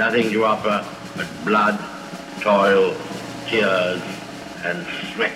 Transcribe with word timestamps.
nothing 0.00 0.32
to 0.32 0.44
offer 0.44 0.84
but 1.16 1.26
blood, 1.44 1.76
toil, 2.42 2.94
tears, 3.50 4.00
and 4.64 4.78
sweat. 5.14 5.32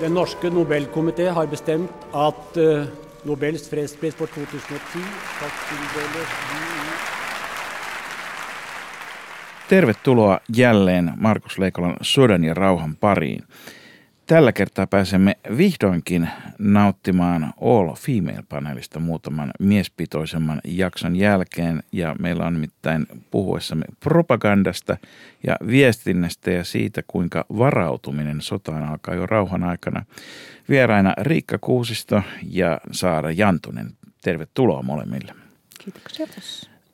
Den 0.00 0.14
norske 0.14 0.50
Nobelkomité 0.50 1.28
har 1.28 1.46
bestemt 1.46 1.90
at 2.12 2.56
uh, 2.56 2.86
Nobels 3.22 3.68
fredspris 3.68 4.14
for 4.14 4.26
2010 4.26 4.78
skal 5.34 5.50
tildeles 5.68 6.28
Tervetuloa 9.68 10.40
jälleen 10.48 11.12
Markus 11.16 11.58
Leikolan 11.58 11.96
sodan 12.00 12.44
ja 12.44 12.54
rauhan 12.54 12.96
pariin. 12.96 13.44
Tällä 14.30 14.52
kertaa 14.52 14.86
pääsemme 14.86 15.36
vihdoinkin 15.56 16.28
nauttimaan 16.58 17.54
All 17.60 17.94
Female-paneelista 17.94 19.00
muutaman 19.00 19.50
miespitoisemman 19.60 20.60
jakson 20.64 21.16
jälkeen. 21.16 21.82
Ja 21.92 22.16
meillä 22.18 22.46
on 22.46 22.52
nimittäin 22.52 23.06
puhuessamme 23.30 23.84
propagandasta 24.00 24.96
ja 25.46 25.56
viestinnästä 25.66 26.50
ja 26.50 26.64
siitä, 26.64 27.02
kuinka 27.06 27.44
varautuminen 27.58 28.40
sotaan 28.40 28.82
alkaa 28.82 29.14
jo 29.14 29.26
rauhan 29.26 29.64
aikana. 29.64 30.04
Vieraina 30.68 31.14
Riikka 31.20 31.58
Kuusisto 31.60 32.22
ja 32.50 32.80
Saara 32.92 33.30
Jantunen. 33.30 33.90
Tervetuloa 34.22 34.82
molemmille. 34.82 35.34
Kiitoksia. 35.78 36.26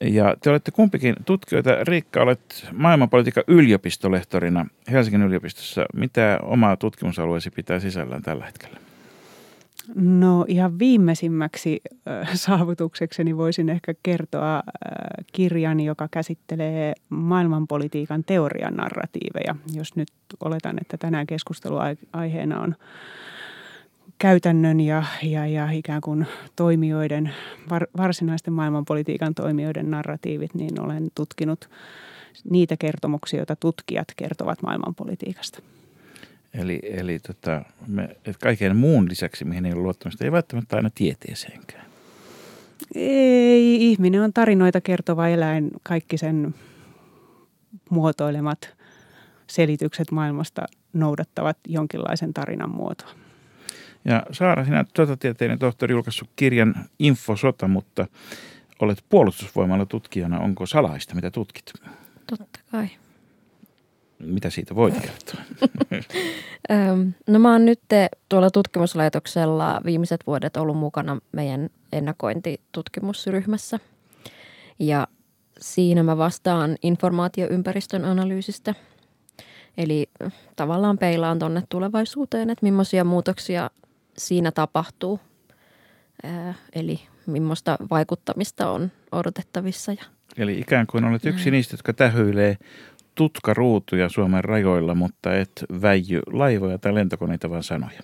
Ja 0.01 0.37
te 0.43 0.51
olette 0.51 0.71
kumpikin 0.71 1.15
tutkijoita. 1.25 1.85
Riikka, 1.85 2.23
olet 2.23 2.69
maailmanpolitiikan 2.73 3.45
yliopistolehtorina 3.47 4.67
Helsingin 4.91 5.23
yliopistossa. 5.23 5.87
Mitä 5.95 6.39
omaa 6.43 6.77
tutkimusalueesi 6.77 7.51
pitää 7.51 7.81
sisällään 7.81 8.23
tällä 8.23 8.47
hetkellä? 8.47 8.81
No 9.95 10.45
ihan 10.49 10.79
viimeisimmäksi 10.79 11.81
saavutuksekseni 12.35 13.37
voisin 13.37 13.69
ehkä 13.69 13.95
kertoa 14.03 14.63
kirjan, 15.33 15.81
joka 15.81 16.09
käsittelee 16.11 16.93
maailmanpolitiikan 17.09 18.25
teorian 18.25 18.75
narratiiveja. 18.75 19.55
Jos 19.75 19.97
nyt 19.97 20.09
oletan, 20.45 20.79
että 20.81 20.97
tänään 20.97 21.27
keskusteluaiheena 21.27 22.61
on 22.61 22.75
käytännön 24.19 24.81
ja, 24.81 25.05
ja, 25.23 25.47
ja 25.47 25.71
ikään 25.71 26.01
kuin 26.01 26.27
toimijoiden, 26.57 27.35
var, 27.71 27.87
varsinaisten 27.97 28.53
maailmanpolitiikan 28.53 29.35
toimijoiden 29.35 29.91
narratiivit, 29.91 30.55
niin 30.55 30.81
olen 30.81 31.09
tutkinut 31.15 31.71
niitä 32.51 32.77
kertomuksia, 32.77 33.39
joita 33.39 33.57
tutkijat 33.57 34.09
kertovat 34.17 34.63
maailmanpolitiikasta. 34.63 35.63
Eli, 36.55 36.81
eli 36.83 37.19
tota, 37.19 37.63
me, 37.87 38.17
kaiken 38.43 38.77
muun 38.77 39.09
lisäksi, 39.09 39.45
mihin 39.45 39.67
ei 39.67 39.73
ole 39.73 39.83
luottamista, 39.83 40.25
ei 40.25 40.33
välttämättä 40.33 40.77
aina 40.77 40.91
tieteeseenkään. 40.95 41.87
Ei, 42.95 43.91
ihminen 43.91 44.23
on 44.23 44.33
tarinoita 44.33 44.81
kertova 44.81 45.29
eläin. 45.29 45.71
Kaikki 45.83 46.19
sen 46.19 46.55
muotoilemat 47.91 48.75
selitykset 49.47 50.11
maailmasta 50.11 50.67
noudattavat 50.93 51.59
jonkinlaisen 51.69 52.35
tarinan 52.35 52.71
muotoa. 52.71 53.26
Ja 54.07 54.23
Saara, 54.33 54.65
sinä 54.65 54.85
sotatieteiden 54.97 55.59
tohtori 55.59 55.93
julkaissut 55.93 56.29
kirjan 56.37 56.75
Infosota, 56.99 57.69
mutta 57.69 58.07
olet 58.81 59.05
puolustusvoimalla 59.09 59.87
tutkijana. 59.87 60.41
Onko 60.41 60.67
salaista, 60.67 61.15
mitä 61.15 61.31
tutkit? 61.31 61.73
Totta 62.27 62.61
kai. 62.71 62.89
Mitä 64.19 64.51
siitä 64.51 64.75
voit 64.75 64.95
kertoa? 65.01 65.41
no 67.33 67.39
mä 67.39 67.53
oon 67.53 67.65
nyt 67.65 67.81
tuolla 68.29 68.51
tutkimuslaitoksella 68.51 69.81
viimeiset 69.85 70.27
vuodet 70.27 70.57
ollut 70.57 70.77
mukana 70.77 71.19
meidän 71.33 71.69
ennakointitutkimusryhmässä. 71.93 73.79
Ja 74.79 75.07
siinä 75.61 76.03
mä 76.03 76.19
vastaan 76.19 76.77
informaatioympäristön 76.83 78.05
analyysistä. 78.05 78.75
Eli 79.79 80.11
tavallaan 80.57 80.99
peilaan 80.99 81.39
tuonne 81.39 81.63
tulevaisuuteen, 81.69 82.51
että 82.51 82.67
millaisia 82.67 83.05
muutoksia 83.05 83.71
siinä 84.19 84.53
tapahtuu. 84.53 85.21
Eli 86.73 87.01
millaista 87.27 87.79
vaikuttamista 87.91 88.71
on 88.71 88.91
odotettavissa. 89.13 89.93
Ja 89.93 90.05
Eli 90.39 90.59
ikään 90.59 90.87
kuin 90.87 91.05
olet 91.05 91.25
yksi 91.25 91.51
niistä, 91.51 91.75
jotka 91.75 91.93
tähyilee 91.93 92.57
tutkaruutuja 93.15 94.09
Suomen 94.09 94.45
rajoilla, 94.45 94.95
mutta 94.95 95.37
et 95.37 95.65
väijy 95.83 96.21
laivoja 96.33 96.79
tai 96.79 96.95
lentokoneita, 96.95 97.51
vaan 97.51 97.63
sanoja. 97.63 98.01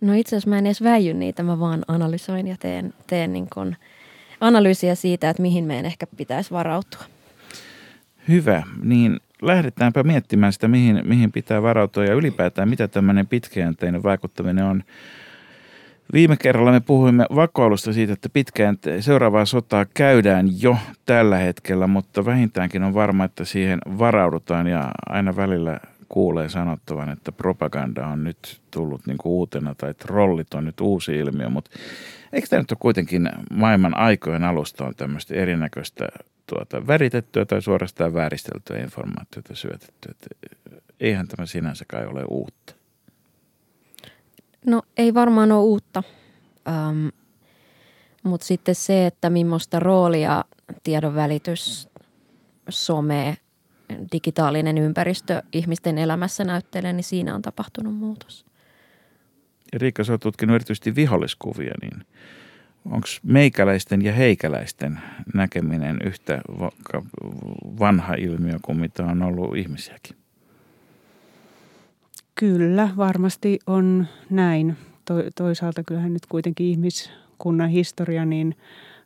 No 0.00 0.14
itse 0.14 0.36
asiassa 0.36 0.50
mä 0.50 0.58
en 0.58 0.66
edes 0.66 0.82
väijy 0.82 1.14
niitä, 1.14 1.42
mä 1.42 1.60
vaan 1.60 1.84
analysoin 1.88 2.46
ja 2.46 2.56
teen, 2.60 2.94
teen 3.06 3.32
niin 3.32 3.46
kun 3.54 3.76
analyysiä 4.40 4.94
siitä, 4.94 5.30
että 5.30 5.42
mihin 5.42 5.64
meidän 5.64 5.86
ehkä 5.86 6.06
pitäisi 6.16 6.50
varautua. 6.50 7.04
Hyvä, 8.28 8.62
niin 8.82 9.20
lähdetäänpä 9.42 10.02
miettimään 10.02 10.52
sitä, 10.52 10.68
mihin, 10.68 11.02
mihin 11.04 11.32
pitää 11.32 11.62
varautua 11.62 12.04
ja 12.04 12.14
ylipäätään 12.14 12.68
mitä 12.68 12.88
tämmöinen 12.88 13.26
pitkäjänteinen 13.26 14.02
vaikuttaminen 14.02 14.64
on. 14.64 14.84
Viime 16.12 16.36
kerralla 16.36 16.70
me 16.72 16.80
puhuimme 16.80 17.26
vakoilusta 17.34 17.92
siitä, 17.92 18.12
että 18.12 18.28
pitkään 18.28 18.78
seuraavaa 19.00 19.44
sotaa 19.44 19.86
käydään 19.94 20.62
jo 20.62 20.76
tällä 21.06 21.36
hetkellä, 21.36 21.86
mutta 21.86 22.24
vähintäänkin 22.24 22.82
on 22.82 22.94
varma, 22.94 23.24
että 23.24 23.44
siihen 23.44 23.78
varaudutaan 23.98 24.66
ja 24.66 24.90
aina 25.06 25.36
välillä 25.36 25.80
kuulee 26.08 26.48
sanottavan, 26.48 27.08
että 27.08 27.32
propaganda 27.32 28.06
on 28.06 28.24
nyt 28.24 28.60
tullut 28.70 29.06
niin 29.06 29.18
kuin 29.18 29.32
uutena 29.32 29.74
tai 29.74 29.94
trollit 29.94 30.54
on 30.54 30.64
nyt 30.64 30.80
uusi 30.80 31.16
ilmiö, 31.16 31.48
mutta 31.48 31.70
eikö 32.32 32.46
tämä 32.48 32.62
nyt 32.62 32.70
ole 32.70 32.78
kuitenkin 32.80 33.30
maailman 33.50 33.96
aikojen 33.96 34.44
alusta 34.44 34.84
on 34.84 34.94
tämmöistä 34.96 35.34
erinäköistä 35.34 36.08
tuota, 36.46 36.86
väritettyä 36.86 37.44
tai 37.44 37.62
suorastaan 37.62 38.14
vääristeltyä 38.14 38.78
informaatiota 38.78 39.54
syötetty. 39.54 40.10
Että 40.10 40.26
eihän 41.00 41.28
tämä 41.28 41.46
sinänsä 41.46 41.84
kai 41.88 42.06
ole 42.06 42.24
uutta. 42.28 42.74
No 44.66 44.82
ei 44.96 45.14
varmaan 45.14 45.52
ole 45.52 45.62
uutta, 45.62 46.02
ähm, 46.68 47.08
mutta 48.22 48.46
sitten 48.46 48.74
se, 48.74 49.06
että 49.06 49.30
millaista 49.30 49.80
roolia 49.80 50.44
tiedonvälitys, 50.82 51.88
some, 52.68 53.36
digitaalinen 54.12 54.78
ympäristö 54.78 55.42
ihmisten 55.52 55.98
elämässä 55.98 56.44
näyttelee, 56.44 56.92
niin 56.92 57.04
siinä 57.04 57.34
on 57.34 57.42
tapahtunut 57.42 57.94
muutos. 57.94 58.46
Ja 59.72 59.78
Riikka, 59.78 60.04
sä 60.04 60.12
oot 60.12 60.20
tutkinut 60.20 60.54
erityisesti 60.54 60.94
viholliskuvia, 60.94 61.74
niin 61.82 62.06
onko 62.84 63.06
meikäläisten 63.22 64.02
ja 64.02 64.12
heikäläisten 64.12 65.00
näkeminen 65.34 65.98
yhtä 66.04 66.40
vanha 67.80 68.14
ilmiö 68.14 68.58
kuin 68.62 68.80
mitä 68.80 69.04
on 69.04 69.22
ollut 69.22 69.56
ihmisiäkin? 69.56 70.16
Kyllä, 72.34 72.88
varmasti 72.96 73.58
on 73.66 74.06
näin. 74.30 74.76
To- 75.04 75.30
toisaalta 75.36 75.82
kyllähän 75.82 76.12
nyt 76.12 76.26
kuitenkin 76.26 76.66
ihmiskunnan 76.66 77.68
historia, 77.68 78.24
niin 78.24 78.56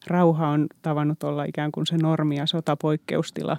rauha 0.06 0.48
on 0.48 0.66
tavannut 0.82 1.22
olla 1.22 1.44
ikään 1.44 1.72
kuin 1.72 1.86
se 1.86 1.96
normi 1.96 2.36
ja 2.36 2.46
sotapoikkeustila. 2.46 3.56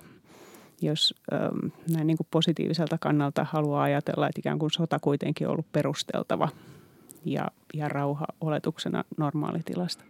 Jos 0.82 1.16
ähm, 1.34 1.58
näin 1.94 2.08
niin 2.08 2.18
kuin 2.18 2.28
positiiviselta 2.32 2.98
kannalta 2.98 3.46
haluaa 3.50 3.84
ajatella, 3.84 4.28
että 4.28 4.40
ikään 4.40 4.60
kuin 4.60 4.72
sota 4.72 5.00
kuitenkin 5.00 5.48
on 5.48 5.52
ollut 5.52 5.72
perusteltava 5.72 6.50
ja, 7.34 7.48
ja 7.74 7.90
rauha 7.90 8.26
oletuksena 8.42 9.04
normaalitilasta. 9.18 10.04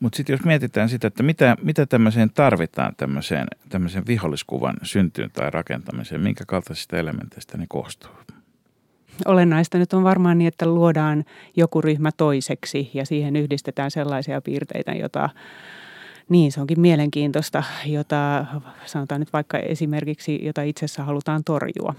Mutta 0.00 0.16
sitten 0.16 0.34
jos 0.34 0.44
mietitään 0.44 0.88
sitä, 0.88 1.06
että 1.06 1.22
mitä, 1.22 1.56
mitä 1.62 1.86
tämmöiseen 1.86 2.30
tarvitaan 2.30 2.94
tämmöiseen, 2.96 3.46
tämmöiseen 3.68 4.06
viholliskuvan 4.06 4.76
syntyyn 4.82 5.30
tai 5.30 5.50
rakentamiseen, 5.50 6.20
minkä 6.20 6.44
kaltaisista 6.46 6.96
elementeistä 6.96 7.58
ne 7.58 7.66
koostuu? 7.68 8.10
Olennaista 9.26 9.78
nyt 9.78 9.92
on 9.92 10.04
varmaan 10.04 10.38
niin, 10.38 10.48
että 10.48 10.66
luodaan 10.66 11.24
joku 11.56 11.80
ryhmä 11.80 12.10
toiseksi 12.16 12.90
ja 12.94 13.06
siihen 13.06 13.36
yhdistetään 13.36 13.90
sellaisia 13.90 14.40
piirteitä, 14.40 14.92
joita 14.92 15.30
niin, 16.28 16.52
se 16.52 16.60
onkin 16.60 16.80
mielenkiintoista, 16.80 17.62
jota 17.86 18.46
sanotaan 18.86 19.20
nyt 19.20 19.32
vaikka 19.32 19.58
esimerkiksi, 19.58 20.44
jota 20.44 20.62
itsessä 20.62 21.04
halutaan 21.04 21.44
torjua. 21.44 21.94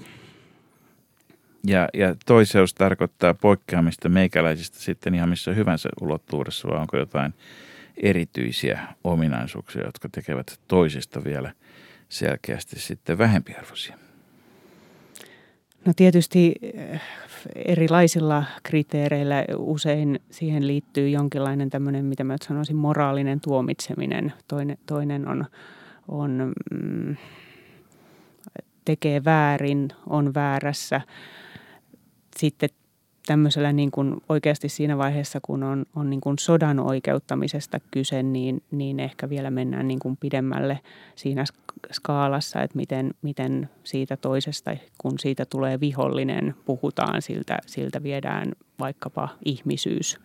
Ja, 1.67 1.89
ja 1.94 2.15
toiseus 2.25 2.73
tarkoittaa 2.73 3.33
poikkeamista 3.33 4.09
meikäläisistä 4.09 4.79
sitten 4.79 5.15
ihan 5.15 5.29
missä 5.29 5.53
hyvänsä 5.53 5.89
ulottuvuudessa, 6.01 6.67
vai 6.67 6.79
onko 6.79 6.97
jotain 6.97 7.33
erityisiä 7.97 8.88
ominaisuuksia, 9.03 9.85
jotka 9.85 10.09
tekevät 10.09 10.59
toisista 10.67 11.23
vielä 11.23 11.51
selkeästi 12.09 12.79
sitten 12.79 13.17
vähempiarvoisia? 13.17 13.97
No 15.85 15.94
tietysti 15.95 16.56
eh, 16.62 17.01
erilaisilla 17.56 18.44
kriteereillä 18.63 19.45
usein 19.57 20.19
siihen 20.31 20.67
liittyy 20.67 21.09
jonkinlainen 21.09 21.69
tämmöinen, 21.69 22.06
mitä 22.06 22.23
mä 22.23 22.35
sanoisin, 22.47 22.75
moraalinen 22.75 23.41
tuomitseminen. 23.41 24.33
Toinen, 24.47 24.77
toinen 24.85 25.27
on, 25.27 25.45
on 26.07 26.53
mm, 26.71 27.15
tekee 28.85 29.23
väärin, 29.25 29.89
on 30.07 30.33
väärässä. 30.33 31.01
Sitten 32.39 32.69
tämmöisellä 33.25 33.73
niin 33.73 33.91
kuin 33.91 34.21
oikeasti 34.29 34.69
siinä 34.69 34.97
vaiheessa, 34.97 35.39
kun 35.41 35.63
on, 35.63 35.85
on 35.95 36.09
niin 36.09 36.21
kuin 36.21 36.39
sodan 36.39 36.79
oikeuttamisesta 36.79 37.79
kyse, 37.91 38.23
niin, 38.23 38.63
niin 38.71 38.99
ehkä 38.99 39.29
vielä 39.29 39.51
mennään 39.51 39.87
niin 39.87 39.99
kuin 39.99 40.17
pidemmälle 40.17 40.79
siinä 41.15 41.43
skaalassa, 41.91 42.61
että 42.61 42.75
miten, 42.75 43.13
miten 43.21 43.69
siitä 43.83 44.17
toisesta, 44.17 44.77
kun 44.97 45.19
siitä 45.19 45.45
tulee 45.45 45.79
vihollinen, 45.79 46.55
puhutaan, 46.65 47.21
siltä, 47.21 47.57
siltä 47.65 48.03
viedään 48.03 48.51
vaikkapa 48.79 49.29
ihmisyys. 49.45 50.19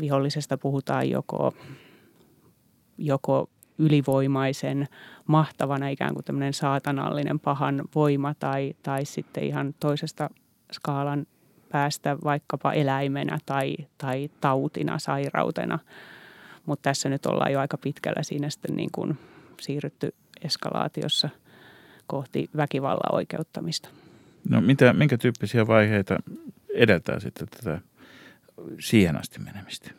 Vihollisesta 0.00 0.58
puhutaan 0.58 1.10
joko, 1.10 1.54
joko 2.98 3.50
ylivoimaisen 3.78 4.88
mahtavana 5.26 5.88
ikään 5.88 6.14
kuin 6.14 6.24
tämmöinen 6.24 6.52
saatanallinen 6.52 7.40
pahan 7.40 7.84
voima 7.94 8.34
tai, 8.34 8.74
tai 8.82 9.04
sitten 9.04 9.44
ihan 9.44 9.74
toisesta 9.80 10.30
skaalan 10.72 11.26
päästä 11.72 12.16
vaikkapa 12.24 12.72
eläimenä 12.72 13.38
tai, 13.46 13.76
tai 13.98 14.30
tautina, 14.40 14.98
sairautena. 14.98 15.78
Mutta 16.66 16.82
tässä 16.82 17.08
nyt 17.08 17.26
ollaan 17.26 17.52
jo 17.52 17.60
aika 17.60 17.78
pitkällä 17.78 18.22
siinä 18.22 18.50
sitten 18.50 18.76
niin 18.76 18.90
kuin 18.92 19.18
siirrytty 19.60 20.14
eskalaatiossa 20.42 21.28
kohti 22.06 22.50
väkivallan 22.56 23.14
oikeuttamista. 23.14 23.88
No 24.48 24.60
mitä, 24.60 24.92
minkä 24.92 25.18
tyyppisiä 25.18 25.66
vaiheita 25.66 26.18
edeltää 26.74 27.20
sitten 27.20 27.48
tätä 27.48 27.80
siihen 28.80 29.16
asti 29.16 29.38
menemistä? 29.38 29.90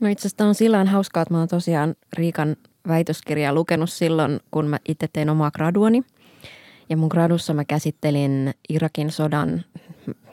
No 0.00 0.08
itse 0.08 0.28
asiassa 0.28 0.44
on 0.44 0.54
sillä 0.54 0.84
hauskaa, 0.84 1.22
että 1.22 1.34
mä 1.34 1.38
oon 1.38 1.48
tosiaan 1.48 1.94
Riikan 2.12 2.56
väitöskirjaa 2.88 3.54
lukenut 3.54 3.90
silloin, 3.90 4.40
kun 4.50 4.66
mä 4.66 4.78
itse 4.88 5.08
tein 5.12 5.30
omaa 5.30 5.50
graduani. 5.50 6.02
Ja 6.88 6.96
mun 6.96 7.08
gradussa 7.08 7.54
mä 7.54 7.64
käsittelin 7.64 8.54
Irakin 8.68 9.10
sodan, 9.10 9.64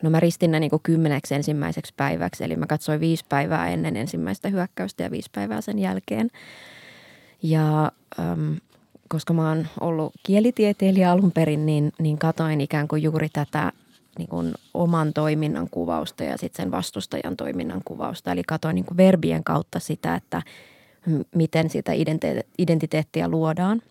no 0.02 0.10
mä 0.10 0.20
ristin 0.20 0.52
ne 0.52 0.60
niin 0.60 0.70
kuin 0.70 0.82
kymmeneksi 0.84 1.36
ensimmäiseksi 1.36 1.94
päiväksi. 1.98 2.44
Eli 2.44 2.56
mä 2.56 2.68
katsoin 2.68 3.00
viisi 3.00 3.26
päivää 3.30 3.70
ennen 3.70 3.98
ensimmäistä 3.98 4.50
hyökkäystä 4.50 5.04
ja 5.04 5.12
viisi 5.12 5.30
päivää 5.36 5.62
sen 5.62 5.80
jälkeen. 5.80 6.30
Ja 7.44 7.92
äm, 8.20 8.56
koska 9.08 9.34
mä 9.34 9.50
oon 9.50 9.68
ollut 9.80 10.14
kielitieteilijä 10.24 11.12
alun 11.12 11.32
perin, 11.32 11.66
niin, 11.66 11.92
niin 12.00 12.18
katoin 12.18 12.62
ikään 12.62 12.88
kuin 12.88 13.04
juuri 13.04 13.30
tätä 13.30 13.72
niin 14.18 14.30
kuin 14.30 14.54
oman 14.74 15.14
toiminnan 15.14 15.68
kuvausta 15.72 16.24
ja 16.24 16.38
sitten 16.38 16.64
sen 16.64 16.72
vastustajan 16.72 17.38
toiminnan 17.38 17.82
kuvausta. 17.86 18.32
Eli 18.32 18.44
katoin 18.44 18.76
niin 18.76 18.86
kuin 18.86 18.98
verbien 18.98 19.44
kautta 19.44 19.80
sitä, 19.80 20.16
että– 20.16 20.42
miten 21.36 21.69
sitä 21.69 21.92
identiteettiä 22.57 23.27
luodaan. 23.27 23.81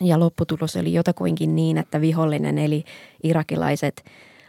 Ja 0.00 0.20
lopputulos 0.20 0.76
oli 0.76 0.92
jotakuinkin 0.92 1.56
niin, 1.56 1.78
että 1.78 2.00
vihollinen 2.00 2.58
eli 2.58 2.84
irakilaiset 3.22 4.04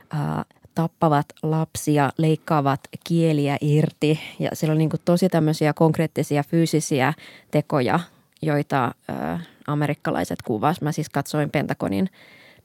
ää, 0.10 0.46
tappavat 0.76 1.26
lapsia, 1.44 2.12
leikkaavat 2.18 2.80
kieliä 3.04 3.58
irti 3.62 4.20
ja 4.40 4.50
siellä 4.54 4.72
on 4.72 4.78
niin 4.78 4.90
tosi 5.06 5.30
tämmöisiä 5.30 5.74
konkreettisia 5.74 6.44
fyysisiä 6.44 7.14
tekoja, 7.52 8.00
joita 8.42 8.92
ää, 9.08 9.40
amerikkalaiset 9.68 10.42
kuvasivat. 10.42 10.84
Mä 10.84 10.92
siis 10.92 11.10
katsoin 11.10 11.50
Pentagonin 11.50 12.10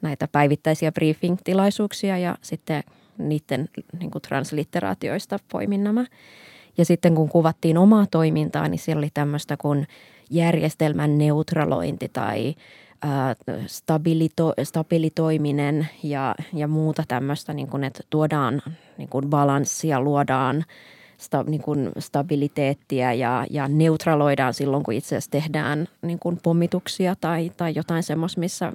näitä 0.03 0.29
päivittäisiä 0.33 0.93
briefing-tilaisuuksia 0.93 2.19
ja 2.19 2.37
sitten 2.43 2.83
niiden 3.19 3.69
niin 3.99 4.11
translitteraatioista 4.29 5.39
poimin 5.53 5.85
nämä. 5.85 6.05
Ja 6.81 6.85
sitten 6.85 7.15
kun 7.15 7.29
kuvattiin 7.29 7.79
omaa 7.79 8.07
toimintaa, 8.11 8.69
niin 8.69 8.79
siellä 8.79 9.01
oli 9.01 9.11
tämmöistä 9.15 9.57
kuin 9.57 9.87
järjestelmän 10.31 11.19
neutralointi 11.19 12.11
tai 12.13 12.55
stabilito, 13.67 14.53
stabilitoiminen 14.63 15.89
ja, 16.03 16.35
ja 16.53 16.69
muuta 16.69 17.05
tämmöistä, 17.09 17.53
niin 17.53 17.69
kuin, 17.69 17.85
että 17.85 18.03
tuodaan 18.11 18.63
niin 18.99 19.09
kuin 19.09 19.31
balanssia, 19.31 20.01
luodaan 20.01 20.65
sta, 21.19 21.43
niin 21.43 21.63
kuin 21.63 21.91
stabiliteettia 21.99 23.13
ja, 23.13 23.47
ja 23.51 23.69
neutraloidaan 23.69 24.55
silloin, 24.55 24.83
kun 24.83 24.95
itse 24.95 25.09
asiassa 25.09 25.31
tehdään 25.31 25.89
niin 26.03 26.19
kuin 26.19 26.39
pommituksia 26.43 27.17
tai, 27.21 27.53
tai 27.57 27.73
jotain 27.77 28.03
semmoista, 28.03 28.41
missä 28.41 28.73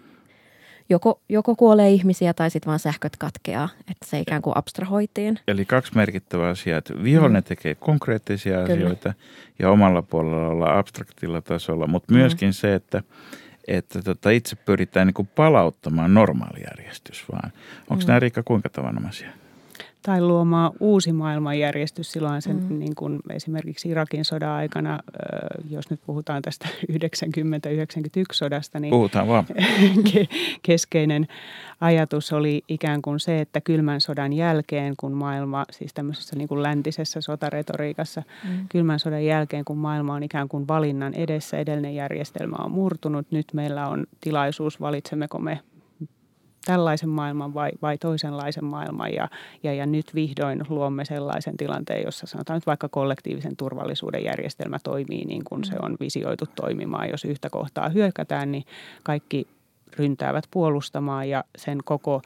joko, 0.90 1.22
joko 1.30 1.56
kuolee 1.56 1.90
ihmisiä 1.90 2.34
tai 2.34 2.52
sitten 2.52 2.68
vaan 2.68 2.80
sähköt 2.80 3.18
katkeaa, 3.18 3.70
että 3.80 4.06
se 4.06 4.20
ikään 4.20 4.42
kuin 4.42 4.58
abstrahoitiin. 4.58 5.40
Eli 5.48 5.66
kaksi 5.66 5.96
merkittävää 5.96 6.50
asiaa, 6.50 6.78
että 6.78 7.04
vihollinen 7.04 7.44
mm. 7.44 7.48
tekee 7.48 7.76
konkreettisia 7.76 8.54
Kyllä. 8.54 8.74
asioita 8.74 9.14
ja 9.60 9.70
omalla 9.70 10.02
puolella 10.02 10.48
olla 10.48 10.78
abstraktilla 10.78 11.42
tasolla, 11.42 11.88
mutta 11.88 12.14
mm. 12.14 12.18
myöskin 12.18 12.54
se, 12.54 12.76
että 12.76 13.04
että 13.68 14.02
tota 14.02 14.30
itse 14.30 14.56
pyritään 14.56 15.08
niin 15.08 15.14
kuin 15.14 15.30
palauttamaan 15.36 16.14
normaalijärjestys 16.14 17.26
vaan. 17.32 17.52
Onko 17.90 18.04
mm. 18.04 18.08
nämä 18.08 18.20
Riikka 18.20 18.44
kuinka 18.44 18.70
tavanomaisia? 18.70 19.30
Tai 20.06 20.22
luomaan 20.22 20.72
uusi 20.80 21.14
maailmanjärjestys 21.14 22.12
silloin 22.12 22.42
sen 22.42 22.64
mm. 22.64 22.80
niin 22.80 22.96
kuin 22.96 23.20
esimerkiksi 23.30 23.90
Irakin 23.90 24.26
sodan 24.26 24.50
aikana, 24.50 25.00
jos 25.70 25.90
nyt 25.90 26.00
puhutaan 26.06 26.42
tästä 26.42 26.68
90-91 26.92 26.98
sodasta, 28.32 28.80
niin 28.80 28.92
puhutaan 28.92 29.28
vaan. 29.28 29.46
keskeinen 30.62 31.28
ajatus 31.82 32.34
oli 32.34 32.64
ikään 32.68 33.02
kuin 33.02 33.20
se, 33.20 33.42
että 33.42 33.62
kylmän 33.62 34.02
sodan 34.02 34.34
jälkeen, 34.34 34.94
kun 34.98 35.12
maailma, 35.12 35.66
siis 35.72 35.94
tämmöisessä 35.94 36.36
niin 36.36 36.48
kuin 36.48 36.64
läntisessä 36.64 37.22
sotaretoriikassa, 37.22 38.24
mm. 38.44 38.68
kylmän 38.70 39.00
sodan 39.00 39.26
jälkeen, 39.26 39.66
kun 39.66 39.78
maailma 39.78 40.14
on 40.14 40.24
ikään 40.24 40.48
kuin 40.48 40.68
valinnan 40.68 41.14
edessä, 41.14 41.58
edellinen 41.58 41.96
järjestelmä 41.96 42.56
on 42.60 42.72
murtunut, 42.72 43.32
nyt 43.32 43.48
meillä 43.54 43.88
on 43.88 44.06
tilaisuus, 44.22 44.82
valitsemmeko 44.82 45.40
me 45.40 45.60
tällaisen 46.66 47.10
maailman 47.10 47.54
vai, 47.54 47.72
vai 47.82 47.98
toisenlaisen 47.98 48.66
maailman 48.66 49.14
ja, 49.14 49.28
ja, 49.64 49.74
ja 49.74 49.86
nyt 49.86 50.16
vihdoin 50.16 50.64
luomme 50.70 51.06
sellaisen 51.06 51.58
tilanteen, 51.58 52.04
jossa 52.04 52.28
sanotaan 52.28 52.58
nyt 52.58 52.68
vaikka 52.68 52.90
kollektiivisen 52.90 53.56
turvallisuuden 53.56 54.24
järjestelmä 54.24 54.80
toimii 54.84 55.26
niin 55.26 55.44
kuin 55.44 55.64
se 55.64 55.76
on 55.82 55.98
visioitu 56.00 56.46
toimimaan. 56.56 57.10
Jos 57.10 57.26
yhtä 57.26 57.50
kohtaa 57.50 57.90
hyökätään, 57.90 58.52
niin 58.52 58.66
kaikki 59.04 59.48
ryntäävät 59.98 60.44
puolustamaan 60.52 61.30
ja 61.30 61.44
sen 61.58 61.78
koko 61.86 62.22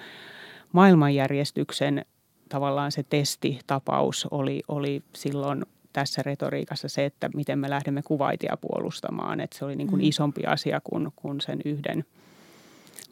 maailmanjärjestyksen 0.71 2.05
tavallaan 2.49 2.91
se 2.91 3.03
testitapaus 3.03 4.27
oli, 4.31 4.63
oli 4.67 5.03
silloin 5.15 5.65
tässä 5.93 6.21
retoriikassa 6.25 6.89
se, 6.89 7.05
että 7.05 7.29
miten 7.35 7.59
me 7.59 7.69
lähdemme 7.69 8.01
kuvaitia 8.01 8.57
puolustamaan. 8.61 9.39
Että 9.39 9.57
se 9.57 9.65
oli 9.65 9.75
niin 9.75 9.87
kuin 9.87 10.01
mm. 10.01 10.07
isompi 10.07 10.45
asia 10.45 10.81
kuin, 10.83 11.07
kuin 11.15 11.41
sen 11.41 11.59
yhden 11.65 12.05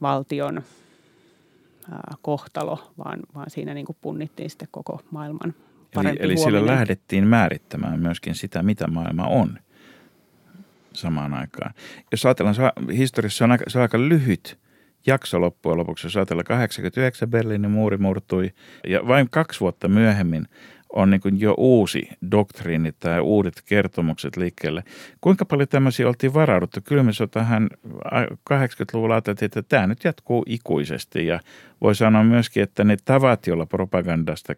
valtion 0.02 0.62
kohtalo, 2.22 2.94
vaan, 2.98 3.20
vaan 3.36 3.50
siinä 3.50 3.74
niin 3.74 3.86
kuin 3.86 3.98
punnittiin 4.02 4.50
sitten 4.50 4.68
koko 4.72 5.02
maailman 5.12 5.54
parempi 5.94 6.24
Eli, 6.24 6.34
eli 6.34 6.38
sillä 6.38 6.66
lähdettiin 6.66 7.28
määrittämään 7.28 8.00
myöskin 8.00 8.36
sitä, 8.36 8.64
mitä 8.64 8.88
maailma 8.88 9.28
on 9.28 9.60
samaan 10.94 11.34
aikaan. 11.34 11.74
Jos 12.12 12.26
ajatellaan, 12.26 12.56
historiassa 12.98 13.46
on 13.46 13.52
aika, 13.52 13.66
se 13.68 13.78
on 13.78 13.82
aika 13.82 14.00
lyhyt 14.00 14.60
jakso 15.08 15.42
loppujen 15.42 15.78
lopuksi. 15.78 16.08
Jos 16.08 16.16
ajatellaan 16.16 16.46
89 16.46 17.30
Berliinin 17.30 17.72
muuri 17.72 17.98
murtui 17.98 18.54
ja 18.88 19.08
vain 19.08 19.30
kaksi 19.30 19.60
vuotta 19.60 19.88
myöhemmin– 19.88 20.46
on 20.94 21.10
niin 21.10 21.22
jo 21.40 21.54
uusi 21.58 22.10
doktriini 22.32 22.92
tai 23.00 23.20
uudet 23.20 23.62
kertomukset 23.66 24.38
liikkeelle. 24.38 24.84
Kuinka 25.22 25.46
paljon 25.46 25.68
tämmöisiä 25.68 26.08
oltiin 26.08 26.34
varauduttu? 26.34 26.80
Kylmisotahan 26.84 27.70
80-luvulla 28.54 29.14
ajateltiin, 29.14 29.46
että 29.46 29.62
tämä 29.62 29.88
nyt 29.88 30.04
jatkuu 30.04 30.44
ikuisesti 30.48 31.28
ja 31.28 31.40
voi 31.82 31.96
sanoa 31.96 32.24
myöskin, 32.24 32.64
että 32.64 32.84
ne 32.84 32.98
tavat, 33.06 33.48
joilla 33.48 33.66
propagandasta, 33.66 34.54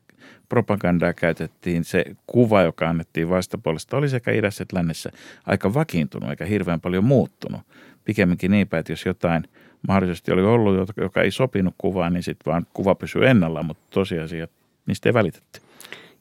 propagandaa 0.49 1.13
käytettiin, 1.13 1.83
se 1.83 2.05
kuva, 2.27 2.61
joka 2.61 2.89
annettiin 2.89 3.29
vastapuolesta, 3.29 3.97
oli 3.97 4.09
sekä 4.09 4.31
idässä 4.31 4.63
että 4.63 4.77
lännessä 4.77 5.09
aika 5.45 5.73
vakiintunut 5.73 6.29
eikä 6.29 6.45
hirveän 6.45 6.81
paljon 6.81 7.03
muuttunut. 7.03 7.61
Pikemminkin 8.05 8.51
niinpä, 8.51 8.77
että 8.77 8.91
jos 8.91 9.05
jotain 9.05 9.43
mahdollisesti 9.87 10.31
oli 10.31 10.41
ollut, 10.41 10.89
joka 10.97 11.21
ei 11.21 11.31
sopinut 11.31 11.75
kuvaan, 11.77 12.13
niin 12.13 12.23
sitten 12.23 12.51
vaan 12.51 12.65
kuva 12.73 12.95
pysyy 12.95 13.27
ennalla, 13.27 13.63
mutta 13.63 13.83
tosiasia, 13.91 14.47
niistä 14.85 15.09
ei 15.09 15.13
välitetty. 15.13 15.68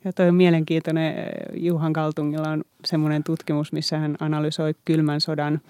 Ja 0.05 0.13
toi 0.13 0.29
on 0.29 0.35
mielenkiintoinen. 0.35 1.15
Juhan 1.55 1.93
Kaltungilla 1.93 2.49
on 2.49 2.65
semmoinen 2.85 3.25
tutkimus, 3.25 3.73
missä 3.73 3.99
hän 3.99 4.17
analysoi 4.21 4.75
kylmän 4.85 5.21
sodan 5.21 5.61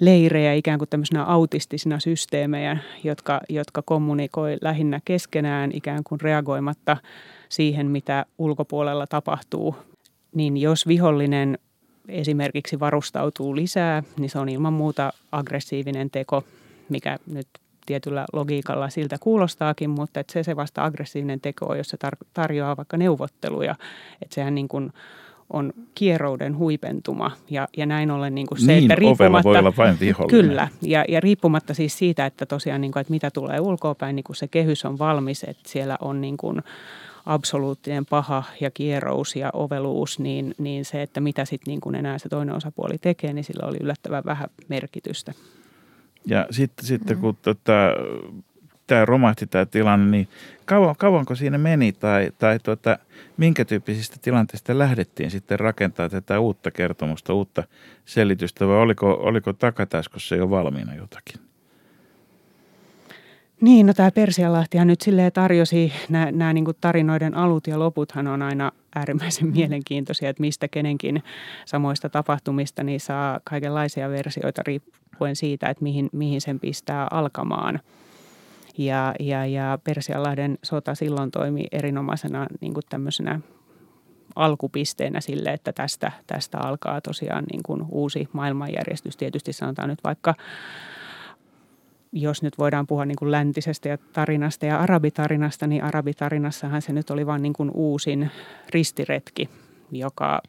leirejä 0.00 0.52
ikään 0.54 0.78
kuin 0.78 0.88
tämmöisenä 0.88 1.24
autistisina 1.24 2.00
systeemejä, 2.00 2.76
jotka, 3.04 3.40
jotka 3.48 3.82
kommunikoi 3.82 4.56
lähinnä 4.60 5.00
keskenään 5.04 5.70
ikään 5.74 6.04
kuin 6.04 6.20
reagoimatta 6.20 6.96
siihen, 7.48 7.86
mitä 7.86 8.26
ulkopuolella 8.38 9.06
tapahtuu. 9.06 9.76
Niin 10.34 10.56
jos 10.56 10.86
vihollinen 10.86 11.58
esimerkiksi 12.08 12.80
varustautuu 12.80 13.56
lisää, 13.56 14.02
niin 14.18 14.30
se 14.30 14.38
on 14.38 14.48
ilman 14.48 14.72
muuta 14.72 15.12
aggressiivinen 15.32 16.10
teko, 16.10 16.44
mikä 16.88 17.18
nyt 17.26 17.46
tietyllä 17.86 18.24
logiikalla 18.32 18.90
siltä 18.90 19.16
kuulostaakin, 19.20 19.90
mutta 19.90 20.20
että 20.20 20.32
se 20.32 20.42
se 20.42 20.56
vasta 20.56 20.84
aggressiivinen 20.84 21.40
teko 21.40 21.66
on, 21.66 21.78
jos 21.78 21.88
se 21.88 21.98
tar- 22.06 22.26
tarjoaa 22.34 22.76
vaikka 22.76 22.96
neuvotteluja. 22.96 23.74
Että 24.22 24.34
sehän 24.34 24.54
niin 24.54 24.68
kuin 24.68 24.92
on 25.52 25.72
kierouden 25.94 26.58
huipentuma 26.58 27.30
ja, 27.50 27.68
ja 27.76 27.86
näin 27.86 28.10
ollen 28.10 28.34
niin 28.34 28.46
kuin 28.46 28.60
se, 28.60 28.72
niin, 28.72 28.84
että 28.84 28.94
riippumatta, 28.94 29.48
voi 29.48 29.58
olla 29.58 29.72
vain 29.76 30.00
vihollinen. 30.00 30.44
Kyllä, 30.44 30.68
ja, 30.82 31.04
ja 31.08 31.20
riippumatta 31.20 31.74
siis 31.74 31.98
siitä, 31.98 32.26
että 32.26 32.46
tosiaan 32.46 32.80
niin 32.80 32.92
kuin, 32.92 33.00
että 33.00 33.10
mitä 33.10 33.30
tulee 33.30 33.60
ulkoapäin, 33.60 34.16
niin 34.16 34.24
kuin 34.24 34.36
se 34.36 34.48
kehys 34.48 34.84
on 34.84 34.98
valmis, 34.98 35.44
että 35.44 35.68
siellä 35.68 35.98
on 36.00 36.20
niin 36.20 36.36
kuin 36.36 36.62
absoluuttinen 37.26 38.06
paha 38.06 38.42
ja 38.60 38.70
kierous 38.70 39.36
ja 39.36 39.50
oveluus, 39.52 40.18
niin, 40.18 40.54
niin 40.58 40.84
se, 40.84 41.02
että 41.02 41.20
mitä 41.20 41.44
sitten 41.44 41.72
niin 41.72 41.80
kuin 41.80 41.94
enää 41.94 42.18
se 42.18 42.28
toinen 42.28 42.54
osapuoli 42.54 42.98
tekee, 42.98 43.32
niin 43.32 43.44
sillä 43.44 43.68
oli 43.68 43.76
yllättävän 43.80 44.24
vähän 44.24 44.48
merkitystä. 44.68 45.32
Ja 46.26 46.46
sitten, 46.50 46.86
sitten 46.86 47.18
kun 47.18 47.36
tota, 47.42 47.72
tämä 48.86 49.04
romahti 49.04 49.46
tämä 49.46 49.66
tilanne, 49.66 50.10
niin 50.10 50.28
kauan, 50.64 50.94
kauanko 50.98 51.34
siinä 51.34 51.58
meni? 51.58 51.92
Tai, 51.92 52.32
tai 52.38 52.58
tuota, 52.58 52.98
minkä 53.36 53.64
tyyppisistä 53.64 54.16
tilanteista 54.22 54.78
lähdettiin 54.78 55.30
sitten 55.30 55.60
rakentaa 55.60 56.08
tätä 56.08 56.40
uutta 56.40 56.70
kertomusta, 56.70 57.34
uutta 57.34 57.62
selitystä? 58.04 58.68
Vai 58.68 58.76
oliko, 58.76 59.10
oliko 59.12 59.52
takataskussa 59.52 60.36
jo 60.36 60.50
valmiina 60.50 60.94
jotakin? 60.94 61.40
Niin, 63.60 63.86
no 63.86 63.94
tämä 63.94 64.10
Persialahtihan 64.10 64.86
nyt 64.86 65.00
silleen 65.00 65.32
tarjosi, 65.32 65.92
nämä 66.08 66.52
niin 66.52 66.64
tarinoiden 66.80 67.34
alut 67.34 67.66
ja 67.66 67.78
loputhan 67.78 68.26
on 68.26 68.42
aina 68.42 68.72
äärimmäisen 68.94 69.48
mielenkiintoisia, 69.56 70.30
että 70.30 70.40
mistä 70.40 70.68
kenenkin 70.68 71.22
samoista 71.64 72.08
tapahtumista 72.08 72.82
niin 72.82 73.00
saa 73.00 73.40
kaikenlaisia 73.44 74.10
versioita 74.10 74.62
riippuen 74.66 75.36
siitä, 75.36 75.68
että 75.68 75.82
mihin, 75.82 76.08
mihin 76.12 76.40
sen 76.40 76.60
pistää 76.60 77.08
alkamaan. 77.10 77.80
Ja, 78.78 79.14
ja, 79.20 79.46
ja 79.46 79.78
Persianlahden 79.84 80.58
sota 80.62 80.94
silloin 80.94 81.30
toimi 81.30 81.64
erinomaisena 81.72 82.46
niin 82.60 82.74
kuin 82.74 82.84
tämmöisenä 82.88 83.40
alkupisteenä 84.36 85.20
sille, 85.20 85.50
että 85.52 85.72
tästä, 85.72 86.12
tästä 86.26 86.58
alkaa 86.58 87.00
tosiaan 87.00 87.44
niin 87.52 87.62
kuin 87.66 87.84
uusi 87.90 88.28
maailmanjärjestys. 88.32 89.16
Tietysti 89.16 89.52
sanotaan 89.52 89.88
nyt 89.88 90.04
vaikka 90.04 90.34
jos 92.12 92.42
nyt 92.42 92.58
voidaan 92.58 92.86
puhua 92.86 93.04
niin 93.04 93.16
kuin 93.16 93.30
läntisestä 93.30 93.88
ja 93.88 93.98
tarinasta 94.12 94.66
ja 94.66 94.80
arabitarinasta, 94.80 95.66
niin 95.66 95.84
arabitarinassahan 95.84 96.82
se 96.82 96.92
nyt 96.92 97.10
oli 97.10 97.26
vain 97.26 97.42
niin 97.42 97.52
kuin 97.52 97.70
uusin 97.74 98.30
ristiretki, 98.70 99.48
joka 99.92 100.42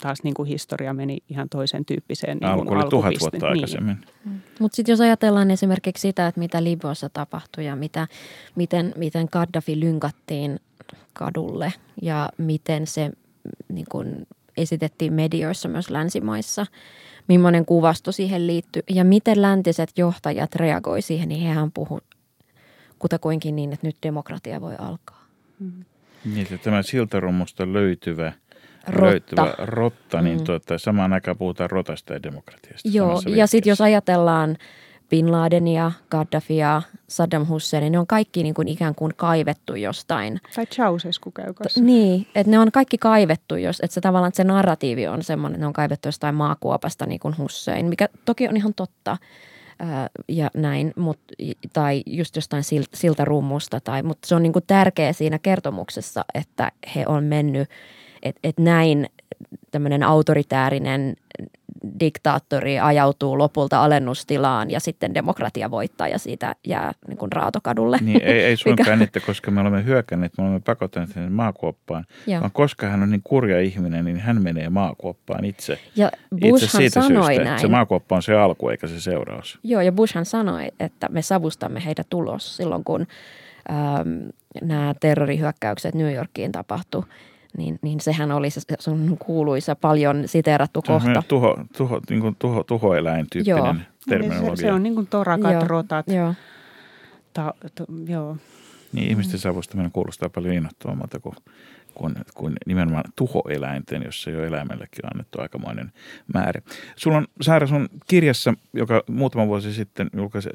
taas 0.00 0.22
niin 0.22 0.34
kuin 0.34 0.48
historia 0.48 0.94
meni 0.94 1.18
ihan 1.30 1.48
toisen 1.48 1.84
tyyppiseen 1.84 2.38
niin 2.38 2.50
Alku 2.50 2.74
oli 2.74 2.90
tuhat 2.90 3.14
vuotta 3.20 3.38
niin. 3.38 3.52
aikaisemmin. 3.52 3.96
Mm. 4.24 4.40
Mutta 4.60 4.76
sitten 4.76 4.92
jos 4.92 5.00
ajatellaan 5.00 5.50
esimerkiksi 5.50 6.00
sitä, 6.00 6.26
että 6.26 6.38
mitä 6.38 6.64
Libyassa 6.64 7.08
tapahtui 7.08 7.64
ja 7.64 7.76
mitä, 7.76 8.08
miten, 8.54 8.92
miten 8.96 9.28
Gaddafi 9.32 9.80
lynkattiin 9.80 10.60
kadulle 11.12 11.72
ja 12.02 12.28
miten 12.38 12.86
se 12.86 13.10
niin 13.68 13.86
kuin 13.90 14.26
esitettiin 14.56 15.12
medioissa 15.12 15.68
myös 15.68 15.90
länsimaissa– 15.90 16.66
millainen 17.28 17.66
kuvasto 17.66 18.12
siihen 18.12 18.46
liittyy 18.46 18.82
ja 18.90 19.04
miten 19.04 19.42
läntiset 19.42 19.90
johtajat 19.96 20.54
reagoi 20.54 21.02
siihen, 21.02 21.28
niin 21.28 21.42
hehän 21.42 21.72
puhuu 21.72 22.00
kutakuinkin 22.98 23.56
niin, 23.56 23.72
että 23.72 23.86
nyt 23.86 23.96
demokratia 24.02 24.60
voi 24.60 24.74
alkaa. 24.78 25.26
Mm. 25.60 25.84
Niin, 26.24 26.42
että 26.42 26.58
tämä 26.58 26.82
siltarummusta 26.82 27.72
löytyvä 27.72 28.32
rotta, 28.86 29.06
löytyvä 29.06 29.54
rotta 29.58 30.22
niin 30.22 30.38
mm. 30.38 30.44
tuota, 30.44 30.78
samaan 30.78 31.12
aikaan 31.12 31.38
puhutaan 31.38 31.70
rotasta 31.70 32.12
ja 32.12 32.22
demokratiasta. 32.22 32.88
Joo, 32.88 33.22
ja 33.26 33.46
sitten 33.46 33.70
jos 33.70 33.80
ajatellaan 33.80 34.56
Bin 35.10 35.32
Ladenia, 35.32 35.92
Gaddafia, 36.10 36.82
Saddam 37.08 37.46
Hussein, 37.46 37.92
ne 37.92 37.98
on 37.98 38.06
kaikki 38.06 38.42
niin 38.42 38.54
kuin 38.54 38.68
ikään 38.68 38.94
kuin 38.94 39.12
kaivettu 39.16 39.74
jostain. 39.74 40.40
Tai 40.54 40.66
Ceausescu 40.66 41.30
käy 41.30 41.52
kanssa. 41.52 41.80
Niin, 41.80 42.26
että 42.34 42.50
ne 42.50 42.58
on 42.58 42.72
kaikki 42.72 42.98
kaivettu, 42.98 43.56
jos, 43.56 43.80
että 43.80 43.94
se 43.94 44.00
tavallaan 44.00 44.28
että 44.28 44.36
se 44.36 44.44
narratiivi 44.44 45.06
on 45.06 45.22
semmoinen, 45.22 45.54
että 45.54 45.62
ne 45.62 45.66
on 45.66 45.72
kaivettu 45.72 46.08
jostain 46.08 46.34
maakuopasta 46.34 47.06
niin 47.06 47.20
kuin 47.20 47.38
Hussein, 47.38 47.86
mikä 47.86 48.08
toki 48.24 48.48
on 48.48 48.56
ihan 48.56 48.74
totta 48.74 49.16
ja 50.28 50.50
näin, 50.54 50.92
mut, 50.96 51.18
tai 51.72 52.02
just 52.06 52.36
jostain 52.36 52.62
siltarummusta, 52.94 53.80
tai, 53.80 54.02
mutta 54.02 54.28
se 54.28 54.34
on 54.34 54.42
niin 54.42 54.52
kuin 54.52 54.64
tärkeä 54.66 55.12
siinä 55.12 55.38
kertomuksessa, 55.38 56.24
että 56.34 56.72
he 56.94 57.04
on 57.06 57.24
mennyt, 57.24 57.68
että 58.22 58.40
et 58.44 58.58
näin 58.58 59.06
tämmöinen 59.70 60.02
autoritäärinen 60.02 61.16
diktaattori 62.00 62.78
ajautuu 62.78 63.38
lopulta 63.38 63.84
alennustilaan 63.84 64.70
ja 64.70 64.80
sitten 64.80 65.14
demokratia 65.14 65.70
voittaa 65.70 66.08
ja 66.08 66.18
siitä 66.18 66.54
jää 66.66 66.92
niin 67.08 67.18
kuin 67.18 67.32
raatokadulle. 67.32 67.98
Niin, 68.00 68.22
ei, 68.22 68.44
ei 68.44 68.56
suinkaan 68.66 69.02
että 69.02 69.20
koska 69.20 69.50
me 69.50 69.60
olemme 69.60 69.84
hyökänneet, 69.84 70.32
me 70.38 70.44
olemme 70.44 70.60
pakottaneet 70.60 71.12
sen 71.12 71.32
maakuoppaan, 71.32 72.04
Joo. 72.26 72.40
vaan 72.40 72.50
koska 72.52 72.86
hän 72.86 73.02
on 73.02 73.10
niin 73.10 73.20
kurja 73.24 73.60
ihminen, 73.60 74.04
niin 74.04 74.20
hän 74.20 74.42
menee 74.42 74.68
maakuoppaan 74.68 75.44
itse. 75.44 75.78
Ja 75.96 76.10
Bushhan 76.40 76.54
itse 76.56 76.76
siitä 76.76 77.02
sanoi 77.02 77.26
syystä, 77.26 77.44
näin. 77.44 77.60
Se 77.60 77.68
maakuoppa 77.68 78.16
on 78.16 78.22
se 78.22 78.34
alku 78.34 78.68
eikä 78.68 78.86
se 78.86 79.00
seuraus. 79.00 79.58
Joo, 79.62 79.80
ja 79.80 79.92
Bushhan 79.92 80.24
sanoi, 80.24 80.68
että 80.80 81.08
me 81.08 81.22
savustamme 81.22 81.84
heidät 81.84 82.06
tulos 82.10 82.56
silloin, 82.56 82.84
kun 82.84 83.06
ähm, 83.70 84.28
nämä 84.62 84.94
terrorihyökkäykset 85.00 85.94
New 85.94 86.14
Yorkiin 86.14 86.52
tapahtui 86.52 87.04
niin, 87.56 87.78
niin 87.82 88.00
sehän 88.00 88.32
oli 88.32 88.50
se 88.50 88.60
sun 88.78 89.16
kuuluisa 89.18 89.76
paljon 89.76 90.22
siteerattu 90.26 90.80
se 90.80 90.92
kohta. 90.92 91.22
Tuho, 91.28 91.58
tuho, 91.76 92.00
niin 92.10 92.20
kuin 92.20 92.36
tuho, 92.38 92.64
tuhoeläintyyppinen 92.64 93.58
joo. 93.58 93.74
terminologia. 94.08 94.56
Se, 94.56 94.60
se 94.60 94.72
on 94.72 94.82
niin 94.82 94.94
kuin 94.94 95.06
torakat, 95.06 95.52
joo. 95.52 95.64
rotat. 95.66 96.06
Joo. 96.08 96.34
Ta, 97.32 97.54
to, 97.74 97.84
joo. 98.06 98.36
Niin, 98.92 99.10
ihmisten 99.10 99.40
savustaminen 99.40 99.92
kuulostaa 99.92 100.28
paljon 100.28 100.54
innoittavammalta 100.54 101.20
kuin 101.20 101.34
kuin, 101.96 102.14
kuin 102.34 102.54
nimenomaan 102.66 103.04
tuhoeläinten, 103.16 104.02
jossa 104.02 104.30
jo 104.30 104.44
eläimellekin 104.44 105.06
on 105.06 105.10
annettu 105.14 105.40
aikamoinen 105.40 105.92
määrä. 106.34 106.60
Sulla 106.96 107.16
on 107.16 107.26
Saara 107.40 107.66
sun 107.66 107.88
kirjassa, 108.06 108.54
joka 108.72 109.02
muutama 109.08 109.46
vuosi 109.46 109.72
sitten 109.72 110.10
julkaisi 110.16 110.48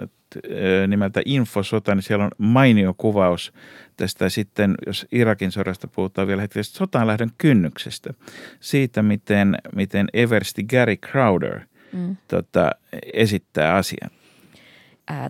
nimeltä 0.88 1.22
Infosota, 1.26 1.96
niin 1.96 2.04
siellä 2.04 2.26
on 2.26 2.32
mainio 2.38 2.94
kuvaus 2.98 3.54
tästä 3.98 4.30
sitten, 4.30 4.76
jos 4.86 5.08
Irakin 5.12 5.52
sodasta 5.52 5.88
puhutaan 5.88 6.28
vielä 6.28 6.42
hetki, 6.42 6.64
sotaan 6.64 7.08
lähdön 7.08 7.32
kynnyksestä. 7.38 8.14
Siitä, 8.60 9.04
miten, 9.04 9.58
miten 9.76 10.08
Eversti 10.14 10.64
Gary 10.64 10.96
Crowder 10.96 11.60
mm. 11.94 12.18
tota, 12.28 12.72
esittää 13.14 13.76
asian. 13.76 14.10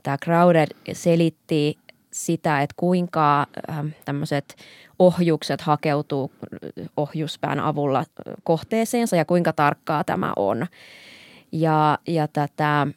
Tämä 0.03 0.18
Crowder 0.18 0.68
selitti 0.94 1.77
sitä, 2.12 2.62
että 2.62 2.74
kuinka 2.77 3.48
tämmöiset 4.06 4.56
ohjukset 5.01 5.62
hakeutuu 5.62 6.31
ohjuspään 6.98 7.60
avulla 7.60 8.03
kohteeseensa 8.43 9.15
ja 9.15 9.25
kuinka 9.25 9.53
tarkkaa 9.53 10.03
tämä 10.03 10.34
on. 10.36 10.67
Ja, 11.51 12.00
ja 12.08 12.27
tätä 12.27 12.88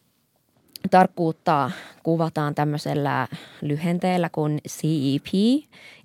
tarkkuutta 0.90 1.70
kuvataan 2.02 2.54
tämmöisellä 2.54 3.28
lyhenteellä 3.60 4.28
kuin 4.28 4.60
CEP, 4.68 5.26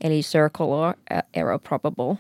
eli 0.01 0.21
Circular 0.21 0.95
Error 1.33 1.59
Probable, 1.59 2.17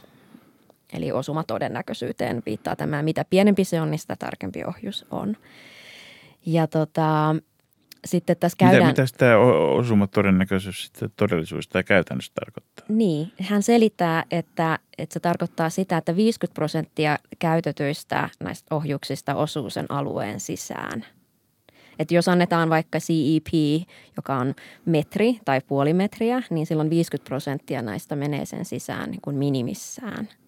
eli 0.93 1.11
osumatodennäköisyyteen 1.11 2.43
viittaa 2.45 2.75
tämä. 2.75 3.03
Mitä 3.03 3.25
pienempi 3.29 3.63
se 3.63 3.81
on, 3.81 3.91
niin 3.91 3.99
sitä 3.99 4.15
tarkempi 4.15 4.63
ohjus 4.63 5.05
on. 5.11 5.37
Ja 6.45 6.67
tota, 6.67 7.35
sitten 8.05 8.37
tässä 8.39 8.55
käydään... 8.57 8.87
Mitä, 8.87 9.01
mitä 9.01 9.17
tämä 9.17 9.37
osumatodennäköisyys 9.73 10.83
sitten 10.85 11.11
todellisuudessa 11.15 11.71
tai 11.71 11.83
käytännössä 11.83 12.31
tarkoittaa? 12.33 12.85
Niin, 12.89 13.31
hän 13.41 13.63
selittää, 13.63 14.23
että, 14.31 14.79
että 14.97 15.13
se 15.13 15.19
tarkoittaa 15.19 15.69
sitä, 15.69 15.97
että 15.97 16.15
50 16.15 16.55
prosenttia 16.55 17.17
käytetyistä 17.39 18.29
näistä 18.43 18.75
ohjuksista 18.75 19.35
osuu 19.35 19.69
sen 19.69 19.85
alueen 19.89 20.39
sisään. 20.39 21.05
Että 21.99 22.13
jos 22.13 22.27
annetaan 22.27 22.69
vaikka 22.69 22.99
CEP, 22.99 23.83
joka 24.17 24.35
on 24.35 24.55
metri 24.85 25.39
tai 25.45 25.61
puoli 25.67 25.93
metriä, 25.93 26.41
niin 26.49 26.65
silloin 26.65 26.89
50 26.89 27.29
prosenttia 27.29 27.81
näistä 27.81 28.15
menee 28.15 28.45
sen 28.45 28.65
sisään 28.65 29.11
niin 29.11 29.21
kuin 29.21 29.35
minimissään– 29.35 30.29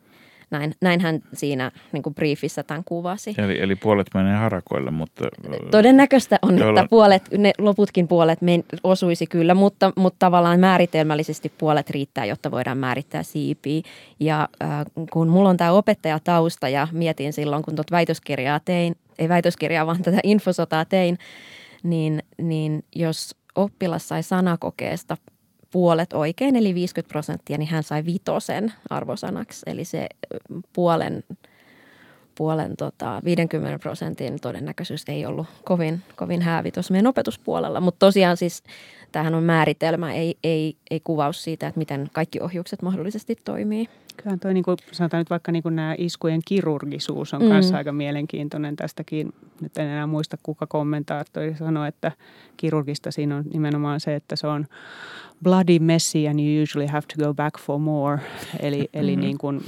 näin, 0.51 0.73
näin 0.81 1.01
hän 1.01 1.21
siinä 1.33 1.71
niin 1.91 2.03
kuin 2.03 2.15
briefissä 2.15 2.63
tämän 2.63 2.83
kuvasi. 2.83 3.35
Eli, 3.37 3.61
eli 3.61 3.75
puolet 3.75 4.07
menee 4.13 4.37
harakoille, 4.37 4.91
mutta... 4.91 5.27
Todennäköistä 5.71 6.39
on, 6.41 6.57
joilla... 6.57 6.79
että 6.79 6.89
puolet, 6.89 7.23
ne 7.37 7.51
loputkin 7.57 8.07
puolet 8.07 8.41
men, 8.41 8.63
osuisi 8.83 9.27
kyllä, 9.27 9.53
mutta, 9.53 9.93
mutta 9.95 10.19
tavallaan 10.19 10.59
määritelmällisesti 10.59 11.51
puolet 11.57 11.89
riittää, 11.89 12.25
jotta 12.25 12.51
voidaan 12.51 12.77
määrittää 12.77 13.23
siipiä. 13.23 13.81
Ja 14.19 14.49
äh, 14.63 14.69
kun 15.11 15.27
mulla 15.27 15.49
on 15.49 15.57
tämä 15.57 15.71
opettajatausta 15.71 16.69
ja 16.69 16.87
mietin 16.91 17.33
silloin, 17.33 17.63
kun 17.63 17.75
tuota 17.75 17.91
väitöskirjaa 17.91 18.59
tein, 18.59 18.95
ei 19.19 19.29
väitöskirjaa, 19.29 19.85
vaan 19.85 20.01
tätä 20.01 20.19
infosotaa 20.23 20.85
tein, 20.85 21.17
niin, 21.83 22.23
niin 22.37 22.83
jos 22.95 23.35
oppilas 23.55 24.07
sai 24.07 24.23
sanakokeesta 24.23 25.17
puolet 25.71 26.13
oikein, 26.13 26.55
eli 26.55 26.75
50 26.75 27.11
prosenttia, 27.11 27.57
niin 27.57 27.69
hän 27.69 27.83
sai 27.83 28.05
vitosen 28.05 28.73
arvosanaksi. 28.89 29.61
Eli 29.65 29.85
se 29.85 30.09
puolen, 30.73 31.23
puolen 32.35 32.77
tota, 32.77 33.21
50 33.25 33.79
prosentin 33.79 34.39
todennäköisyys 34.39 35.03
ei 35.07 35.25
ollut 35.25 35.47
kovin, 35.63 36.01
kovin 36.15 36.41
häävitos 36.41 36.91
meidän 36.91 37.07
opetuspuolella. 37.07 37.81
Mutta 37.81 38.05
tosiaan 38.05 38.37
siis 38.37 38.63
tämähän 39.11 39.35
on 39.35 39.43
määritelmä, 39.43 40.13
ei, 40.13 40.37
ei, 40.43 40.75
ei 40.91 40.99
kuvaus 40.99 41.43
siitä, 41.43 41.67
että 41.67 41.79
miten 41.79 42.09
kaikki 42.13 42.41
ohjukset 42.41 42.81
mahdollisesti 42.81 43.35
toimii. 43.45 43.89
Kyllähän 44.17 44.39
toi, 44.39 44.53
niin 44.53 44.63
kuin 44.63 44.77
sanotaan 44.91 45.21
nyt 45.21 45.29
vaikka 45.29 45.51
niin 45.51 45.63
kuin 45.63 45.75
nämä 45.75 45.95
iskujen 45.97 46.41
kirurgisuus 46.47 47.33
on 47.33 47.41
mm. 47.41 47.75
aika 47.75 47.91
mielenkiintoinen 47.91 48.75
tästäkin. 48.75 49.33
Nyt 49.61 49.77
en 49.77 49.87
enää 49.87 50.07
muista, 50.07 50.37
kuka 50.43 50.67
kommentaattori 50.67 51.55
sanoi, 51.55 51.87
että 51.87 52.11
kirurgista 52.57 53.11
siinä 53.11 53.37
on 53.37 53.43
nimenomaan 53.53 53.99
se, 53.99 54.15
että 54.15 54.35
se 54.35 54.47
on 54.47 54.65
bloody 55.43 55.79
messy 55.79 56.27
and 56.27 56.39
you 56.39 56.63
usually 56.63 56.87
have 56.87 57.05
to 57.17 57.25
go 57.25 57.33
back 57.33 57.59
for 57.59 57.79
more. 57.79 58.19
Eli, 58.59 58.89
eli 58.93 59.11
mm-hmm. 59.11 59.21
niin 59.21 59.37
kuin, 59.37 59.61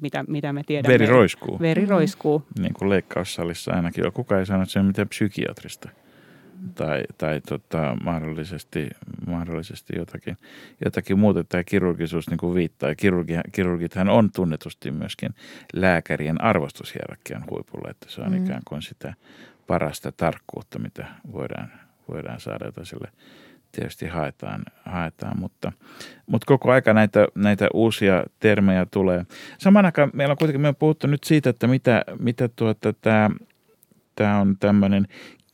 mitä, 0.00 0.24
mitä 0.28 0.52
me 0.52 0.62
tiedämme. 0.66 0.92
Veri 0.92 1.06
roiskuu. 1.06 1.60
Veri 1.60 1.86
roiskuu. 1.86 2.42
Niin 2.58 2.74
kuin 2.74 2.90
leikkaussalissa 2.90 3.72
ainakin. 3.72 4.12
Kuka 4.12 4.38
ei 4.38 4.46
sano, 4.46 4.62
että 4.62 4.72
se 4.72 4.78
on 4.78 4.86
mitään 4.86 5.08
psykiatrista 5.08 5.88
tai, 6.74 7.02
tai 7.18 7.40
tota, 7.40 7.96
mahdollisesti, 8.04 8.90
mahdollisesti 9.26 9.92
jotakin, 9.96 10.36
jotakin 10.84 11.18
muuta. 11.18 11.44
Tämä 11.44 11.64
kirurgisuus 11.64 12.30
niin 12.30 12.38
kuin 12.38 12.54
viittaa. 12.54 12.94
Kirurgi, 12.94 13.34
kirurgithan 13.52 14.08
on 14.08 14.30
tunnetusti 14.32 14.90
myöskin 14.90 15.30
lääkärien 15.72 16.40
arvostushierarkian 16.40 17.44
huipulla, 17.50 17.90
että 17.90 18.06
se 18.08 18.20
on 18.20 18.32
mm. 18.32 18.44
ikään 18.44 18.62
kuin 18.68 18.82
sitä 18.82 19.14
parasta 19.66 20.12
tarkkuutta, 20.12 20.78
mitä 20.78 21.06
voidaan, 21.32 21.72
voidaan 22.08 22.40
saada, 22.40 22.66
jota 22.66 22.84
sille 22.84 23.08
tietysti 23.72 24.06
haetaan, 24.06 24.62
haetaan 24.84 25.38
mutta, 25.38 25.72
mutta 26.26 26.46
koko 26.46 26.72
aika 26.72 26.92
näitä, 26.92 27.26
näitä 27.34 27.68
uusia 27.74 28.24
termejä 28.40 28.86
tulee. 28.90 29.26
Samaan 29.58 29.84
aikaan 29.84 30.10
meillä 30.12 30.32
on 30.32 30.38
kuitenkin, 30.38 30.60
me 30.60 30.68
on 30.68 30.76
puhuttu 30.76 31.06
nyt 31.06 31.24
siitä, 31.24 31.50
että 31.50 31.66
mitä, 31.66 32.04
mitä 32.18 32.48
tuota, 32.48 32.92
tämä, 32.92 33.30
tämä 34.14 34.40
on 34.40 34.56
tämmöinen 34.60 35.06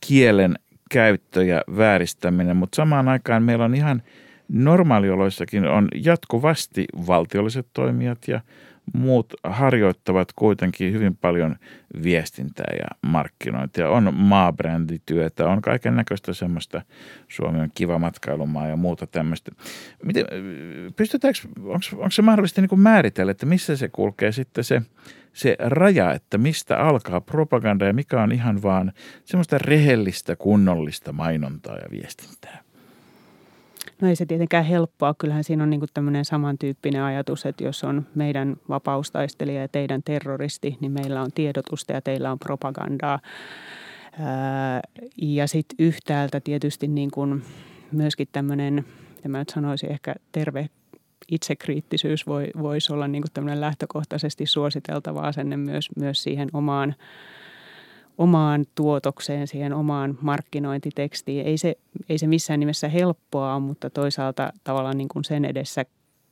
kielen 0.07 0.59
käyttö 0.91 1.43
ja 1.43 1.61
vääristäminen, 1.77 2.57
mutta 2.57 2.75
samaan 2.75 3.07
aikaan 3.07 3.43
meillä 3.43 3.65
on 3.65 3.75
ihan 3.75 4.01
normaalioloissakin 4.47 5.65
on 5.65 5.87
jatkuvasti 6.03 6.85
valtiolliset 7.07 7.67
toimijat 7.73 8.27
ja 8.27 8.41
muut 8.93 9.33
harjoittavat 9.43 10.33
kuitenkin 10.35 10.93
hyvin 10.93 11.17
paljon 11.17 11.55
viestintää 12.03 12.73
ja 12.79 13.09
markkinointia. 13.09 13.89
On 13.89 14.13
maabrändityötä, 14.13 15.47
on 15.47 15.61
kaiken 15.61 15.95
näköistä 15.95 16.33
semmoista, 16.33 16.81
Suomi 17.27 17.59
on 17.59 17.69
kiva 17.75 17.99
matkailumaa 17.99 18.67
ja 18.67 18.75
muuta 18.75 19.07
tämmöistä. 19.07 19.51
Miten, 20.05 20.25
pystytäänkö, 20.95 21.39
onko, 21.59 21.79
onko 21.93 22.11
se 22.11 22.21
mahdollista 22.21 22.61
niin 22.61 22.79
määritellä, 22.79 23.31
että 23.31 23.45
missä 23.45 23.77
se 23.77 23.89
kulkee 23.89 24.31
sitten 24.31 24.63
se, 24.63 24.81
se 25.33 25.55
raja, 25.59 26.13
että 26.13 26.37
mistä 26.37 26.77
alkaa 26.77 27.21
propaganda 27.21 27.85
ja 27.85 27.93
mikä 27.93 28.23
on 28.23 28.31
ihan 28.31 28.61
vaan 28.61 28.91
semmoista 29.25 29.57
rehellistä, 29.57 30.35
kunnollista 30.35 31.13
mainontaa 31.13 31.75
ja 31.75 31.91
viestintää? 31.91 32.63
No 34.01 34.07
ei 34.07 34.15
se 34.15 34.25
tietenkään 34.25 34.65
helppoa. 34.65 35.13
Kyllähän 35.17 35.43
siinä 35.43 35.63
on 35.63 35.69
niin 35.69 35.81
tämmöinen 35.93 36.25
samantyyppinen 36.25 37.03
ajatus, 37.03 37.45
että 37.45 37.63
jos 37.63 37.83
on 37.83 38.07
meidän 38.15 38.55
vapaustaistelija 38.69 39.61
ja 39.61 39.67
teidän 39.67 40.03
terroristi, 40.03 40.77
niin 40.79 40.91
meillä 40.91 41.21
on 41.21 41.31
tiedotusta 41.35 41.93
ja 41.93 42.01
teillä 42.01 42.31
on 42.31 42.39
propagandaa. 42.39 43.19
Ja 45.17 45.47
sitten 45.47 45.75
yhtäältä 45.79 46.39
tietysti 46.39 46.87
niin 46.87 47.11
kuin 47.11 47.43
myöskin 47.91 48.27
tämmöinen, 48.31 48.85
mitä 49.15 49.29
mä 49.29 49.39
nyt 49.39 49.49
sanoisin, 49.49 49.91
ehkä 49.91 50.15
terve 50.31 50.69
itsekriittisyys 51.31 52.27
voi, 52.27 52.47
voisi 52.61 52.93
olla 52.93 53.07
niin 53.07 53.23
kuin 53.35 53.61
lähtökohtaisesti 53.61 54.45
suositeltava 54.45 55.19
asenne 55.19 55.57
myös, 55.57 55.89
myös 55.95 56.23
siihen 56.23 56.49
omaan 56.53 56.95
omaan 58.17 58.65
tuotokseen, 58.75 59.47
siihen 59.47 59.73
omaan 59.73 60.17
markkinointitekstiin. 60.21 61.45
Ei 61.45 61.57
se, 61.57 61.75
ei 62.09 62.17
se 62.17 62.27
missään 62.27 62.59
nimessä 62.59 62.87
helppoa 62.87 63.53
ole, 63.55 63.63
mutta 63.63 63.89
toisaalta 63.89 64.53
tavallaan 64.63 64.97
niin 64.97 65.07
kuin 65.07 65.25
sen 65.25 65.45
edessä 65.45 65.85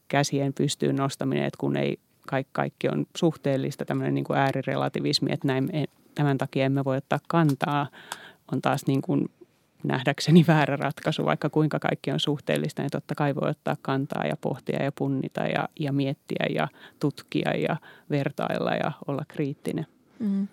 käsien 0.08 0.53
pystyy 0.53 0.94
nostaminen, 0.94 1.44
että 1.44 1.58
kun 1.60 1.77
ei 1.77 2.00
kaikki, 2.27 2.50
kaikki 2.53 2.89
on 2.89 3.06
suhteellista, 3.18 3.86
tämmöinen 3.86 4.13
niin 4.13 4.24
kuin 4.24 4.39
äärirelativismi, 4.39 5.32
että 5.32 5.48
näin, 5.48 5.70
tämän 6.15 6.38
takia 6.38 6.65
emme 6.65 6.86
voi 6.86 6.98
ottaa 6.98 7.20
kantaa, 7.27 7.88
on 8.51 8.62
taas 8.62 8.88
niin 8.88 9.01
kuin 9.01 9.29
nähdäkseni 9.83 10.46
väärä 10.48 10.75
ratkaisu, 10.75 11.25
vaikka 11.25 11.50
kuinka 11.50 11.79
kaikki 11.79 12.11
on 12.11 12.20
suhteellista, 12.20 12.81
niin 12.81 12.92
totta 12.92 13.15
kai 13.15 13.35
voi 13.35 13.50
ottaa 13.50 13.77
kantaa 13.81 14.25
ja 14.25 14.35
pohtia 14.42 14.83
ja 14.83 14.92
punnita 14.92 15.42
ja, 15.42 15.70
ja 15.79 15.94
miettiä 15.94 16.46
ja 16.55 16.68
tutkia 17.00 17.57
ja 17.57 17.77
vertailla 18.09 18.72
ja 18.72 18.92
olla 19.07 19.24
kriittinen. 19.27 19.87
Mm. 20.20 20.48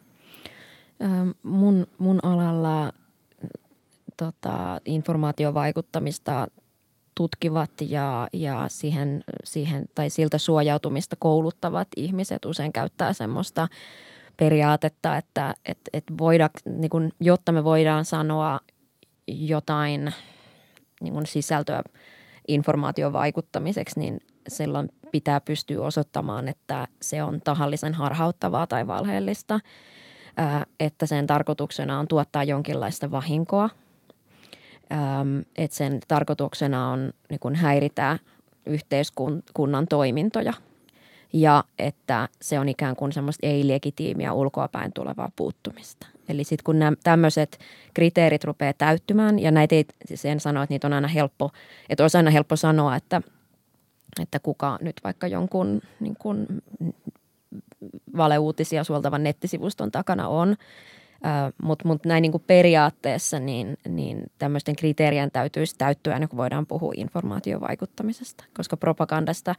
Mun, 1.42 1.86
mun 1.98 2.20
alalla 2.22 2.92
tota, 4.16 4.80
informaatiovaikuttamista 4.84 6.46
tutkivat 7.14 7.70
ja, 7.80 8.28
ja 8.32 8.64
siihen, 8.68 9.24
siihen, 9.44 9.84
tai 9.94 10.10
siltä 10.10 10.38
suojautumista 10.38 11.16
kouluttavat 11.18 11.88
ihmiset 11.96 12.44
usein 12.44 12.72
käyttää 12.72 13.12
semmoista 13.12 13.68
periaatetta, 14.36 15.16
että 15.16 15.54
et, 15.64 15.78
et 15.92 16.04
voida, 16.18 16.50
niin 16.64 16.90
kun, 16.90 17.10
jotta 17.20 17.52
me 17.52 17.64
voidaan 17.64 18.04
sanoa 18.04 18.60
jotain 19.28 20.14
niin 21.00 21.14
kun 21.14 21.26
sisältöä 21.26 21.82
informaatiovaikuttamiseksi, 22.48 24.00
niin 24.00 24.20
silloin 24.48 24.88
pitää 25.12 25.40
pystyä 25.40 25.82
osoittamaan, 25.82 26.48
että 26.48 26.88
se 27.02 27.22
on 27.22 27.40
tahallisen 27.40 27.94
harhauttavaa 27.94 28.66
tai 28.66 28.86
valheellista– 28.86 29.60
että 30.80 31.06
sen 31.06 31.26
tarkoituksena 31.26 31.98
on 31.98 32.08
tuottaa 32.08 32.44
jonkinlaista 32.44 33.10
vahinkoa, 33.10 33.70
että 35.56 35.76
sen 35.76 36.00
tarkoituksena 36.08 36.90
on 36.90 37.12
niin 37.30 37.40
kuin 37.40 37.54
häiritä 37.54 38.18
yhteiskunnan 38.66 39.88
toimintoja. 39.88 40.52
Ja 41.32 41.64
että 41.78 42.28
se 42.42 42.58
on 42.58 42.68
ikään 42.68 42.96
kuin 42.96 43.12
semmoista 43.12 43.46
ei-legitiimiä 43.46 44.32
ulkoapäin 44.32 44.92
tulevaa 44.92 45.30
puuttumista. 45.36 46.06
Eli 46.28 46.44
sitten 46.44 46.64
kun 46.64 46.78
nämä 46.78 46.96
tämmöiset 47.04 47.58
kriteerit 47.94 48.44
rupeaa 48.44 48.72
täyttymään, 48.72 49.38
ja 49.38 49.50
näitä 49.50 49.74
ei 49.74 49.84
sen 50.14 50.40
sanoa, 50.40 50.62
että 50.62 50.74
niitä 50.74 50.86
on 50.86 50.92
aina 50.92 51.08
helppo, 51.08 51.50
että 51.88 52.04
olisi 52.04 52.16
aina 52.16 52.30
helppo 52.30 52.56
sanoa, 52.56 52.96
että, 52.96 53.22
että 54.22 54.38
kuka 54.38 54.78
nyt 54.80 54.96
vaikka 55.04 55.26
jonkun 55.26 55.80
niin 56.00 56.16
kuin 56.18 56.46
valeuutisia 58.16 58.84
suoltavan 58.84 59.22
nettisivuston 59.22 59.92
takana 59.92 60.28
on. 60.28 60.56
Mutta 61.62 61.88
mut 61.88 62.04
näin 62.04 62.22
niin 62.22 62.32
kuin 62.32 62.44
periaatteessa 62.46 63.38
niin, 63.38 63.78
niin 63.88 64.22
tämmöisten 64.38 64.76
kriteerien 64.76 65.30
täytyisi 65.30 65.74
täyttyä 65.78 66.14
ennen 66.14 66.28
kuin 66.28 66.38
voidaan 66.38 66.66
puhua 66.66 66.92
informaatiovaikuttamisesta, 66.96 68.44
koska 68.56 68.76
propagandasta 68.76 69.54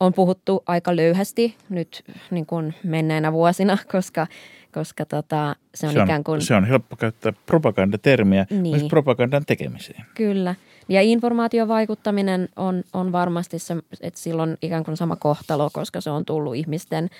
on 0.00 0.12
puhuttu 0.12 0.62
aika 0.66 0.96
löyhästi 0.96 1.56
nyt 1.68 2.04
niin 2.30 2.46
kuin 2.46 2.74
menneinä 2.84 3.32
vuosina, 3.32 3.78
koska, 3.92 4.26
koska 4.74 5.04
tota, 5.06 5.56
se, 5.74 5.86
on 5.86 5.92
se 5.92 6.00
on 6.00 6.06
ikään 6.06 6.24
kuin... 6.24 6.42
Se 6.42 6.54
on 6.54 6.64
helppo 6.64 6.96
käyttää 6.96 7.32
propagandatermiä 7.46 8.46
niin. 8.50 8.62
myös 8.62 8.82
propagandan 8.88 9.44
tekemiseen. 9.46 10.04
Kyllä. 10.14 10.54
Ja 10.88 11.02
informaatiovaikuttaminen 11.02 12.48
on, 12.56 12.82
on 12.92 13.12
varmasti 13.12 13.58
se, 13.58 13.76
että 14.00 14.20
silloin 14.20 14.56
ikään 14.62 14.84
kuin 14.84 14.96
sama 14.96 15.16
kohtalo, 15.16 15.70
koska 15.72 16.00
se 16.00 16.10
on 16.10 16.24
tullut 16.24 16.54
ihmisten– 16.54 17.08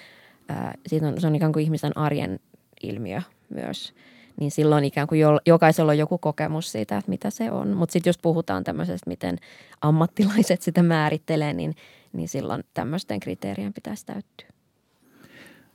ää, 0.48 0.74
siitä 0.86 1.08
on, 1.08 1.20
se 1.20 1.26
on 1.26 1.34
ikään 1.34 1.52
kuin 1.52 1.62
ihmisen 1.62 1.98
arjen 1.98 2.40
ilmiö 2.82 3.22
myös. 3.48 3.94
Niin 4.40 4.50
silloin 4.50 4.84
ikään 4.84 5.06
kuin 5.08 5.20
jo, 5.20 5.38
jokaisella 5.46 5.92
on 5.92 5.98
joku 5.98 6.18
kokemus 6.18 6.72
siitä, 6.72 6.98
että 6.98 7.10
mitä 7.10 7.30
se 7.30 7.50
on. 7.50 7.68
Mutta 7.68 7.92
sitten 7.92 8.08
jos 8.08 8.18
puhutaan 8.18 8.64
tämmöisestä, 8.64 9.10
miten 9.10 9.38
ammattilaiset 9.80 10.62
sitä 10.62 10.82
määrittelee, 10.82 11.52
niin, 11.52 11.74
niin 12.12 12.28
silloin 12.28 12.64
tämmöisten 12.74 13.20
kriteerien 13.20 13.72
pitäisi 13.72 14.06
täyttyä. 14.06 14.48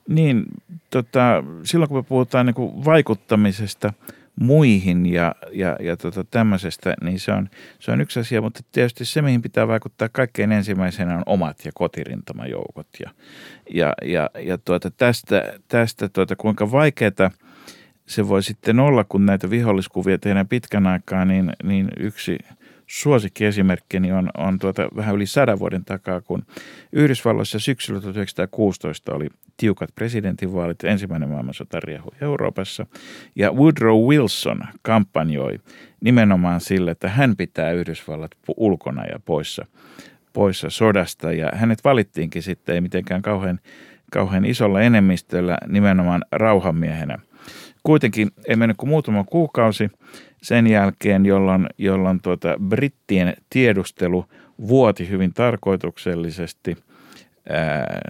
Niin, 0.10 0.46
tota, 0.90 1.44
silloin 1.64 1.90
kun 1.90 1.98
me 1.98 2.04
puhutaan 2.04 2.46
niin 2.46 2.54
kuin 2.54 2.86
vaikuttamisesta– 2.86 3.94
muihin 4.40 5.06
ja, 5.06 5.36
ja, 5.52 5.76
ja 5.80 5.98
tota 5.98 6.24
tämmöisestä, 6.24 6.94
niin 7.02 7.20
se 7.20 7.32
on, 7.32 7.50
se 7.80 7.92
on 7.92 8.02
yksi 8.02 8.20
asia, 8.20 8.42
mutta 8.42 8.60
tietysti 8.72 9.06
se, 9.06 9.22
mihin 9.22 9.42
pitää 9.42 9.68
vaikuttaa 9.68 10.10
kaikkein 10.10 10.52
ensimmäisenä 10.52 11.18
on 11.18 11.24
omat 11.26 11.66
ja 11.66 11.72
kotirintamajoukot. 11.76 12.88
Ja, 13.00 13.10
ja, 13.74 13.94
ja, 14.06 14.30
ja 14.40 14.58
tuota, 14.58 14.92
tästä, 14.92 15.54
tästä 15.68 16.10
tuota, 16.10 16.36
kuinka 16.36 16.72
vaikeaa 16.72 17.32
se 18.06 18.28
voi 18.28 18.44
sitten 18.44 18.80
olla, 18.80 19.04
kun 19.04 19.26
näitä 19.26 19.50
viholliskuvia 19.50 20.18
tehdään 20.18 20.48
pitkän 20.48 20.88
aikaa, 20.88 21.26
niin, 21.26 21.54
niin 21.64 21.88
yksi– 22.00 22.38
suosikkiesimerkkini 22.90 24.12
on, 24.12 24.30
on 24.38 24.60
tuota 24.60 24.90
vähän 24.96 25.16
yli 25.16 25.26
sadan 25.26 25.60
vuoden 25.60 25.86
takaa, 25.86 26.22
kun 26.22 26.46
Yhdysvalloissa 26.94 27.60
syksyllä 27.60 28.02
1916 28.02 29.14
oli 29.14 29.28
tiukat 29.58 29.90
presidentinvaalit, 29.96 30.84
ensimmäinen 30.84 31.30
maailmansota 31.30 31.80
riehui 31.80 32.12
Euroopassa, 32.22 32.86
ja 33.36 33.52
Woodrow 33.52 34.08
Wilson 34.08 34.62
kampanjoi 34.82 35.60
nimenomaan 36.02 36.62
sille, 36.62 36.92
että 36.92 37.10
hän 37.10 37.36
pitää 37.36 37.72
Yhdysvallat 37.72 38.32
ulkona 38.58 39.06
ja 39.06 39.20
poissa, 39.26 39.66
poissa 40.34 40.70
sodasta, 40.70 41.32
ja 41.32 41.50
hänet 41.54 41.84
valittiinkin 41.84 42.44
sitten 42.44 42.76
ei 42.76 42.82
mitenkään 42.82 43.22
kauhean, 43.22 43.60
kauhean 44.12 44.46
isolla 44.46 44.82
enemmistöllä 44.82 45.58
nimenomaan 45.68 46.22
rauhanmiehenä. 46.32 47.18
Kuitenkin 47.84 48.32
ei 48.48 48.56
mennyt 48.56 48.78
kuin 48.78 48.90
muutama 48.90 49.24
kuukausi, 49.24 49.90
sen 50.44 50.68
jälkeen, 50.68 51.26
jolloin, 51.26 51.68
jolloin 51.78 52.22
tuota 52.22 52.56
brittien 52.68 53.34
tiedustelu 53.50 54.26
vuoti 54.68 55.10
hyvin 55.10 55.34
tarkoituksellisesti 55.34 56.78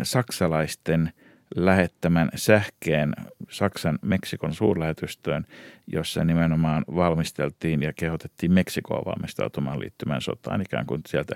saksalaisten 0.04 1.12
lähettämän 1.56 2.30
sähkeen 2.36 3.14
Saksan 3.50 4.00
Meksikon 4.02 4.54
suurlähetystöön, 4.54 5.46
jossa 5.88 6.24
nimenomaan 6.24 6.84
valmisteltiin 6.96 7.82
ja 7.82 7.94
kehotettiin 7.94 8.52
Meksikoa 8.52 9.06
valmistautumaan 9.06 9.80
liittymään 9.80 10.22
sotaan 10.22 10.62
ikään 10.62 10.86
kuin 10.86 11.02
sieltä 11.08 11.36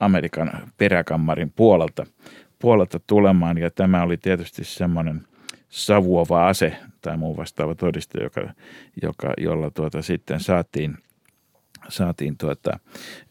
Amerikan 0.00 0.50
peräkammarin 0.76 1.52
puolelta, 1.56 2.06
puolelta 2.58 3.00
tulemaan. 3.06 3.58
Ja 3.58 3.70
tämä 3.70 4.02
oli 4.02 4.16
tietysti 4.16 4.64
semmoinen 4.64 5.22
savuova 5.72 6.48
ase 6.48 6.76
tai 7.00 7.16
muu 7.16 7.36
vastaava 7.36 7.74
todiste, 7.74 8.22
joka, 8.22 8.40
joka, 9.02 9.34
jolla 9.38 9.70
tuota 9.70 10.02
sitten 10.02 10.40
saatiin, 10.40 10.98
saatiin 11.88 12.36
tuota 12.36 12.78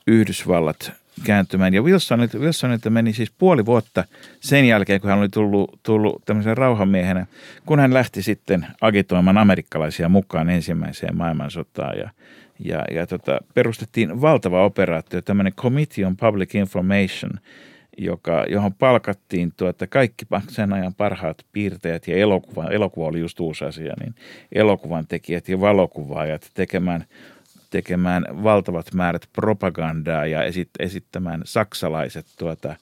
Yhdysvallat 0.07 0.91
kääntymään. 1.23 1.73
Ja 1.73 1.81
Wilsonilta, 1.81 2.37
Wilsonilta 2.37 2.89
meni 2.89 3.13
siis 3.13 3.31
puoli 3.37 3.65
vuotta 3.65 4.03
sen 4.39 4.67
jälkeen, 4.67 5.01
kun 5.01 5.09
hän 5.09 5.19
oli 5.19 5.29
tullut, 5.29 5.79
tullut 5.83 6.25
tämmöisen 6.25 6.57
rauhanmiehenä, 6.57 7.25
kun 7.65 7.79
hän 7.79 7.93
lähti 7.93 8.21
sitten 8.21 8.67
agitoimaan 8.81 9.37
amerikkalaisia 9.37 10.09
mukaan 10.09 10.49
ensimmäiseen 10.49 11.17
maailmansotaan. 11.17 11.97
Ja, 11.97 12.09
ja, 12.59 12.85
ja 12.91 13.07
tota, 13.07 13.39
perustettiin 13.53 14.21
valtava 14.21 14.65
operaatio, 14.65 15.21
tämmöinen 15.21 15.53
Committee 15.53 16.05
on 16.05 16.17
Public 16.17 16.55
Information, 16.55 17.31
joka, 17.97 18.45
johon 18.49 18.73
palkattiin 18.73 19.53
tuota 19.57 19.87
kaikki 19.87 20.25
sen 20.47 20.73
ajan 20.73 20.93
parhaat 20.93 21.45
piirteet 21.51 22.07
ja 22.07 22.15
elokuva, 22.15 22.69
elokuva 22.69 23.07
oli 23.07 23.19
just 23.19 23.39
uusi 23.39 23.65
asia, 23.65 23.93
niin 23.99 24.15
elokuvan 24.51 25.07
tekijät 25.07 25.49
ja 25.49 25.61
valokuvaajat 25.61 26.51
tekemään– 26.53 27.05
tekemään 27.71 28.25
valtavat 28.43 28.93
määrät 28.93 29.29
propagandaa 29.33 30.25
ja 30.25 30.43
esit, 30.43 30.69
esittämään 30.79 31.41
saksalaiset 31.45 32.25
tuota, 32.37 32.75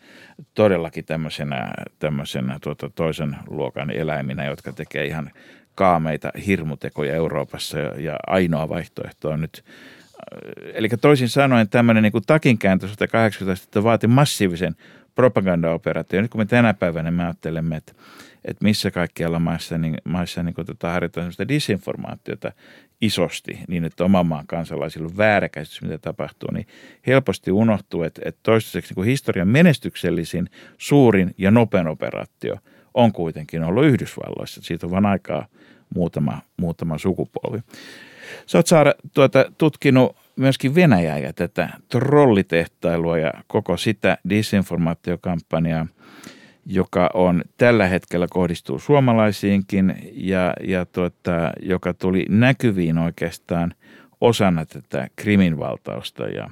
todellakin 0.53 1.05
tämmöisenä, 1.05 1.71
tämmöisenä 1.99 2.57
tuota, 2.61 2.89
toisen 2.89 3.35
luokan 3.47 3.91
eläiminä, 3.91 4.45
jotka 4.45 4.73
tekee 4.73 5.05
ihan 5.05 5.31
kaameita 5.75 6.31
hirmutekoja 6.45 7.15
Euroopassa 7.15 7.79
ja, 7.79 8.01
ja 8.01 8.15
ainoa 8.27 8.69
vaihtoehto 8.69 9.29
on 9.29 9.41
nyt 9.41 9.63
äh, 9.63 9.99
Eli 10.73 10.89
toisin 11.01 11.29
sanoen 11.29 11.69
tämmöinen 11.69 12.03
niin 12.03 12.23
takinkääntö 12.27 12.87
180 12.87 13.83
vaati 13.83 14.07
massiivisen 14.07 14.75
propagandaoperaatio. 15.19 16.21
Nyt 16.21 16.31
kun 16.31 16.41
me 16.41 16.45
tänä 16.45 16.73
päivänä 16.73 17.11
me 17.11 17.23
ajattelemme, 17.23 17.75
että, 17.75 17.93
että 18.45 18.63
missä 18.63 18.91
kaikkialla 18.91 19.39
maissa, 19.39 19.77
niin, 19.77 19.97
maissa 20.03 20.43
niin 20.43 20.55
tota, 20.55 20.89
harjoitetaan 20.89 21.23
sellaista 21.23 21.47
disinformaatiota, 21.47 22.51
isosti 23.01 23.59
niin, 23.67 23.85
että 23.85 24.03
oman 24.03 24.25
maan 24.25 24.47
kansalaisilla 24.47 25.07
on 25.07 25.17
väärä 25.17 25.49
käsitys, 25.49 25.81
mitä 25.81 25.97
tapahtuu, 25.97 26.49
niin 26.53 26.67
helposti 27.07 27.51
unohtuu, 27.51 28.03
että, 28.03 28.21
että 28.25 28.39
toistaiseksi 28.43 28.93
niin 28.95 29.05
historian 29.05 29.47
menestyksellisin, 29.47 30.49
suurin 30.77 31.35
ja 31.37 31.51
nopein 31.51 31.87
operaatio 31.87 32.57
on 32.93 33.11
kuitenkin 33.11 33.63
ollut 33.63 33.85
Yhdysvalloissa. 33.85 34.61
Siitä 34.61 34.85
on 34.85 34.91
vain 34.91 35.05
aikaa 35.05 35.45
muutama, 35.95 36.41
muutama 36.57 36.97
sukupolvi. 36.97 37.59
Sä 38.45 38.57
oot 38.57 38.67
Saara 38.67 38.93
tuota, 39.13 39.51
tutkinut 39.57 40.15
myöskin 40.39 40.75
Venäjää 40.75 41.17
ja 41.17 41.33
tätä 41.33 41.69
trollitehtailua 41.89 43.17
ja 43.17 43.33
koko 43.47 43.77
sitä 43.77 44.17
disinformaatiokampanjaa– 44.29 45.87
joka 46.71 47.09
on 47.13 47.43
tällä 47.57 47.87
hetkellä 47.87 48.27
kohdistuu 48.29 48.79
suomalaisiinkin 48.79 49.95
ja, 50.13 50.53
ja 50.63 50.85
tuota, 50.85 51.51
joka 51.61 51.93
tuli 51.93 52.25
näkyviin 52.29 52.97
oikeastaan 52.97 53.73
osana 54.21 54.65
tätä 54.65 55.07
Krimin 55.15 55.59
valtausta 55.59 56.23
ja, 56.23 56.49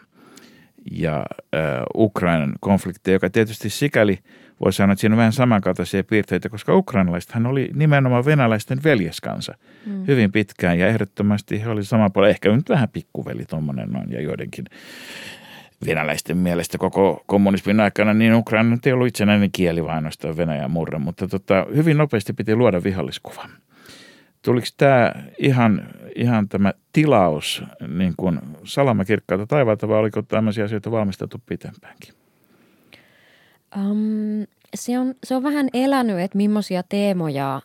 ja 0.92 1.18
äh, 1.18 1.62
Ukrainan 1.96 2.54
konfliktia, 2.60 3.14
joka 3.14 3.30
tietysti 3.30 3.70
sikäli 3.70 4.20
voi 4.64 4.74
sanoa, 4.74 4.94
että 4.94 5.02
siinä 5.02 5.14
on 5.14 5.18
vähän 5.18 5.34
samankaltaisia 5.34 6.04
piirteitä, 6.04 6.50
koska 6.50 6.76
ukrainalaisethan 6.76 7.46
oli 7.46 7.70
nimenomaan 7.74 8.26
venäläisten 8.26 8.84
veljeskansa 8.84 9.54
mm. 9.86 10.08
hyvin 10.08 10.32
pitkään 10.32 10.80
ja 10.80 10.88
ehdottomasti 10.88 11.62
he 11.62 11.70
oli 11.70 11.84
sama 11.84 12.10
puolella, 12.10 12.30
ehkä 12.30 12.56
nyt 12.56 12.70
vähän 12.70 12.90
pikkuveli 12.90 13.46
tuommoinen 13.46 13.90
noin 13.90 14.12
ja 14.12 14.22
joidenkin 14.22 14.66
venäläisten 15.86 16.38
mielestä 16.38 16.78
koko 16.78 17.24
kommunismin 17.26 17.80
aikana, 17.80 18.14
niin 18.14 18.34
Ukraina 18.34 18.78
ei 18.86 18.92
ollut 18.94 19.08
itsenäinen 19.08 19.52
kieli, 19.52 19.84
vaan 19.84 19.96
ainoastaan 19.96 20.38
Venäjän 20.38 20.72
murre, 20.72 21.00
mutta 21.00 21.28
tota, 21.28 21.66
hyvin 21.76 21.98
nopeasti 21.98 22.34
piti 22.34 22.56
luoda 22.56 22.84
viholliskuva. 22.84 23.46
Tuliko 24.42 24.68
tämä 24.78 25.14
ihan, 25.38 25.90
ihan 26.16 26.50
tämä 26.50 26.74
tilaus 26.94 27.64
niin 27.88 28.14
kuin 28.18 28.40
salamakirkkaalta 28.64 29.48
taivaalta 29.48 29.88
vai 29.88 30.00
oliko 30.00 30.22
tämmöisiä 30.22 30.66
asioita 30.66 30.92
valmisteltu 30.92 31.42
pitempäänkin? 31.46 32.14
Um, 33.76 34.48
se, 34.76 35.00
on, 35.00 35.16
se 35.24 35.36
on 35.36 35.44
vähän 35.44 35.70
elänyt, 35.74 36.20
että 36.20 36.38
millaisia 36.38 36.84
teemoja 36.84 37.62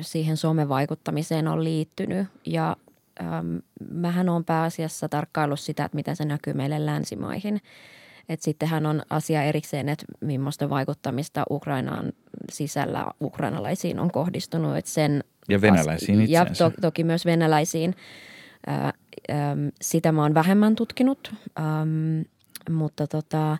siihen 0.00 0.36
somevaikuttamiseen 0.36 1.48
on 1.48 1.64
liittynyt 1.64 2.26
ja 2.46 2.76
ähm, 3.20 3.56
mähän 3.90 4.28
on 4.28 4.44
pääasiassa 4.44 5.08
tarkkaillut 5.08 5.60
sitä, 5.60 5.84
että 5.84 5.96
miten 5.96 6.16
se 6.16 6.24
näkyy 6.24 6.52
meille 6.52 6.86
länsimaihin. 6.86 7.60
Et 8.28 8.42
sittenhän 8.42 8.86
on 8.86 9.02
asia 9.10 9.42
erikseen, 9.42 9.88
että 9.88 10.04
millaista 10.20 10.70
vaikuttamista 10.70 11.44
Ukrainaan 11.50 12.12
sisällä 12.52 13.06
ukrainalaisiin 13.20 13.98
on 13.98 14.10
kohdistunut. 14.10 14.76
Et 14.76 14.86
sen 14.86 15.24
ja 15.48 15.60
venäläisiin 15.60 16.20
itse 16.20 16.32
Ja 16.32 16.46
to, 16.46 16.72
toki 16.80 17.04
myös 17.04 17.26
venäläisiin. 17.26 17.94
Ää, 18.66 18.92
ää, 19.28 19.56
sitä 19.82 20.12
mä 20.12 20.22
oon 20.22 20.34
vähemmän 20.34 20.74
tutkinut, 20.74 21.34
ähm, 21.58 22.20
mutta 22.70 23.06
tota, 23.06 23.58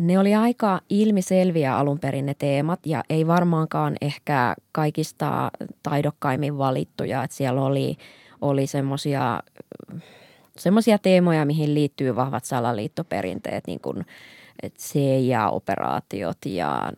ne 0.00 0.18
oli 0.18 0.34
aika 0.34 0.80
ilmiselviä 0.90 1.76
alun 1.76 1.98
perin 1.98 2.26
ne 2.26 2.34
teemat 2.34 2.80
ja 2.86 3.04
ei 3.10 3.26
varmaankaan 3.26 3.96
ehkä 4.00 4.54
kaikista 4.72 5.50
taidokkaimmin 5.82 6.58
valittuja. 6.58 7.24
Että 7.24 7.36
siellä 7.36 7.62
oli– 7.62 7.96
oli 8.40 8.66
semmoisia 8.66 9.42
semmoisia 10.58 10.98
teemoja, 10.98 11.44
mihin 11.44 11.74
liittyy 11.74 12.16
vahvat 12.16 12.44
salaliittoperinteet, 12.44 13.66
niin 13.66 13.80
kuin 13.80 14.06
CIA-operaatiot 14.78 16.38
ja 16.46 16.92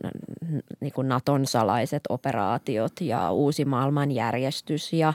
niin 0.81 0.93
kuin 0.93 1.09
Naton 1.09 1.47
salaiset 1.47 2.03
operaatiot 2.09 3.01
ja 3.01 3.31
uusi 3.31 3.65
maailmanjärjestys 3.65 4.93
ja, 4.93 5.13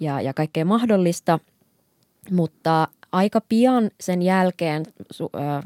ja, 0.00 0.20
ja 0.20 0.34
kaikkea 0.34 0.64
mahdollista. 0.64 1.38
Mutta 2.30 2.88
aika 3.14 3.40
pian 3.48 3.90
sen 4.00 4.22
jälkeen 4.22 4.86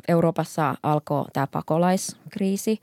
Euroopassa 0.09 0.75
alkoi 0.83 1.25
tämä 1.33 1.47
pakolaiskriisi, 1.47 2.79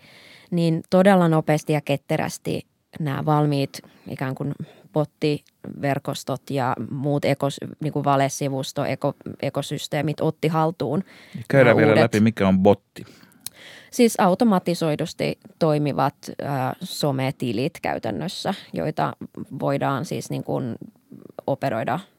niin 0.52 0.84
todella 0.90 1.28
nopeasti 1.28 1.74
ja 1.74 1.82
ketterästi 1.82 2.66
nämä 3.00 3.26
valmiit 3.26 3.82
ikään 4.10 4.36
kuin 4.36 4.54
bottiverkostot 4.94 6.42
ja 6.50 6.76
muut 6.92 7.26
ekos, 7.26 7.58
niin 7.80 7.94
kuin 7.94 8.06
valesivusto, 8.06 8.86
eko, 8.86 9.14
ekosysteemit 9.42 10.22
otti 10.22 10.48
haltuun. 10.48 11.04
Käydään 11.48 11.78
vielä 11.78 11.92
uudet, 11.92 12.04
läpi, 12.04 12.20
mikä 12.20 12.48
on 12.48 12.60
botti. 12.60 13.06
Siis 13.92 14.20
automatisoidusti 14.20 15.40
toimivat 15.60 16.16
äh, 16.44 16.76
sometilit 16.84 17.80
käytännössä, 17.82 18.54
joita 18.74 19.14
voidaan 19.60 20.06
siis 20.06 20.30
niin 20.30 20.44
kuin 20.44 20.76
operoida– 21.48 22.00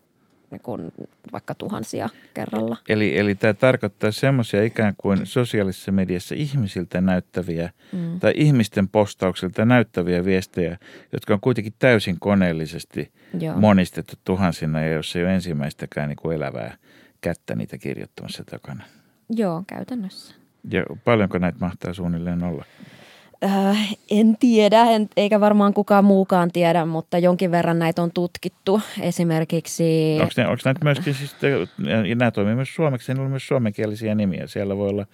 niin 0.50 0.60
kuin 0.60 0.92
vaikka 1.32 1.54
tuhansia 1.54 2.08
kerralla. 2.34 2.76
Eli, 2.88 3.18
eli 3.18 3.34
tämä 3.34 3.54
tarkoittaa 3.54 4.12
semmoisia 4.12 4.64
ikään 4.64 4.94
kuin 4.96 5.26
sosiaalisessa 5.26 5.92
mediassa 5.92 6.34
ihmisiltä 6.34 7.00
näyttäviä 7.00 7.70
mm. 7.92 8.20
tai 8.20 8.32
ihmisten 8.36 8.88
postauksilta 8.88 9.64
näyttäviä 9.64 10.24
viestejä, 10.24 10.78
jotka 11.12 11.34
on 11.34 11.40
kuitenkin 11.40 11.74
täysin 11.78 12.16
koneellisesti 12.20 13.12
Joo. 13.40 13.60
monistettu 13.60 14.14
tuhansina 14.24 14.80
ja 14.80 14.92
jos 14.92 15.16
ei 15.16 15.22
ole 15.22 15.34
ensimmäistäkään 15.34 16.08
niin 16.08 16.16
kuin 16.22 16.36
elävää 16.36 16.76
kättä 17.20 17.54
niitä 17.54 17.78
kirjoittamassa 17.78 18.44
takana. 18.44 18.84
Joo, 19.30 19.64
käytännössä. 19.66 20.34
Ja 20.70 20.84
paljonko 21.04 21.38
näitä 21.38 21.58
mahtaa 21.60 21.94
suunnilleen 21.94 22.42
olla? 22.42 22.64
Äh, 23.44 23.96
en 24.10 24.36
tiedä, 24.40 24.82
en, 24.82 25.08
eikä 25.16 25.40
varmaan 25.40 25.74
kukaan 25.74 26.04
muukaan 26.04 26.52
tiedä, 26.52 26.84
mutta 26.84 27.18
jonkin 27.18 27.50
verran 27.50 27.78
näitä 27.78 28.02
on 28.02 28.10
tutkittu. 28.14 28.80
Esimerkiksi... 29.00 30.18
Onko, 30.20 30.32
ne, 30.36 30.46
onko 30.46 30.62
näitä 30.64 30.80
myöskin, 30.84 31.14
siis, 31.14 31.36
ja 32.08 32.14
nämä 32.14 32.30
toimii 32.30 32.54
myös 32.54 32.74
suomeksi, 32.74 33.14
ne 33.14 33.20
on 33.20 33.30
myös 33.30 33.48
suomenkielisiä 33.48 34.14
nimiä. 34.14 34.46
Siellä 34.46 34.76
voi 34.76 34.88
olla 34.88 35.06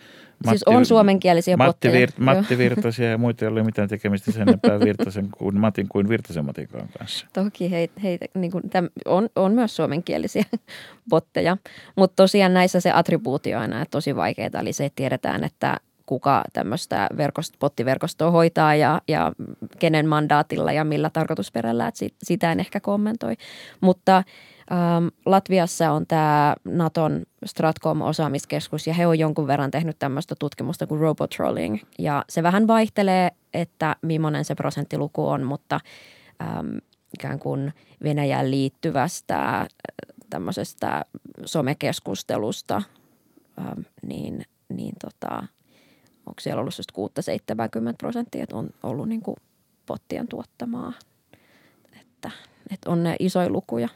Matti, 0.44 0.58
siis 0.58 0.62
on 0.62 0.86
suomenkielisiä 0.86 1.56
Matti, 1.56 1.92
Virt, 1.92 2.18
Matti 2.18 2.58
Virtasia 2.58 3.10
ja 3.10 3.18
muita 3.18 3.44
ei 3.44 3.48
ole 3.48 3.62
mitään 3.62 3.88
tekemistä 3.88 4.32
sen 4.32 4.42
enempää 4.42 4.80
Virtasen 4.80 5.28
kuin 5.38 5.60
Matin 5.60 5.88
kuin 5.88 6.08
Virtasen 6.08 6.44
Matikaan 6.44 6.88
kanssa. 6.98 7.26
Toki 7.32 7.70
heitä, 7.70 8.00
heitä 8.02 8.26
niin 8.34 8.50
kuin, 8.50 8.70
täm, 8.70 8.88
on, 9.04 9.28
on 9.36 9.52
myös 9.52 9.76
suomenkielisiä 9.76 10.44
botteja, 11.10 11.56
mutta 11.96 12.22
tosiaan 12.22 12.54
näissä 12.54 12.80
se 12.80 12.92
attribuutio 12.92 13.58
on 13.58 13.62
aina 13.62 13.86
tosi 13.90 14.16
vaikeaa. 14.16 14.60
Eli 14.60 14.72
se, 14.72 14.84
että 14.84 14.96
tiedetään, 14.96 15.44
että 15.44 15.80
kuka 16.06 16.42
tämmöistä 16.52 17.08
verkost, 17.16 17.54
pottiverkostoa 17.58 18.30
hoitaa 18.30 18.74
ja, 18.74 19.00
ja 19.08 19.32
kenen 19.78 20.08
mandaatilla 20.08 20.72
ja 20.72 20.84
millä 20.84 21.10
tarkoitusperällä, 21.10 21.86
että 21.86 21.98
sit, 21.98 22.14
sitä 22.22 22.52
en 22.52 22.60
ehkä 22.60 22.80
kommentoi. 22.80 23.34
Mutta 23.80 24.22
Ähm, 24.72 25.06
Latviassa 25.26 25.90
on 25.90 26.06
tämä 26.06 26.54
Naton 26.64 27.22
Stratcom-osaamiskeskus 27.46 28.86
ja 28.86 28.94
he 28.94 29.06
on 29.06 29.18
jonkun 29.18 29.46
verran 29.46 29.70
tehnyt 29.70 29.98
tämmöistä 29.98 30.34
tutkimusta 30.38 30.86
kuin 30.86 31.00
robotrolling. 31.00 31.78
Ja 31.98 32.24
se 32.28 32.42
vähän 32.42 32.66
vaihtelee, 32.66 33.30
että 33.54 33.96
millainen 34.02 34.44
se 34.44 34.54
prosenttiluku 34.54 35.28
on, 35.28 35.42
mutta 35.42 35.80
äm, 36.42 36.78
ikään 37.14 37.38
kuin 37.38 37.72
Venäjään 38.02 38.50
liittyvästä 38.50 39.58
äh, 39.58 39.66
tämmöisestä 40.30 41.04
somekeskustelusta, 41.44 42.82
äm, 43.58 43.84
niin, 44.06 44.44
niin 44.68 44.94
tota, 45.00 45.44
onko 46.26 46.40
siellä 46.40 46.60
ollut 46.60 46.74
6-70 47.92 47.94
prosenttia, 47.98 48.42
että 48.42 48.56
on 48.56 48.70
ollut 48.82 49.08
niin 49.08 49.22
kuin 49.22 49.36
pottien 49.86 50.28
tuottamaa. 50.28 50.92
Että, 52.00 52.30
että 52.70 52.90
on 52.90 53.02
ne 53.02 53.16
isoja 53.18 53.48
lukuja. 53.48 53.88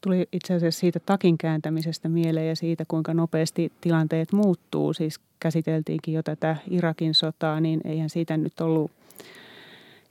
Tuli 0.00 0.28
itse 0.32 0.54
asiassa 0.54 0.80
siitä 0.80 1.00
takin 1.00 1.38
kääntämisestä 1.38 2.08
mieleen 2.08 2.48
ja 2.48 2.56
siitä, 2.56 2.84
kuinka 2.88 3.14
nopeasti 3.14 3.72
tilanteet 3.80 4.32
muuttuu. 4.32 4.92
Siis 4.92 5.20
käsiteltiinkin 5.40 6.14
jo 6.14 6.22
tätä 6.22 6.56
Irakin 6.70 7.14
sotaa, 7.14 7.60
niin 7.60 7.80
eihän 7.84 8.10
siitä 8.10 8.36
nyt 8.36 8.60
ollut 8.60 8.90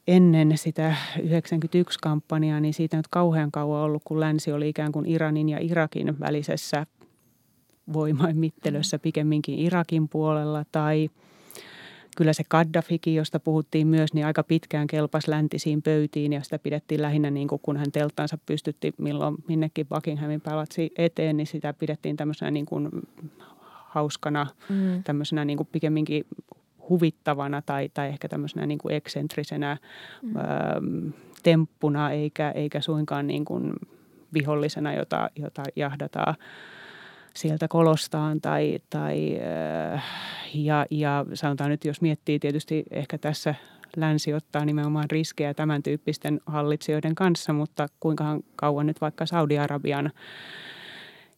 ennen 0.08 0.58
sitä 0.58 0.96
91-kampanjaa, 1.20 2.60
niin 2.60 2.74
siitä 2.74 2.98
nyt 2.98 3.08
kauhean 3.08 3.52
kauan 3.52 3.82
ollut, 3.82 4.02
kun 4.06 4.20
länsi 4.20 4.52
oli 4.52 4.70
ikään 4.70 4.92
kuin 4.92 5.06
Iranin 5.06 5.50
ja 5.50 5.58
Irakin 5.62 6.20
välisessä 6.20 6.86
voimainmittelössä 7.94 9.00
pikemminkin 9.00 9.60
Irakin 9.60 10.10
puolella 10.10 10.66
tai 10.72 11.10
kyllä 12.18 12.34
se 12.34 12.44
Gaddafikin, 12.50 13.16
josta 13.16 13.40
puhuttiin 13.40 13.88
myös, 13.88 14.14
niin 14.14 14.26
aika 14.26 14.44
pitkään 14.44 14.88
kelpas 14.88 15.28
läntisiin 15.28 15.82
pöytiin 15.82 16.34
ja 16.34 16.44
sitä 16.44 16.60
pidettiin 16.60 17.02
lähinnä 17.02 17.32
niin 17.32 17.48
kuin 17.48 17.62
kun 17.62 17.78
hän 17.78 17.92
telttaansa 17.92 18.38
pystytti 18.46 18.94
milloin 18.98 19.36
minnekin 19.48 19.88
Buckinghamin 19.88 20.42
palatsi 20.42 20.92
eteen, 20.96 21.38
niin 21.38 21.48
sitä 21.48 21.74
pidettiin 21.74 22.18
tämmöisenä 22.18 22.52
niin 22.52 22.66
kuin 22.66 22.90
hauskana, 23.98 24.48
mm. 24.70 25.04
tämmöisenä 25.04 25.46
niin 25.46 25.58
kuin 25.58 25.70
pikemminkin 25.72 26.26
huvittavana 26.90 27.62
tai, 27.62 27.90
tai 27.94 28.08
ehkä 28.08 28.30
tämmöisenä 28.30 28.66
niin 28.66 28.80
kuin 28.80 28.96
eksentrisenä 28.96 29.78
mm. 30.22 30.36
ö, 30.36 30.42
temppuna 31.44 32.12
eikä, 32.12 32.52
eikä 32.52 32.82
suinkaan 32.82 33.28
niin 33.28 33.46
kuin 33.46 33.74
vihollisena, 34.34 34.94
jota, 34.94 35.30
jota 35.36 35.64
jahdataan 35.76 36.36
sieltä 37.38 37.68
kolostaan 37.68 38.42
tai, 38.42 38.80
tai 38.90 39.40
ja, 40.54 40.86
ja 40.92 41.26
sanotaan 41.34 41.70
nyt, 41.70 41.86
jos 41.86 42.02
miettii 42.02 42.40
tietysti 42.40 42.84
ehkä 42.92 43.18
tässä 43.18 43.56
länsi 43.98 44.34
ottaa 44.34 44.66
nimenomaan 44.66 45.12
riskejä 45.12 45.54
tämän 45.54 45.84
tyyppisten 45.84 46.42
hallitsijoiden 46.46 47.16
kanssa, 47.16 47.54
mutta 47.54 47.88
kuinka 48.00 48.40
kauan 48.56 48.86
nyt 48.86 49.02
vaikka 49.02 49.26
Saudi-Arabian 49.26 50.12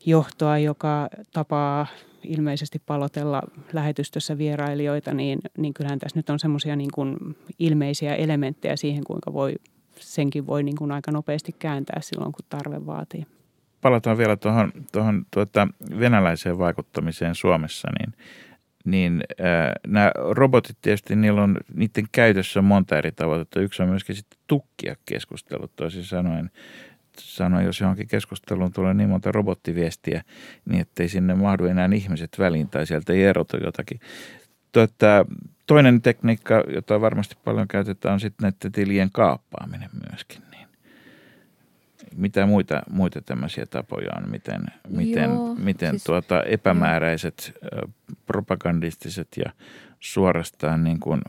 johtoa, 0.05 0.57
joka 0.57 1.09
tapaa 1.33 1.87
ilmeisesti 2.23 2.81
palotella 2.85 3.41
lähetystössä 3.73 4.37
vierailijoita, 4.37 5.13
niin, 5.13 5.39
niin 5.57 5.73
kyllähän 5.73 5.99
tässä 5.99 6.19
nyt 6.19 6.29
on 6.29 6.39
semmoisia 6.39 6.75
niin 6.75 6.91
kuin 6.93 7.17
ilmeisiä 7.59 8.15
elementtejä 8.15 8.75
siihen, 8.75 9.03
kuinka 9.03 9.33
voi, 9.33 9.55
senkin 9.99 10.47
voi 10.47 10.63
niin 10.63 10.77
kuin 10.77 10.91
aika 10.91 11.11
nopeasti 11.11 11.55
kääntää 11.59 11.99
silloin, 12.01 12.31
kun 12.31 12.45
tarve 12.49 12.85
vaatii. 12.85 13.25
Palataan 13.81 14.17
vielä 14.17 14.35
tuohon, 14.35 14.71
tuohon 14.91 15.25
tuota, 15.33 15.67
venäläiseen 15.99 16.57
vaikuttamiseen 16.59 17.35
Suomessa, 17.35 17.87
niin, 17.99 18.13
niin 18.85 19.23
äh, 19.41 19.71
nämä 19.87 20.11
robotit 20.15 20.77
tietysti, 20.81 21.15
niillä 21.15 21.43
on, 21.43 21.57
niiden 21.73 22.05
käytössä 22.11 22.59
on 22.59 22.65
monta 22.65 22.97
eri 22.97 23.11
tavoitetta. 23.11 23.59
Yksi 23.61 23.83
on 23.83 23.89
myöskin 23.89 24.15
sitten 24.15 24.39
tukkia 24.47 24.95
keskustelut, 25.05 25.75
toisin 25.75 26.03
sanoen 26.03 26.51
sanoa, 27.19 27.61
jos 27.61 27.79
johonkin 27.79 28.07
keskusteluun 28.07 28.71
tulee 28.71 28.93
niin 28.93 29.09
monta 29.09 29.31
robottiviestiä, 29.31 30.23
niin 30.65 30.81
ettei 30.81 31.09
sinne 31.09 31.35
mahdu 31.35 31.65
enää 31.65 31.89
ihmiset 31.93 32.35
väliin 32.39 32.69
tai 32.69 32.87
sieltä 32.87 33.13
ei 33.13 33.23
erotu 33.23 33.57
jotakin. 33.57 33.99
Tuota, 34.71 35.25
toinen 35.67 36.01
tekniikka, 36.01 36.63
jota 36.73 37.01
varmasti 37.01 37.35
paljon 37.45 37.67
käytetään, 37.67 38.13
on 38.13 38.19
sitten 38.19 38.43
näiden 38.43 38.71
tilien 38.71 39.09
kaappaaminen 39.11 39.89
myöskin. 40.09 40.48
Mitä 42.15 42.45
muita, 42.45 42.81
muita 42.89 43.21
tämmöisiä 43.21 43.65
tapoja 43.65 44.11
on, 44.17 44.29
miten, 44.29 44.61
miten, 44.89 45.29
Joo, 45.29 45.55
miten 45.55 45.91
siis, 45.91 46.03
tuota 46.03 46.43
epämääräiset, 46.43 47.53
jo. 47.61 47.89
propagandistiset 48.25 49.27
ja 49.37 49.51
suorastaan 49.99 50.83
niin 50.83 50.99
kuin 50.99 51.21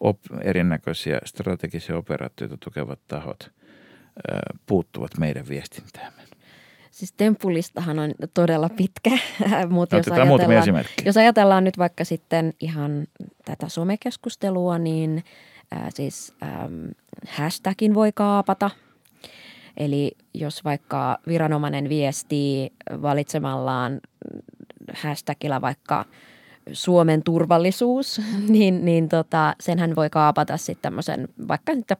op, 0.00 0.18
erinäköisiä 0.42 1.18
strategisia 1.24 1.96
operaatioita 1.96 2.56
tukevat 2.60 3.00
tahot– 3.08 3.50
puuttuvat 4.66 5.18
meidän 5.18 5.48
viestintäämme? 5.48 6.22
Siis 6.90 7.12
tempulistahan 7.12 7.98
on 7.98 8.14
todella 8.34 8.68
pitkä, 8.68 9.10
mutta 9.68 9.96
jos 9.96 10.08
ajatellaan, 10.08 10.84
jos 11.04 11.16
ajatellaan 11.16 11.64
nyt 11.64 11.78
vaikka 11.78 12.04
sitten 12.04 12.54
ihan 12.60 13.06
tätä 13.44 13.68
somekeskustelua, 13.68 14.78
niin 14.78 15.24
äh, 15.72 15.86
siis 15.94 16.34
ähm, 16.42 16.84
hashtagin 17.28 17.94
voi 17.94 18.10
kaapata. 18.14 18.70
Eli 19.76 20.12
jos 20.34 20.64
vaikka 20.64 21.18
viranomainen 21.26 21.88
viestii 21.88 22.72
valitsemallaan 23.02 24.00
hashtagilla 24.94 25.60
vaikka 25.60 26.04
Suomen 26.72 27.22
turvallisuus, 27.22 28.20
niin, 28.48 28.84
niin 28.84 29.08
tota, 29.08 29.54
senhän 29.60 29.96
voi 29.96 30.10
kaapata 30.10 30.56
sitten 30.56 30.82
tämmöisen 30.82 31.28
vaikka 31.48 31.74
sitten 31.74 31.96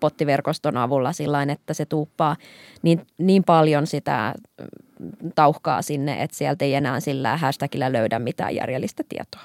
pottiverkoston 0.00 0.76
avulla 0.76 1.12
sillä 1.12 1.42
että 1.42 1.74
se 1.74 1.86
tuuppaa 1.86 2.36
niin, 2.82 3.06
niin 3.18 3.44
paljon 3.44 3.86
sitä 3.86 4.34
tauhkaa 5.34 5.82
sinne, 5.82 6.22
että 6.22 6.36
sieltä 6.36 6.64
ei 6.64 6.74
enää 6.74 7.00
sillä 7.00 7.36
hashtagillä 7.36 7.92
löydä 7.92 8.18
mitään 8.18 8.54
järjellistä 8.54 9.02
tietoa. 9.08 9.42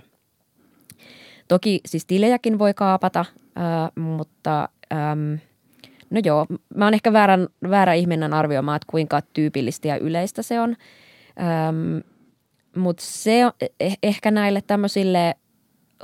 Toki 1.48 1.82
siis 1.86 2.06
tilejäkin 2.06 2.60
voi 2.60 2.74
kaapata, 2.74 3.20
äh, 3.20 3.92
mutta 3.96 4.70
ähm, 4.94 5.34
no 6.10 6.22
joo, 6.24 6.46
mä 6.76 6.86
oon 6.86 6.94
ehkä 6.94 7.14
väärän, 7.14 7.48
väärä 7.70 7.94
ihminen 7.94 8.34
arvioimaan, 8.34 8.76
että 8.76 8.92
kuinka 8.92 9.22
tyypillistä 9.22 9.88
ja 9.88 9.98
yleistä 9.98 10.42
se 10.42 10.60
on. 10.60 10.76
Ähm, 11.40 11.98
mutta 12.76 13.04
se 13.06 13.46
on 13.46 13.52
eh, 13.80 13.98
ehkä 14.04 14.32
näille 14.32 14.62
tämmöisille 14.62 15.36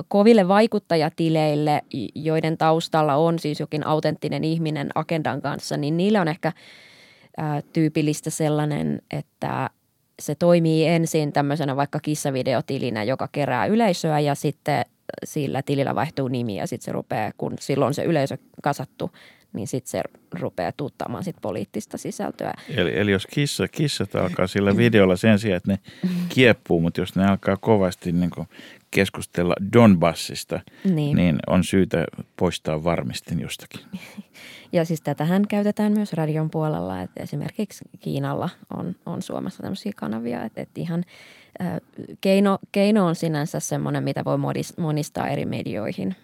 koville 0.08 0.48
vaikuttajatileille, 0.48 1.82
joiden 2.14 2.58
taustalla 2.58 3.14
on 3.14 3.38
siis 3.38 3.60
jokin 3.60 3.86
autenttinen 3.86 4.44
ihminen 4.44 4.88
agendan 4.94 5.42
kanssa, 5.42 5.76
niin 5.76 5.96
niille 5.96 6.20
on 6.20 6.28
ehkä 6.28 6.52
ää, 7.36 7.62
tyypillistä 7.72 8.30
sellainen, 8.30 9.02
että 9.10 9.70
se 10.20 10.34
toimii 10.34 10.86
ensin 10.86 11.32
tämmöisenä 11.32 11.76
vaikka 11.76 12.00
kissavideotilinä, 12.00 13.04
joka 13.04 13.28
kerää 13.32 13.66
yleisöä 13.66 14.20
ja 14.20 14.34
sitten 14.34 14.84
sillä 15.24 15.62
tilillä 15.62 15.94
vaihtuu 15.94 16.28
nimi 16.28 16.56
ja 16.56 16.66
sitten 16.66 16.84
se 16.84 16.92
rupeaa, 16.92 17.30
kun 17.36 17.54
silloin 17.60 17.94
se 17.94 18.04
yleisö 18.04 18.38
kasattu, 18.62 19.10
niin 19.52 19.66
sitten 19.66 19.90
se 19.90 20.02
rupeaa 20.40 20.72
tuuttamaan 20.72 21.24
sit 21.24 21.36
poliittista 21.42 21.98
sisältöä. 21.98 22.54
Eli, 22.68 22.98
eli 22.98 23.10
jos 23.10 23.26
kissa, 23.26 23.68
kissat 23.68 24.14
alkaa 24.14 24.46
sillä 24.46 24.76
videolla 24.76 25.16
sen 25.16 25.38
sijaan, 25.38 25.56
että 25.56 25.72
ne 25.72 25.78
kieppuu, 26.28 26.80
mutta 26.80 27.00
jos 27.00 27.16
ne 27.16 27.26
alkaa 27.26 27.56
kovasti 27.56 28.12
niin 28.12 28.30
keskustella 28.90 29.54
Donbassista, 29.72 30.60
niin. 30.84 31.16
niin 31.16 31.38
on 31.46 31.64
syytä 31.64 32.04
poistaa 32.36 32.84
varmistin 32.84 33.40
jostakin. 33.40 33.80
Ja 34.74 34.84
siis 34.84 35.00
tätähän 35.00 35.48
käytetään 35.48 35.92
myös 35.92 36.12
radion 36.12 36.50
puolella, 36.50 37.02
että 37.02 37.22
esimerkiksi 37.22 37.84
Kiinalla 38.00 38.48
on, 38.76 38.96
on 39.06 39.22
Suomessa 39.22 39.62
tämmöisiä 39.62 39.92
kanavia, 39.96 40.44
että, 40.44 40.62
että 40.62 40.80
ihan 40.80 41.04
äh, 41.60 41.80
keino, 42.20 42.58
keino 42.72 43.06
on 43.06 43.14
sinänsä 43.14 43.60
semmoinen, 43.60 44.04
mitä 44.04 44.24
voi 44.24 44.38
monistaa 44.78 45.28
eri 45.28 45.44
medioihin. 45.44 46.16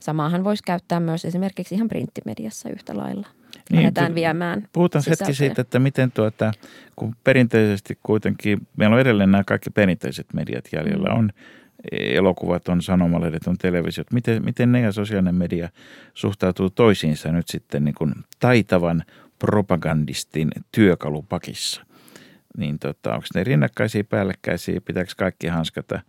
Samaahan 0.00 0.44
voisi 0.44 0.62
käyttää 0.62 1.00
myös 1.00 1.24
esimerkiksi 1.24 1.74
ihan 1.74 1.88
printtimediassa 1.88 2.68
yhtä 2.68 2.96
lailla. 2.96 3.26
Niin, 3.70 3.76
Lähdetään 3.76 4.14
viemään 4.14 4.68
Puhutaan 4.72 5.02
sisältöjä. 5.02 5.26
hetki 5.26 5.38
siitä, 5.38 5.60
että 5.60 5.78
miten 5.78 6.12
tuota, 6.12 6.52
kun 6.96 7.16
perinteisesti 7.24 7.98
kuitenkin, 8.02 8.66
meillä 8.76 8.94
on 8.94 9.00
edelleen 9.00 9.30
nämä 9.30 9.44
kaikki 9.44 9.70
perinteiset 9.70 10.26
mediat 10.34 10.64
jäljellä, 10.72 11.08
mm. 11.08 11.18
on 11.18 11.30
elokuvat, 11.92 12.68
on 12.68 12.82
sanomalehdet, 12.82 13.46
on 13.46 13.58
televisiot. 13.58 14.12
Miten, 14.12 14.44
miten 14.44 14.72
ne 14.72 14.80
ja 14.80 14.92
sosiaalinen 14.92 15.34
media 15.34 15.68
suhtautuu 16.14 16.70
toisiinsa 16.70 17.32
nyt 17.32 17.48
sitten 17.48 17.84
niin 17.84 17.94
kuin 17.94 18.14
taitavan 18.40 19.04
propagandistin 19.38 20.50
työkalupakissa? 20.72 21.84
Niin 22.56 22.78
tota, 22.78 23.14
onko 23.14 23.26
ne 23.34 23.44
rinnakkaisia, 23.44 24.04
päällekkäisiä, 24.04 24.80
pitääkö 24.80 25.12
kaikki 25.16 25.46
hanskata, 25.46 26.00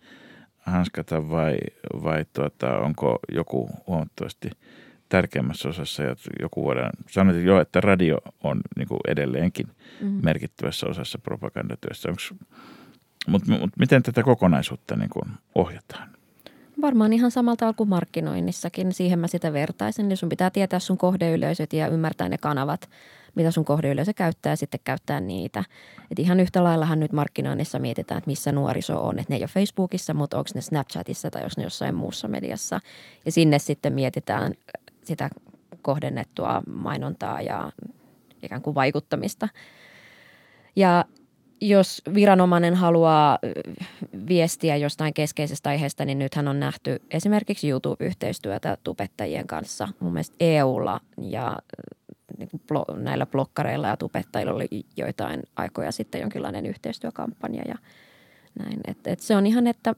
hanskata 0.62 1.30
vai, 1.30 1.58
vai 2.04 2.26
tuota, 2.34 2.78
onko 2.78 3.19
joku 3.32 3.69
huomattavasti 3.88 4.50
tärkeämmässä 5.10 5.69
osassa 5.69 6.04
ja 6.04 6.15
joku 6.41 6.63
voidaan 6.63 6.91
sanoa 7.10 7.34
jo, 7.34 7.62
että 7.62 7.82
radio 7.82 8.17
on 8.43 8.62
niin 8.78 8.88
kuin 8.88 9.00
edelleenkin 9.08 9.67
mm-hmm. 9.67 10.19
merkittävässä 10.24 10.88
osassa 10.88 11.19
propagandatyössä. 11.19 12.10
Mutta 13.28 13.52
mut 13.52 13.69
miten 13.80 14.04
tätä 14.04 14.24
kokonaisuutta 14.24 14.95
niin 14.95 15.10
kuin 15.10 15.32
ohjataan? 15.56 16.12
varmaan 16.82 17.13
ihan 17.13 17.32
samalla 17.32 17.56
tavalla 17.56 17.78
kuin 17.78 17.89
markkinoinnissakin. 17.89 18.93
Siihen 18.93 19.19
mä 19.19 19.28
sitä 19.28 19.54
vertaisin. 19.54 20.10
Niin 20.10 20.17
sun 20.17 20.30
pitää 20.30 20.50
tietää 20.50 20.80
sun 20.80 20.97
kohdeyleisöt 20.97 21.74
ja 21.74 21.88
ymmärtää 21.88 22.30
ne 22.30 22.38
kanavat, 22.38 22.89
mitä 23.36 23.52
sun 23.52 23.65
kohdeyleisö 23.65 24.13
käyttää 24.13 24.52
ja 24.52 24.58
sitten 24.58 24.80
käyttää 24.84 25.20
niitä. 25.20 25.63
Et 26.12 26.20
ihan 26.20 26.39
yhtä 26.39 26.63
laillahan 26.63 27.00
nyt 27.00 27.12
markkinoinnissa 27.12 27.80
mietitään, 27.80 28.17
että 28.17 28.30
missä 28.30 28.52
nuoriso 28.52 29.08
on. 29.08 29.20
Että 29.20 29.34
ne 29.34 29.36
ei 29.36 29.41
ole 29.41 29.48
Facebookissa, 29.48 30.13
mutta 30.13 30.38
onko 30.38 30.50
ne 30.56 30.62
Snapchatissa 30.62 31.32
tai 31.32 31.44
jos 31.44 31.58
ne 31.58 31.63
jossain 31.63 31.96
muussa 31.96 32.28
mediassa. 32.28 32.80
Ja 33.26 33.32
sinne 33.32 33.60
sitten 33.60 33.94
mietitään 33.94 34.54
sitä 35.04 35.30
kohdennettua 35.82 36.62
mainontaa 36.67 37.41
ja 37.41 37.72
ikään 38.44 38.62
kuin 38.62 38.76
vaikuttamista. 38.76 39.48
Ja 40.76 41.06
jos 41.62 42.02
viranomainen 42.13 42.76
haluaa 42.76 43.39
viestiä 44.28 44.76
jostain 44.76 45.13
keskeisestä 45.13 45.70
aiheesta, 45.70 46.06
niin 46.06 46.20
nythän 46.20 46.48
on 46.48 46.60
nähty 46.60 47.02
esimerkiksi 47.12 47.70
YouTube-yhteistyötä 47.70 48.78
tubettajien 48.84 49.48
kanssa. 49.48 49.88
Mun 50.00 50.13
mielestä 50.13 50.36
EUlla 50.39 51.00
ja 51.17 51.58
niin 52.38 52.50
näillä 52.96 53.26
blokkareilla 53.26 53.88
ja 53.88 53.98
tubettajilla 53.98 54.54
oli 54.54 54.67
joitain 54.98 55.44
aikoja 55.56 55.91
sitten 55.91 56.22
jonkinlainen 56.22 56.65
yhteistyökampanja 56.65 57.63
ja 57.67 57.76
näin. 58.60 58.80
Et, 58.88 59.08
et 59.08 59.20
se 59.20 59.36
on 59.36 59.48
ihan, 59.48 59.67
että 59.67 59.96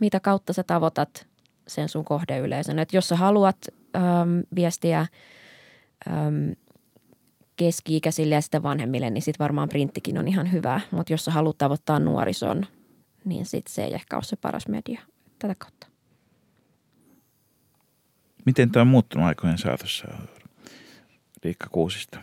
mitä 0.00 0.20
kautta 0.20 0.52
sä 0.52 0.62
tavoitat 0.62 1.26
sen 1.68 1.88
sun 1.88 2.04
kohdeyleisön. 2.04 2.78
Et 2.78 2.92
jos 2.92 3.08
sä 3.08 3.16
haluat 3.16 3.56
äm, 3.96 4.02
viestiä 4.54 5.00
äm, 6.08 6.54
keski-ikäisille 7.56 8.34
ja 8.34 8.40
sitten 8.40 8.62
vanhemmille, 8.62 9.10
niin 9.10 9.22
sitten 9.22 9.44
varmaan 9.44 9.68
printtikin 9.68 10.18
on 10.18 10.28
ihan 10.28 10.52
hyvä. 10.52 10.80
Mutta 10.90 11.12
jos 11.12 11.24
sä 11.24 11.30
haluat 11.30 11.58
tavoittaa 11.58 11.98
nuorison, 11.98 12.66
niin 13.24 13.46
sitten 13.46 13.74
se 13.74 13.84
ei 13.84 13.94
ehkä 13.94 14.16
ole 14.16 14.24
se 14.24 14.36
paras 14.36 14.68
media 14.68 15.00
tätä 15.38 15.54
kautta. 15.58 15.86
Miten 18.46 18.70
tämä 18.70 18.80
on 18.80 18.86
muuttunut 18.86 19.26
aikojen 19.26 19.58
saatossa, 19.58 20.08
Riikka 21.46 21.66
Kuusista? 21.72 22.18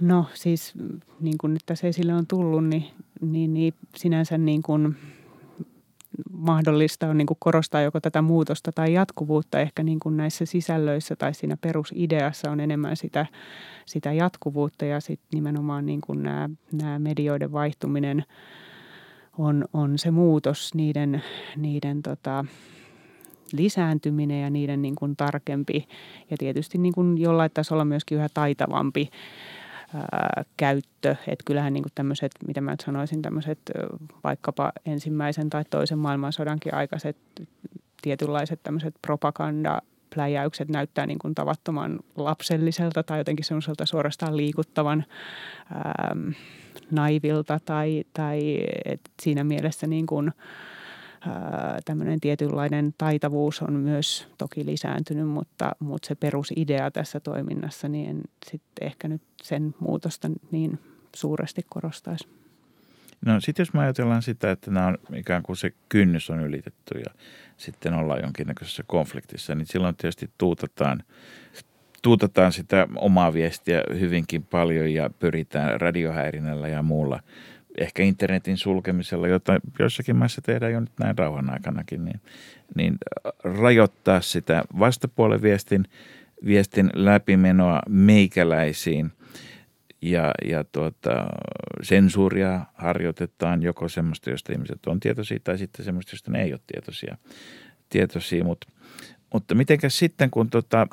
No 0.00 0.26
siis 0.34 0.74
niin 1.20 1.38
kuin 1.38 1.54
nyt 1.54 1.62
tässä 1.66 1.86
esille 1.86 2.14
on 2.14 2.26
tullut, 2.26 2.66
niin, 2.66 2.84
niin, 3.20 3.54
niin 3.54 3.74
sinänsä 3.96 4.38
niin 4.38 4.62
kuin 4.62 4.96
mahdollista 6.30 7.06
on 7.06 7.18
niin 7.18 7.26
kuin 7.26 7.36
korostaa 7.40 7.80
joko 7.80 8.00
tätä 8.00 8.22
muutosta 8.22 8.72
tai 8.72 8.92
jatkuvuutta. 8.92 9.60
Ehkä 9.60 9.82
niin 9.82 10.00
kuin 10.00 10.16
näissä 10.16 10.46
sisällöissä 10.46 11.16
tai 11.16 11.34
siinä 11.34 11.56
perusideassa 11.56 12.50
on 12.50 12.60
enemmän 12.60 12.96
sitä, 12.96 13.26
sitä 13.86 14.12
jatkuvuutta 14.12 14.84
ja 14.84 15.00
sitten 15.00 15.28
nimenomaan 15.34 15.86
niin 15.86 16.00
kuin 16.00 16.22
nämä, 16.22 16.50
nämä 16.72 16.98
medioiden 16.98 17.52
vaihtuminen 17.52 18.24
on, 19.38 19.64
on 19.72 19.98
se 19.98 20.10
muutos, 20.10 20.74
niiden, 20.74 21.22
niiden 21.56 22.02
tota, 22.02 22.44
lisääntyminen 23.52 24.42
ja 24.42 24.50
niiden 24.50 24.82
niin 24.82 24.94
kuin 24.94 25.16
tarkempi 25.16 25.88
ja 26.30 26.36
tietysti 26.36 26.78
niin 26.78 26.94
kuin 26.94 27.18
jollain 27.18 27.50
tasolla 27.54 27.84
myöskin 27.84 28.18
yhä 28.18 28.28
taitavampi 28.34 29.10
ää, 29.94 30.44
käyttö. 30.56 31.10
Että 31.10 31.44
kyllähän 31.44 31.72
niin 31.72 31.84
tämmöiset, 31.94 32.32
mitä 32.46 32.60
mä 32.60 32.76
sanoisin, 32.84 33.22
tämmöiset 33.22 33.58
vaikkapa 34.24 34.72
ensimmäisen 34.86 35.50
tai 35.50 35.64
toisen 35.70 35.98
maailmansodankin 35.98 36.74
aikaiset 36.74 37.16
tietynlaiset 38.02 38.60
tämmöiset 38.62 38.94
propaganda 39.02 39.82
pläjäykset 40.14 40.68
näyttää 40.68 41.06
niin 41.06 41.18
kuin 41.18 41.34
tavattoman 41.34 42.00
lapselliselta 42.16 43.02
tai 43.02 43.18
jotenkin 43.18 43.44
semmoiselta 43.44 43.86
suorastaan 43.86 44.36
liikuttavan 44.36 45.04
äm, 46.10 46.34
naivilta 46.90 47.60
tai, 47.64 48.04
tai 48.12 48.64
et 48.84 49.00
siinä 49.22 49.44
mielessä 49.44 49.86
niin 49.86 50.06
kuin, 50.06 50.32
tämmöinen 51.84 52.20
tietynlainen 52.20 52.94
taitavuus 52.98 53.62
on 53.62 53.72
myös 53.72 54.28
toki 54.38 54.66
lisääntynyt, 54.66 55.28
mutta, 55.28 55.72
mutta 55.78 56.08
se 56.08 56.14
perusidea 56.14 56.90
tässä 56.90 57.20
toiminnassa, 57.20 57.88
niin 57.88 58.10
en 58.10 58.20
sitten 58.50 58.86
ehkä 58.86 59.08
nyt 59.08 59.22
sen 59.42 59.74
muutosta 59.80 60.30
niin 60.50 60.78
suuresti 61.16 61.62
korostaisi. 61.68 62.28
No 63.26 63.40
sitten 63.40 63.62
jos 63.62 63.72
me 63.74 63.80
ajatellaan 63.80 64.22
sitä, 64.22 64.50
että 64.50 64.70
nämä 64.70 64.86
on 64.86 64.98
ikään 65.14 65.42
kuin 65.42 65.56
se 65.56 65.72
kynnys 65.88 66.30
on 66.30 66.40
ylitetty 66.40 66.98
ja 66.98 67.14
sitten 67.56 67.94
ollaan 67.94 68.22
jonkinnäköisessä 68.22 68.82
konfliktissa, 68.86 69.54
niin 69.54 69.66
silloin 69.66 69.96
tietysti 69.96 70.30
tuutataan, 70.38 71.02
tuutataan 72.02 72.52
sitä 72.52 72.88
omaa 72.96 73.32
viestiä 73.32 73.82
hyvinkin 74.00 74.42
paljon 74.42 74.94
ja 74.94 75.10
pyritään 75.18 75.80
radiohäirinnällä 75.80 76.68
ja 76.68 76.82
muulla– 76.82 77.20
ehkä 77.78 78.02
internetin 78.02 78.56
sulkemisella, 78.56 79.28
jota 79.28 79.60
joissakin 79.78 80.16
maissa 80.16 80.40
tehdään 80.40 80.72
jo 80.72 80.80
nyt 80.80 80.98
näin 81.00 81.18
rauhan 81.18 81.50
aikanakin, 81.50 82.04
niin, 82.04 82.20
niin 82.74 82.98
rajoittaa 83.44 84.20
sitä 84.20 84.64
vastapuolen 84.78 85.42
viestin, 85.42 85.84
viestin 86.46 86.90
läpimenoa 86.94 87.82
meikäläisiin 87.88 89.12
ja, 90.02 90.32
ja 90.48 90.64
tuota, 90.64 91.26
sensuuria 91.82 92.60
harjoitetaan 92.74 93.62
joko 93.62 93.88
semmoista, 93.88 94.30
josta 94.30 94.52
ihmiset 94.52 94.86
on 94.86 95.00
tietoisia 95.00 95.38
tai 95.44 95.58
sitten 95.58 95.84
semmoista, 95.84 96.12
josta 96.12 96.30
ne 96.30 96.42
ei 96.42 96.52
ole 96.52 96.60
tietoisia, 96.66 97.16
tietoisia. 97.88 98.44
Mut, 98.44 98.64
mutta 99.32 99.54
mitenkäs 99.54 99.98
sitten, 99.98 100.30
kun 100.30 100.50
tota, 100.50 100.86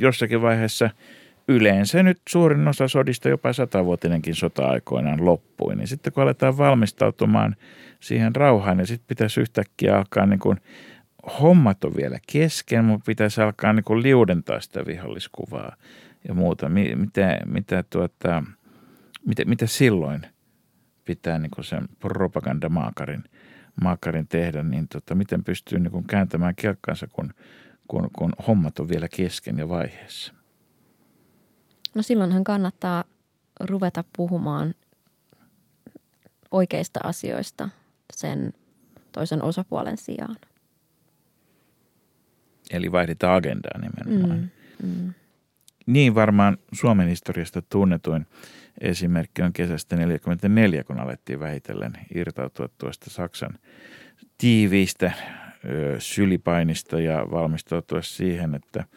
jossakin 0.00 0.42
vaiheessa– 0.42 0.90
yleensä 1.48 2.02
nyt 2.02 2.20
suurin 2.28 2.68
osa 2.68 2.88
sodista, 2.88 3.28
jopa 3.28 3.52
satavuotinenkin 3.52 4.34
sota 4.34 4.66
aikoinaan 4.66 5.24
loppui, 5.24 5.76
niin 5.76 5.88
sitten 5.88 6.12
kun 6.12 6.22
aletaan 6.22 6.58
valmistautumaan 6.58 7.56
siihen 8.00 8.36
rauhaan, 8.36 8.76
niin 8.76 8.86
sitten 8.86 9.08
pitäisi 9.08 9.40
yhtäkkiä 9.40 9.96
alkaa 9.96 10.26
niin 10.26 10.38
kuin, 10.38 10.58
hommat 11.40 11.84
on 11.84 11.96
vielä 11.96 12.18
kesken, 12.32 12.84
mutta 12.84 13.04
pitäisi 13.06 13.40
alkaa 13.40 13.72
niin 13.72 13.84
kuin 13.84 14.02
liudentaa 14.02 14.60
sitä 14.60 14.86
viholliskuvaa 14.86 15.76
ja 16.28 16.34
muuta. 16.34 16.68
Mitä, 16.68 17.38
mitä, 17.46 17.84
tuota, 17.90 18.44
mitä, 19.26 19.44
mitä 19.44 19.66
silloin 19.66 20.26
pitää 21.04 21.38
niin 21.38 21.50
kuin 21.50 21.64
sen 21.64 21.88
propagandamaakarin 21.98 23.24
maakarin 23.82 24.28
tehdä, 24.28 24.62
niin 24.62 24.88
tota, 24.88 25.14
miten 25.14 25.44
pystyy 25.44 25.78
niin 25.78 25.90
kuin 25.90 26.06
kääntämään 26.06 26.54
kelkkansa, 26.54 27.06
kun, 27.12 27.34
kun, 27.88 28.10
kun 28.12 28.32
hommat 28.48 28.78
on 28.78 28.88
vielä 28.88 29.08
kesken 29.08 29.58
ja 29.58 29.68
vaiheessa? 29.68 30.34
No 31.94 32.02
silloinhan 32.02 32.44
kannattaa 32.44 33.04
ruveta 33.60 34.04
puhumaan 34.16 34.74
oikeista 36.50 37.00
asioista 37.04 37.68
sen 38.12 38.52
toisen 39.12 39.42
osapuolen 39.42 39.96
sijaan. 39.96 40.36
Eli 42.70 42.92
vaihdetaan 42.92 43.36
agendaa 43.36 43.80
nimenomaan. 43.80 44.50
Mm, 44.82 44.88
mm. 44.88 45.14
Niin 45.86 46.14
varmaan 46.14 46.58
Suomen 46.72 47.08
historiasta 47.08 47.62
tunnetuin 47.62 48.26
esimerkki 48.80 49.42
on 49.42 49.52
kesästä 49.52 49.96
1944, 49.96 50.84
kun 50.84 51.00
alettiin 51.00 51.40
vähitellen 51.40 51.92
irtautua 52.14 52.68
tuosta 52.78 53.10
Saksan 53.10 53.58
tiiviistä 54.38 55.12
ö, 55.64 55.96
sylipainista 55.98 57.00
ja 57.00 57.26
valmistautua 57.30 58.02
siihen, 58.02 58.54
että– 58.54 58.84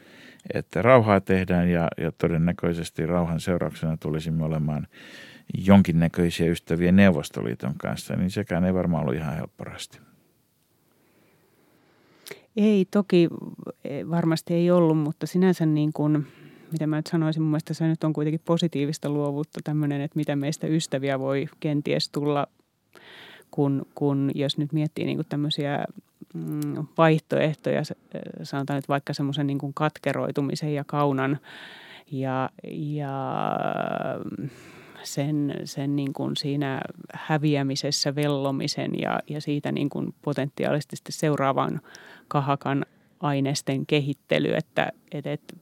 että 0.53 0.81
rauhaa 0.81 1.21
tehdään 1.21 1.69
ja, 1.69 1.87
ja 1.97 2.11
todennäköisesti 2.11 3.05
rauhan 3.05 3.39
seurauksena 3.39 3.97
tulisimme 3.97 4.45
olemaan 4.45 4.87
jonkinnäköisiä 5.57 6.51
ystäviä 6.51 6.91
Neuvostoliiton 6.91 7.73
kanssa, 7.77 8.15
niin 8.15 8.31
sekään 8.31 8.65
ei 8.65 8.73
varmaan 8.73 9.03
ollut 9.03 9.15
ihan 9.15 9.35
helpporasti. 9.35 9.99
Ei, 12.57 12.85
toki 12.91 13.29
varmasti 14.09 14.53
ei 14.53 14.71
ollut, 14.71 14.97
mutta 14.97 15.27
sinänsä 15.27 15.65
niin 15.65 15.93
kuin, 15.93 16.27
mitä 16.71 16.87
mä 16.87 16.95
nyt 16.95 17.07
sanoisin, 17.07 17.41
mun 17.41 17.51
mielestä 17.51 17.73
se 17.73 17.87
nyt 17.87 18.03
on 18.03 18.13
kuitenkin 18.13 18.41
positiivista 18.45 19.09
luovuutta 19.09 19.59
tämmöinen, 19.63 20.01
että 20.01 20.17
mitä 20.17 20.35
meistä 20.35 20.67
ystäviä 20.67 21.19
voi 21.19 21.47
kenties 21.59 22.09
tulla, 22.09 22.47
kun, 23.51 23.85
kun 23.95 24.31
jos 24.35 24.57
nyt 24.57 24.73
miettii 24.73 25.05
niin 25.05 25.17
kuin 25.17 25.27
tämmöisiä 25.29 25.85
Mm, 26.14 26.14
vaihtoehtoja, 26.97 27.81
sanotaan 28.43 28.77
nyt 28.77 28.89
vaikka 28.89 29.13
semmoisen 29.13 29.47
niin 29.47 29.73
katkeroitumisen 29.73 30.73
ja 30.73 30.83
kaunan 30.83 31.39
ja, 32.11 32.49
ja 32.71 33.45
sen, 35.03 35.53
sen 35.63 35.95
niin 35.95 36.13
kuin 36.13 36.37
siinä 36.37 36.81
häviämisessä 37.13 38.15
vellomisen 38.15 38.99
ja, 38.99 39.19
ja 39.29 39.41
siitä 39.41 39.71
niin 39.71 39.89
kuin 39.89 40.15
potentiaalisesti 40.21 41.11
seuraavan 41.11 41.81
kahakan 42.27 42.85
aineisten 43.19 43.85
kehittely, 43.85 44.53
että, 44.53 44.91
että, 45.11 45.31
että 45.31 45.55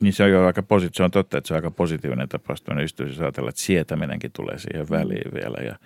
niin 0.00 0.12
se 0.12 0.22
on 0.22 0.30
jo 0.30 0.46
aika 0.46 0.62
posi- 0.62 0.88
se 0.92 1.02
on 1.02 1.10
totta, 1.10 1.38
että 1.38 1.48
se 1.48 1.54
on 1.54 1.58
aika 1.58 1.70
positiivinen 1.70 2.28
tapaus 2.28 2.62
tuonne 2.62 2.84
ystävyys 2.84 3.20
ajatella, 3.20 3.48
että 3.48 3.60
sietäminenkin 3.60 4.32
tulee 4.32 4.58
siihen 4.58 4.90
väliin 4.90 5.34
vielä. 5.34 5.56
Ja, 5.64 5.76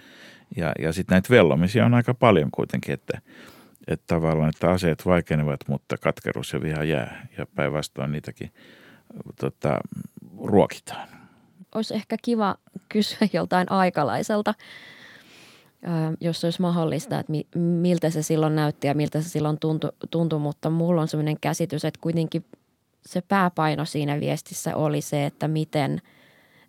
ja, 0.56 0.72
ja 0.78 0.92
sitten 0.92 1.14
näitä 1.14 1.30
vellomisia 1.30 1.86
on 1.86 1.94
aika 1.94 2.14
paljon 2.14 2.50
kuitenkin, 2.50 2.94
että, 2.94 3.20
että 3.88 4.04
tavallaan, 4.06 4.48
että 4.48 4.70
aseet 4.70 5.06
vaikenevat, 5.06 5.60
mutta 5.68 5.96
katkeruus 5.98 6.52
ja 6.52 6.62
viha 6.62 6.84
jää 6.84 7.26
ja 7.38 7.46
päinvastoin 7.46 8.12
niitäkin 8.12 8.52
tota, 9.40 9.78
ruokitaan. 10.42 11.08
Olisi 11.74 11.94
ehkä 11.94 12.16
kiva 12.22 12.56
kysyä 12.88 13.28
joltain 13.32 13.72
aikalaiselta. 13.72 14.54
jos 16.20 16.44
olisi 16.44 16.60
mahdollista, 16.60 17.18
että 17.18 17.32
miltä 17.58 18.10
se 18.10 18.22
silloin 18.22 18.56
näytti 18.56 18.86
ja 18.86 18.94
miltä 18.94 19.20
se 19.20 19.28
silloin 19.28 19.58
tuntui, 19.60 19.92
tuntui 20.10 20.38
mutta 20.38 20.70
mulla 20.70 21.00
on 21.00 21.08
sellainen 21.08 21.40
käsitys, 21.40 21.84
että 21.84 22.00
kuitenkin 22.00 22.44
se 23.06 23.20
pääpaino 23.20 23.84
siinä 23.84 24.20
viestissä 24.20 24.76
oli 24.76 25.00
se, 25.00 25.26
että 25.26 25.48
miten 25.48 26.00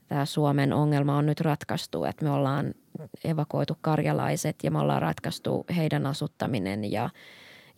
tämä 0.07 0.25
Suomen 0.25 0.73
ongelma 0.73 1.17
on 1.17 1.25
nyt 1.25 1.41
ratkaistu, 1.41 2.03
että 2.03 2.25
me 2.25 2.31
ollaan 2.31 2.73
evakuoitu 3.23 3.77
karjalaiset 3.81 4.55
ja 4.63 4.71
me 4.71 4.79
ollaan 4.79 5.01
ratkaistu 5.01 5.65
heidän 5.75 6.05
asuttaminen 6.05 6.91
ja, 6.91 7.09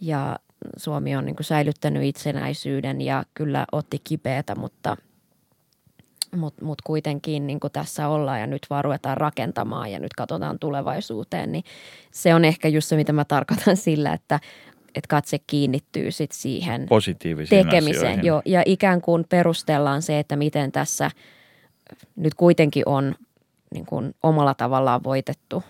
ja 0.01 0.39
Suomi 0.78 1.15
on 1.15 1.26
niin 1.26 1.36
kuin 1.36 1.45
säilyttänyt 1.45 2.03
itsenäisyyden 2.03 3.01
ja 3.01 3.24
kyllä 3.34 3.65
otti 3.72 4.01
kipeätä, 4.03 4.55
mutta, 4.55 4.97
mutta, 6.36 6.65
mutta 6.65 6.84
kuitenkin 6.88 7.47
niin 7.47 7.59
tässä 7.74 8.07
ollaan 8.07 8.39
ja 8.39 8.47
nyt 8.47 8.68
vaan 8.70 8.84
ruvetaan 8.84 9.18
rakentamaan 9.18 9.91
ja 9.91 9.99
nyt 9.99 10.13
katsotaan 10.13 10.59
tulevaisuuteen, 10.59 11.51
niin 11.51 11.63
se 12.11 12.36
on 12.36 12.45
ehkä 12.45 12.68
just 12.68 12.88
se, 12.88 12.95
mitä 12.95 13.13
mä 13.13 13.26
tarkoitan 13.26 13.78
sillä, 13.78 14.13
että 14.13 14.39
että 14.95 15.07
katse 15.07 15.39
kiinnittyy 15.47 16.11
sit 16.11 16.32
siihen 16.32 16.88
tekemiseen. 17.49 18.26
Jo, 18.26 18.41
ja 18.45 18.63
ikään 18.65 19.01
kuin 19.01 19.26
perustellaan 19.30 20.01
se, 20.01 20.20
että 20.20 20.36
miten 20.36 20.72
tässä 20.72 21.11
nyt 22.15 22.34
kuitenkin 22.34 22.84
on 22.86 23.15
niin 23.74 23.86
kuin 23.86 24.15
omalla 24.24 24.53
tavallaan 24.53 25.03
voitettu. 25.03 25.63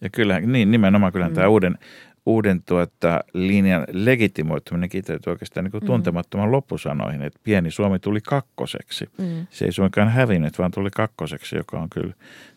Ja 0.00 0.10
kyllä, 0.10 0.40
niin 0.40 0.70
nimenomaan 0.70 1.12
kyllä 1.12 1.28
mm. 1.28 1.34
tämä 1.34 1.48
uuden, 1.48 1.78
uuden 2.26 2.62
tuota, 2.62 3.20
linjan 3.34 3.84
legitimoittuminen 3.92 4.88
kiteytyy 4.88 5.30
oikeastaan 5.30 5.64
niin 5.64 5.70
kuin 5.72 5.82
mm. 5.82 5.86
tuntemattoman 5.86 6.52
loppusanoihin, 6.52 7.22
että 7.22 7.40
pieni 7.42 7.70
Suomi 7.70 7.98
tuli 7.98 8.20
kakkoseksi. 8.20 9.10
Mm. 9.18 9.46
Se 9.50 9.64
ei 9.64 9.72
suinkaan 9.72 10.08
hävinnyt, 10.08 10.58
vaan 10.58 10.70
tuli 10.70 10.90
kakkoseksi, 10.90 11.56
joka 11.56 11.78
on 11.78 11.90
kyllä, 11.90 12.14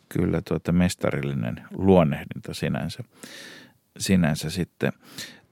kyllä 0.10 0.42
tuota 0.48 0.72
mestarillinen 0.72 1.62
luonnehdinta 1.72 2.54
sinänsä, 2.54 3.04
sinänsä 3.98 4.50
sitten. 4.50 4.92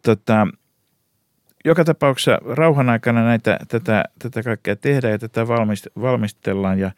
Tota, 0.06 0.48
joka 1.66 1.84
tapauksessa 1.84 2.40
rauhan 2.46 2.90
aikana 2.90 3.24
näitä, 3.24 3.60
tätä, 3.68 4.04
tätä 4.20 4.44
kaikkea 4.44 4.76
tehdään 4.76 5.12
ja 5.12 5.20
tätä 5.20 5.48
valmist, 5.48 5.88
valmistellaan 6.02 6.80
ja, 6.80 6.92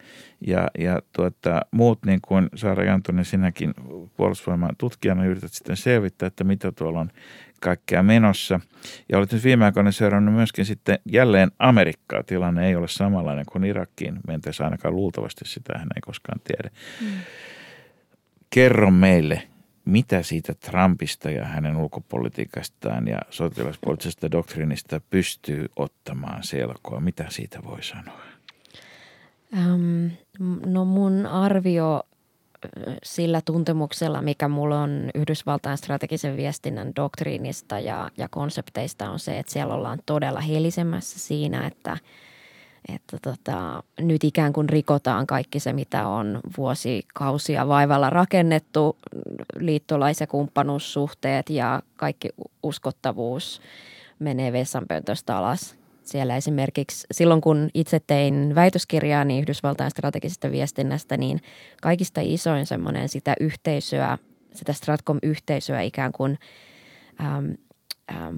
ja, 0.48 0.68
ja 0.80 1.02
tuota, 1.16 1.62
muut 1.72 2.06
niin 2.06 2.20
kuin 2.22 2.50
Saara 2.56 2.84
Jantunen, 2.84 3.26
sinäkin 3.26 3.74
puolustusvoiman 4.18 4.76
tutkijana 4.78 5.26
yrität 5.26 5.54
sitten 5.54 5.78
selvittää, 5.78 6.28
että 6.28 6.44
mitä 6.44 6.72
tuolla 6.72 7.00
on 7.00 7.10
kaikkea 7.60 8.04
menossa. 8.04 8.60
Ja 9.10 9.18
olet 9.18 9.32
nyt 9.32 9.44
viime 9.44 9.66
aikoina 9.66 9.92
seurannut 9.92 10.36
myöskin 10.36 10.66
sitten 10.66 11.00
jälleen 11.06 11.52
Amerikkaa. 11.60 12.24
Tilanne 12.24 12.68
ei 12.68 12.76
ole 12.76 12.88
samanlainen 12.88 13.46
kuin 13.52 13.64
Irakkiin 13.64 14.20
mentäessä 14.28 14.64
ainakaan 14.64 14.96
luultavasti, 14.96 15.46
sitä 15.46 15.74
hän 15.78 15.88
ei 15.96 16.02
koskaan 16.02 16.42
tiedä. 16.44 16.70
Mm. 17.02 17.08
Kerro 18.50 18.92
meille, 18.92 19.44
mitä 19.86 20.24
siitä 20.24 20.54
Trumpista 20.54 21.30
ja 21.30 21.46
hänen 21.46 21.78
ulkopolitiikastaan 21.78 23.08
ja 23.08 23.20
sotilaspoliittisesta 23.30 24.32
doktriinista 24.32 25.02
pystyy 25.10 25.66
ottamaan 25.76 26.44
selkoa? 26.44 27.00
Mitä 27.00 27.26
siitä 27.30 27.60
voi 27.64 27.84
sanoa? 27.84 28.22
Ähm, 29.58 30.08
no 30.66 30.86
mun 30.86 31.26
arvio 31.26 32.04
sillä 33.04 33.42
tuntemuksella, 33.46 34.22
mikä 34.22 34.48
mulla 34.48 34.82
on 34.82 35.10
Yhdysvaltain 35.16 35.78
strategisen 35.78 36.38
viestinnän 36.38 36.96
doktriinista 36.96 37.80
ja, 37.80 38.12
ja 38.18 38.28
konsepteista 38.30 39.10
on 39.10 39.20
se, 39.20 39.40
että 39.40 39.52
siellä 39.52 39.74
ollaan 39.74 40.00
todella 40.06 40.40
helisemässä 40.40 41.20
siinä, 41.20 41.68
että– 41.68 41.98
että 42.96 43.18
tota, 43.22 43.84
nyt 44.00 44.24
ikään 44.24 44.54
kuin 44.54 44.70
rikotaan 44.70 45.28
kaikki 45.28 45.60
se, 45.60 45.74
mitä 45.74 46.08
on 46.08 46.40
vuosikausia 46.58 47.68
vaivalla 47.68 48.10
rakennettu, 48.10 48.98
liittolais- 49.60 50.22
ja 50.22 50.28
kumppanuussuhteet 50.28 51.50
ja 51.50 51.82
kaikki 51.96 52.30
uskottavuus 52.64 53.62
menee 54.20 54.52
vessanpöntöstä 54.52 55.38
alas. 55.38 55.76
Siellä 56.04 56.38
esimerkiksi 56.38 57.08
silloin, 57.12 57.42
kun 57.42 57.70
itse 57.74 58.00
tein 58.08 58.56
väitöskirjaa 58.56 59.24
niin 59.24 59.42
Yhdysvaltain 59.42 59.92
strategisesta 59.92 60.52
viestinnästä, 60.52 61.18
niin 61.18 61.40
kaikista 61.82 62.22
isoin 62.24 62.66
semmoinen 62.66 63.10
sitä 63.10 63.34
yhteisöä, 63.40 64.18
sitä 64.54 64.74
Stratcom-yhteisöä 64.74 65.82
ikään 65.82 66.12
kuin 66.12 66.38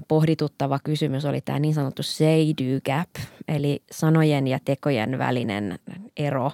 pohdituttava 0.08 0.78
kysymys 0.84 1.24
oli 1.24 1.40
tämä 1.40 1.58
niin 1.58 1.74
sanottu 1.74 2.02
say-do 2.02 2.80
gap, 2.84 3.08
eli 3.48 3.82
sanojen 3.90 4.46
ja 4.46 4.58
tekojen 4.64 5.18
välinen 5.18 5.78
ero. 6.16 6.52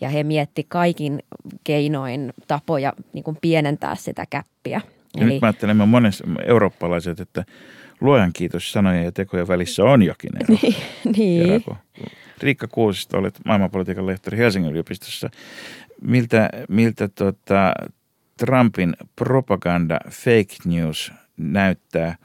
Ja 0.00 0.08
he 0.08 0.24
mietti 0.24 0.66
kaikin 0.68 1.22
keinoin 1.64 2.32
tapoja 2.48 2.92
niin 3.12 3.24
kuin 3.24 3.38
pienentää 3.40 3.94
sitä 3.94 4.24
käppiä. 4.30 4.80
Ja 5.16 5.22
eli, 5.22 5.32
nyt 5.32 5.40
mä 5.40 5.46
ajattelen 5.46 5.88
monessa 5.88 6.24
eurooppalaiset, 6.46 7.20
että 7.20 7.44
luojan 8.00 8.32
kiitos 8.32 8.72
sanojen 8.72 9.04
ja 9.04 9.12
tekojen 9.12 9.48
välissä 9.48 9.84
on 9.84 10.02
jokin 10.02 10.30
ero. 10.36 10.56
niin. 11.16 11.64
Riikka 12.42 12.68
Kuusisto, 12.68 13.18
olet 13.18 13.40
maailmanpolitiikan 13.44 14.06
lehtori 14.06 14.38
Helsingin 14.38 14.70
yliopistossa. 14.70 15.30
Miltä, 16.00 16.50
miltä 16.68 17.08
tota, 17.08 17.74
Trumpin 18.36 18.96
propaganda, 19.16 20.00
fake 20.10 20.56
news 20.64 21.12
näyttää– 21.36 22.16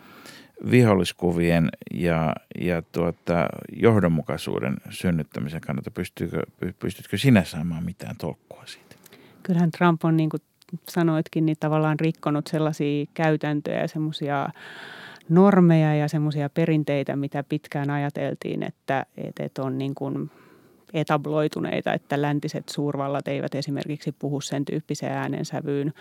viholliskuvien 0.71 1.69
ja, 1.93 2.35
ja 2.61 2.81
tuota, 2.81 3.47
johdonmukaisuuden 3.75 4.77
synnyttämisen 4.89 5.61
kannalta, 5.61 5.91
pystytkö, 5.91 6.41
pystytkö 6.79 7.17
sinä 7.17 7.43
saamaan 7.43 7.83
mitään 7.83 8.15
tolkkua 8.17 8.63
siitä? 8.65 8.95
Kyllähän 9.43 9.71
Trump 9.71 10.05
on, 10.05 10.17
niin 10.17 10.29
kuin 10.29 10.41
sanoitkin, 10.89 11.45
niin 11.45 11.57
tavallaan 11.59 11.99
rikkonut 11.99 12.47
sellaisia 12.47 13.05
käytäntöjä 13.13 13.81
ja 13.81 13.87
semmoisia 13.87 14.49
normeja 15.29 15.95
ja 15.95 16.07
semmoisia 16.07 16.49
perinteitä, 16.49 17.15
mitä 17.15 17.43
pitkään 17.43 17.89
ajateltiin, 17.89 18.63
että, 18.63 19.05
että 19.39 19.63
on 19.63 19.77
niin 19.77 19.95
kuin 19.95 20.31
etabloituneita, 20.93 21.93
että 21.93 22.21
läntiset 22.21 22.69
suurvallat 22.69 23.27
eivät 23.27 23.55
esimerkiksi 23.55 24.11
puhu 24.11 24.41
sen 24.41 24.65
tyyppiseen 24.65 25.13
äänensävyyn 25.13 25.93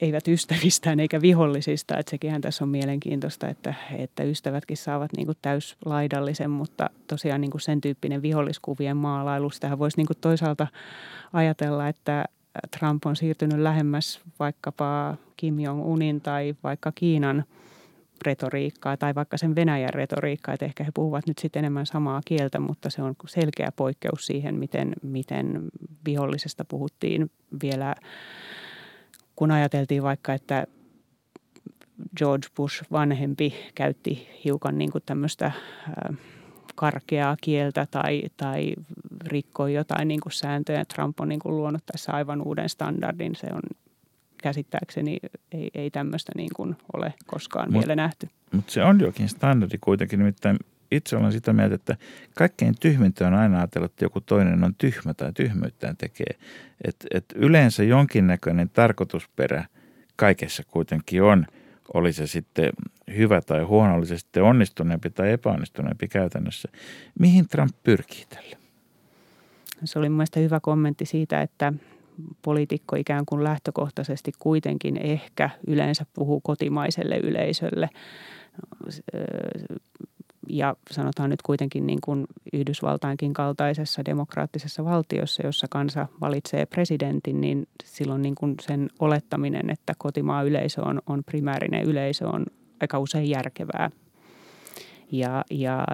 eivät 0.00 0.28
ystävistään 0.28 1.00
eikä 1.00 1.20
vihollisista. 1.20 1.98
Että 1.98 2.10
sekinhän 2.10 2.40
tässä 2.40 2.64
on 2.64 2.68
mielenkiintoista, 2.68 3.48
että, 3.48 3.74
että 3.98 4.22
ystävätkin 4.22 4.76
saavat 4.76 5.10
niin 5.16 5.26
kuin 5.26 5.38
täyslaidallisen, 5.42 6.50
mutta 6.50 6.90
tosiaan 7.06 7.40
niin 7.40 7.50
kuin 7.50 7.60
sen 7.60 7.80
tyyppinen 7.80 8.22
viholliskuvien 8.22 8.96
maalailu. 8.96 9.50
Sitähän 9.50 9.78
voisi 9.78 9.96
niin 9.96 10.06
kuin 10.06 10.18
toisaalta 10.20 10.66
ajatella, 11.32 11.88
että 11.88 12.24
Trump 12.78 13.06
on 13.06 13.16
siirtynyt 13.16 13.58
lähemmäs 13.58 14.20
vaikkapa 14.38 15.16
Kim 15.36 15.58
Jong-unin 15.58 16.20
tai 16.20 16.54
vaikka 16.64 16.92
Kiinan 16.94 17.44
retoriikkaa 18.26 18.96
tai 18.96 19.14
vaikka 19.14 19.36
sen 19.36 19.54
Venäjän 19.54 19.94
retoriikkaa, 19.94 20.54
että 20.54 20.64
ehkä 20.64 20.84
he 20.84 20.90
puhuvat 20.94 21.26
nyt 21.26 21.38
sitten 21.38 21.60
enemmän 21.60 21.86
samaa 21.86 22.20
kieltä, 22.24 22.60
mutta 22.60 22.90
se 22.90 23.02
on 23.02 23.14
selkeä 23.26 23.72
poikkeus 23.76 24.26
siihen, 24.26 24.54
miten, 24.54 24.92
miten 25.02 25.62
vihollisesta 26.06 26.64
puhuttiin 26.64 27.30
vielä 27.62 27.94
kun 29.36 29.50
ajateltiin 29.50 30.02
vaikka, 30.02 30.32
että 30.32 30.66
George 32.16 32.46
Bush 32.56 32.84
vanhempi 32.92 33.54
käytti 33.74 34.28
hiukan 34.44 34.78
niin 34.78 34.92
kuin 34.92 35.02
tämmöistä 35.06 35.52
karkeaa 36.74 37.36
kieltä 37.40 37.86
tai, 37.90 38.22
tai 38.36 38.74
rikkoi 39.26 39.74
jotain 39.74 40.08
niin 40.08 40.20
kuin 40.20 40.32
sääntöjä. 40.32 40.84
Trump 40.84 41.20
on 41.20 41.28
niin 41.28 41.40
kuin 41.40 41.56
luonut 41.56 41.86
tässä 41.86 42.12
aivan 42.12 42.42
uuden 42.42 42.68
standardin. 42.68 43.36
Se 43.36 43.46
on 43.52 43.62
käsittääkseni 44.42 45.18
ei, 45.52 45.70
ei 45.74 45.90
tämmöistä 45.90 46.32
niin 46.36 46.50
kuin 46.56 46.76
ole 46.92 47.14
koskaan 47.26 47.72
mut, 47.72 47.82
vielä 47.82 47.96
nähty. 47.96 48.28
Mutta 48.52 48.72
se 48.72 48.84
on 48.84 49.00
jokin 49.00 49.28
standardi 49.28 49.78
kuitenkin, 49.80 50.18
nimittäin 50.18 50.56
itse 50.90 51.16
olen 51.16 51.32
sitä 51.32 51.52
mieltä, 51.52 51.74
että 51.74 51.96
kaikkein 52.34 52.74
tyhmintä 52.80 53.26
on 53.26 53.34
aina 53.34 53.58
ajatella, 53.58 53.86
että 53.86 54.04
joku 54.04 54.20
toinen 54.20 54.64
on 54.64 54.74
tyhmä 54.74 55.14
tai 55.14 55.32
tyhmyyttään 55.32 55.96
tekee. 55.96 56.38
Et, 56.84 56.96
et 57.10 57.24
yleensä 57.34 57.84
jonkinnäköinen 57.84 58.70
tarkoitusperä 58.70 59.64
kaikessa 60.16 60.62
kuitenkin 60.64 61.22
on, 61.22 61.46
oli 61.94 62.12
se 62.12 62.26
sitten 62.26 62.70
hyvä 63.16 63.40
tai 63.40 63.62
huono, 63.62 63.94
oli 63.94 64.06
se 64.06 64.18
sitten 64.18 64.42
onnistuneempi 64.42 65.10
tai 65.10 65.32
epäonnistuneempi 65.32 66.08
käytännössä. 66.08 66.68
Mihin 67.18 67.48
Trump 67.48 67.74
pyrkii 67.82 68.24
tällä? 68.28 68.56
Se 69.84 69.98
oli 69.98 70.08
mielestäni 70.08 70.44
hyvä 70.44 70.60
kommentti 70.60 71.06
siitä, 71.06 71.42
että 71.42 71.72
poliitikko 72.42 72.96
ikään 72.96 73.26
kuin 73.26 73.44
lähtökohtaisesti 73.44 74.32
kuitenkin 74.38 74.96
ehkä 74.96 75.50
yleensä 75.66 76.06
puhuu 76.12 76.40
kotimaiselle 76.40 77.16
yleisölle 77.16 77.88
ja 80.48 80.76
sanotaan 80.90 81.30
nyt 81.30 81.42
kuitenkin 81.42 81.86
niin 81.86 82.00
kuin 82.00 82.26
Yhdysvaltainkin 82.52 83.34
kaltaisessa 83.34 84.04
demokraattisessa 84.04 84.84
valtiossa, 84.84 85.46
jossa 85.46 85.66
kansa 85.70 86.06
valitsee 86.20 86.66
presidentin, 86.66 87.40
niin 87.40 87.68
silloin 87.84 88.22
niin 88.22 88.34
kuin 88.34 88.54
sen 88.60 88.90
olettaminen, 88.98 89.70
että 89.70 89.92
kotimaa 89.98 90.42
yleisö 90.42 90.82
on, 90.82 91.02
on 91.06 91.24
primäärinen 91.24 91.82
yleisö, 91.82 92.28
on 92.28 92.46
aika 92.80 92.98
usein 92.98 93.30
järkevää. 93.30 93.90
Ja, 95.12 95.44
ja 95.50 95.86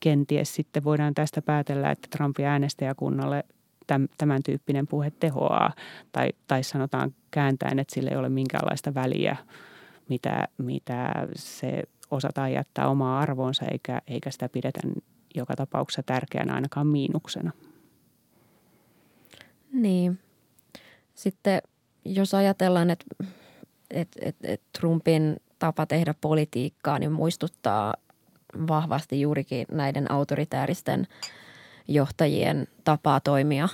kenties 0.00 0.54
sitten 0.54 0.84
voidaan 0.84 1.14
tästä 1.14 1.42
päätellä, 1.42 1.90
että 1.90 2.08
Trumpin 2.16 2.46
äänestäjäkunnalle 2.46 3.44
tämän 4.18 4.42
tyyppinen 4.44 4.86
puhe 4.86 5.12
tehoaa. 5.20 5.72
Tai, 6.12 6.28
tai 6.46 6.62
sanotaan 6.62 7.14
kääntäen, 7.30 7.78
että 7.78 7.94
sillä 7.94 8.10
ei 8.10 8.16
ole 8.16 8.28
minkäänlaista 8.28 8.94
väliä, 8.94 9.36
mitä, 10.08 10.48
mitä 10.58 11.12
se 11.34 11.82
osataan 12.10 12.52
jättää 12.52 12.88
omaa 12.88 13.20
arvoonsa, 13.20 13.64
eikä, 13.70 14.02
eikä 14.06 14.30
sitä 14.30 14.48
pidetä 14.48 14.80
joka 15.34 15.56
tapauksessa 15.56 16.02
tärkeänä 16.02 16.54
ainakaan 16.54 16.86
miinuksena. 16.86 17.52
Niin. 19.72 20.18
Sitten 21.14 21.62
jos 22.04 22.34
ajatellaan, 22.34 22.90
että, 22.90 23.04
että, 23.90 24.20
että, 24.22 24.48
että 24.48 24.66
Trumpin 24.80 25.36
tapa 25.58 25.86
tehdä 25.86 26.14
politiikkaa, 26.20 26.98
niin 26.98 27.12
muistuttaa 27.12 27.94
vahvasti 28.68 29.20
juurikin 29.20 29.66
näiden 29.72 30.10
autoritääristen 30.10 31.06
johtajien 31.88 32.68
tapaa 32.84 33.20
toimia 33.20 33.68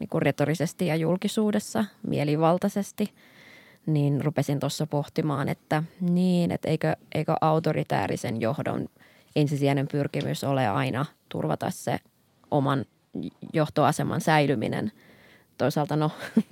niin 0.00 0.08
kuin 0.08 0.22
retorisesti 0.22 0.86
ja 0.86 0.96
julkisuudessa 0.96 1.84
mielivaltaisesti, 2.06 3.14
niin 3.86 4.24
rupesin 4.24 4.60
tuossa 4.60 4.86
pohtimaan, 4.86 5.48
että 5.48 5.82
niin, 6.00 6.50
että 6.50 6.68
eikö, 6.68 6.96
eikö 7.14 7.34
autoritäärisen 7.40 8.40
johdon 8.40 8.88
ensisijainen 9.36 9.88
pyrkimys 9.88 10.44
ole 10.44 10.68
aina 10.68 11.06
turvata 11.28 11.70
se 11.70 11.98
oman 12.50 12.84
johtoaseman 13.52 14.20
säilyminen. 14.20 14.92
Toisaalta 15.58 15.96
no, 15.96 16.10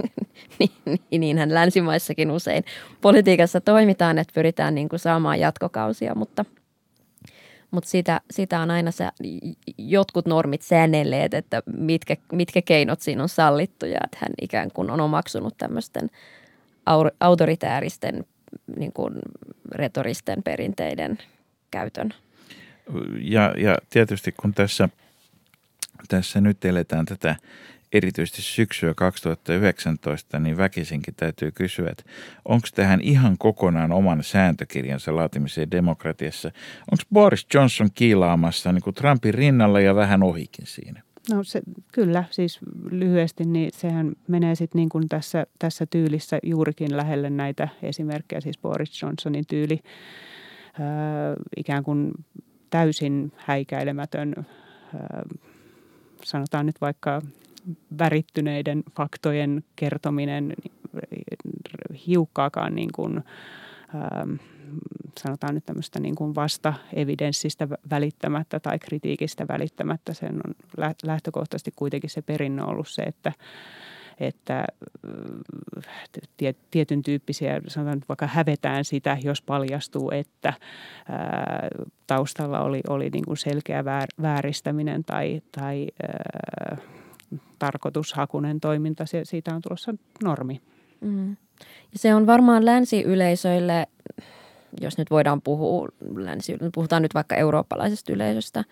niin, 0.59 0.71
niin, 1.11 1.21
niinhän 1.21 1.55
länsimaissakin 1.55 2.31
usein 2.31 2.65
politiikassa 3.01 3.61
toimitaan, 3.61 4.19
että 4.19 4.35
pyritään 4.35 4.75
niin 4.75 4.89
kuin 4.89 5.01
saamaan 5.01 5.41
jatkokausia, 5.41 6.15
mutta– 6.15 6.45
mutta 7.71 7.91
sitä, 7.91 8.21
sitä 8.31 8.61
on 8.61 8.71
aina 8.71 8.91
se, 8.91 9.09
jotkut 9.79 10.27
normit 10.27 10.63
säännelleet, 10.63 11.35
että 11.35 11.63
mitkä, 11.77 12.17
mitkä 12.33 12.63
keinot 12.63 13.01
siinä 13.01 13.23
on 13.23 13.29
sallittu 13.29 13.87
ja 13.87 14.01
että 14.05 14.19
hän 14.21 14.33
ikään 14.43 14.71
kuin 14.73 14.91
on 14.91 15.01
omaksunut 15.01 15.55
tämmöisten 15.59 16.11
autoritääristen 17.21 18.25
niin 18.77 18.93
kuin 18.93 19.15
retoristen 19.73 20.43
perinteiden 20.43 21.19
käytön. 21.71 22.15
Ja, 23.21 23.55
ja 23.57 23.79
tietysti 23.91 24.33
kun 24.33 24.55
tässä, 24.55 24.89
tässä 26.09 26.41
nyt 26.41 26.65
eletään 26.65 27.07
tätä 27.07 27.37
erityisesti 27.93 28.43
syksyä 28.43 28.95
2019, 28.95 30.39
niin 30.39 30.57
väkisinkin 30.57 31.15
täytyy 31.15 31.51
kysyä, 31.51 31.91
että 31.91 32.03
onko 32.45 32.69
tähän 32.75 33.01
ihan 33.01 33.39
kokonaan 33.39 33.93
oman 33.93 34.25
sääntökirjansa 34.25 35.17
laatimiseen 35.17 35.71
demokratiassa? 35.71 36.49
Onko 36.93 37.03
Boris 37.13 37.47
Johnson 37.55 37.89
kiilaamassa 37.95 38.73
niin 38.73 38.83
kuin 38.83 38.95
Trumpin 38.95 39.35
rinnalla 39.35 39.81
ja 39.81 39.95
vähän 39.95 40.23
ohikin 40.23 40.67
siinä? 40.67 41.03
No 41.29 41.45
se, 41.45 41.63
kyllä, 41.93 42.25
siis 42.31 42.59
lyhyesti, 42.91 43.45
niin 43.45 43.71
sehän 43.75 44.13
menee 44.29 44.55
sitten 44.55 44.79
niin 44.79 44.89
kuin 44.89 45.09
tässä, 45.09 45.47
tässä 45.59 45.87
tyylissä 45.87 46.39
juurikin 46.43 46.97
lähelle 46.97 47.31
näitä 47.31 47.69
esimerkkejä, 47.83 48.41
siis 48.41 48.59
Boris 48.59 49.03
Johnsonin 49.03 49.45
tyyli, 49.49 49.81
äh, 49.83 50.81
ikään 51.57 51.85
kuin 51.85 52.13
täysin 52.71 53.33
häikäilemätön, 53.37 54.35
äh, 54.39 54.45
sanotaan 56.25 56.67
nyt 56.67 56.81
vaikka 56.81 57.23
värittyneiden 57.99 58.83
faktojen 58.97 59.65
kertominen 59.77 60.55
hiukkaakaan 62.07 62.75
niin 62.75 62.93
kuin, 62.95 63.23
ähm, 63.95 64.35
sanotaan 65.19 65.55
nyt 65.55 65.67
tämmöistä 65.67 66.01
niin 66.01 66.15
kuin 66.15 66.35
vasta-evidenssistä 66.35 67.69
välittämättä 67.91 68.61
tai 68.61 68.79
kritiikistä 68.79 69.49
välittämättä. 69.49 70.15
Sen 70.15 70.41
on 70.47 70.55
lähtökohtaisesti 71.05 71.73
kuitenkin 71.77 72.11
se 72.11 72.23
perinnö 72.23 72.65
ollut 72.65 72.89
se, 72.89 73.03
että 73.03 73.33
että 74.21 74.65
äh, 76.45 76.55
tietyn 76.71 77.03
tyyppisiä, 77.03 77.61
sanotaan 77.69 77.97
nyt 77.97 78.09
vaikka 78.09 78.27
hävetään 78.27 78.85
sitä, 78.85 79.19
jos 79.23 79.43
paljastuu, 79.43 80.11
että 80.11 80.49
äh, 80.49 80.57
taustalla 82.07 82.61
oli, 82.61 82.81
oli 82.89 83.11
niin 83.11 83.25
kuin 83.25 83.37
selkeä 83.37 83.85
vääristäminen 84.23 85.05
tai, 85.05 85.43
tai 85.53 85.87
äh, 86.73 86.79
tarkoitushakunen 87.59 88.61
toiminta, 88.61 89.07
se, 89.07 89.25
siitä 89.25 89.55
on 89.55 89.63
tulossa 89.63 89.95
normi. 90.25 90.61
Mm. 91.01 91.31
Ja 91.93 91.99
se 91.99 92.15
on 92.15 92.27
varmaan 92.27 92.67
länsiyleisöille, 92.67 93.87
jos 94.81 94.99
nyt 94.99 95.11
voidaan 95.11 95.43
puhua, 95.43 95.89
länsi, 96.17 96.57
puhutaan 96.75 97.03
nyt 97.03 97.15
vaikka 97.15 97.37
eurooppalaisesta 97.37 98.13
yleisöstä, 98.13 98.65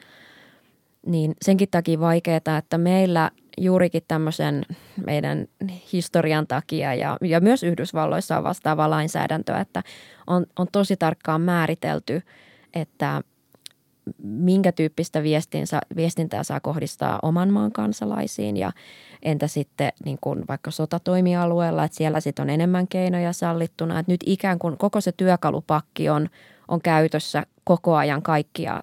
niin 1.07 1.35
senkin 1.43 1.69
takia 1.71 2.01
vaikeaa, 2.01 2.59
että 2.59 2.79
meillä 2.79 3.31
juurikin 3.59 4.03
tämmöisen 4.09 4.63
meidän 5.07 5.47
historian 5.93 6.47
takia 6.47 6.95
ja, 6.95 7.17
ja 7.21 7.41
myös 7.41 7.63
Yhdysvalloissa 7.63 8.39
on 8.39 8.45
vastaava 8.45 8.91
lainsäädäntö, 8.91 9.57
että 9.57 9.83
on, 10.27 10.47
on 10.59 10.67
tosi 10.73 10.97
tarkkaan 10.97 11.41
määritelty, 11.41 12.23
että– 12.75 13.23
minkä 14.23 14.73
tyyppistä 14.73 15.23
viestintää 15.97 16.43
saa 16.43 16.61
kohdistaa 16.61 17.19
oman 17.23 17.51
maan 17.51 17.73
kansalaisiin 17.73 18.57
ja 18.57 18.73
entä 19.23 19.47
sitten 19.47 19.93
niin 20.05 20.19
kuin 20.21 20.45
vaikka 20.49 20.71
sotatoimialueella, 20.71 21.85
että 21.85 21.97
siellä 21.97 22.21
sitten 22.21 22.43
on 22.43 22.51
enemmän 22.51 22.89
keinoja 22.89 23.33
sallittuna. 23.33 23.99
Että 23.99 24.13
nyt 24.13 24.21
ikään 24.27 24.59
kuin 24.59 24.79
koko 24.79 25.01
se 25.01 25.13
työkalupakki 25.13 26.09
on, 26.09 26.29
on 26.69 26.81
käytössä 26.81 27.47
koko 27.65 27.97
ajan 27.97 28.23
kaikkia 28.23 28.83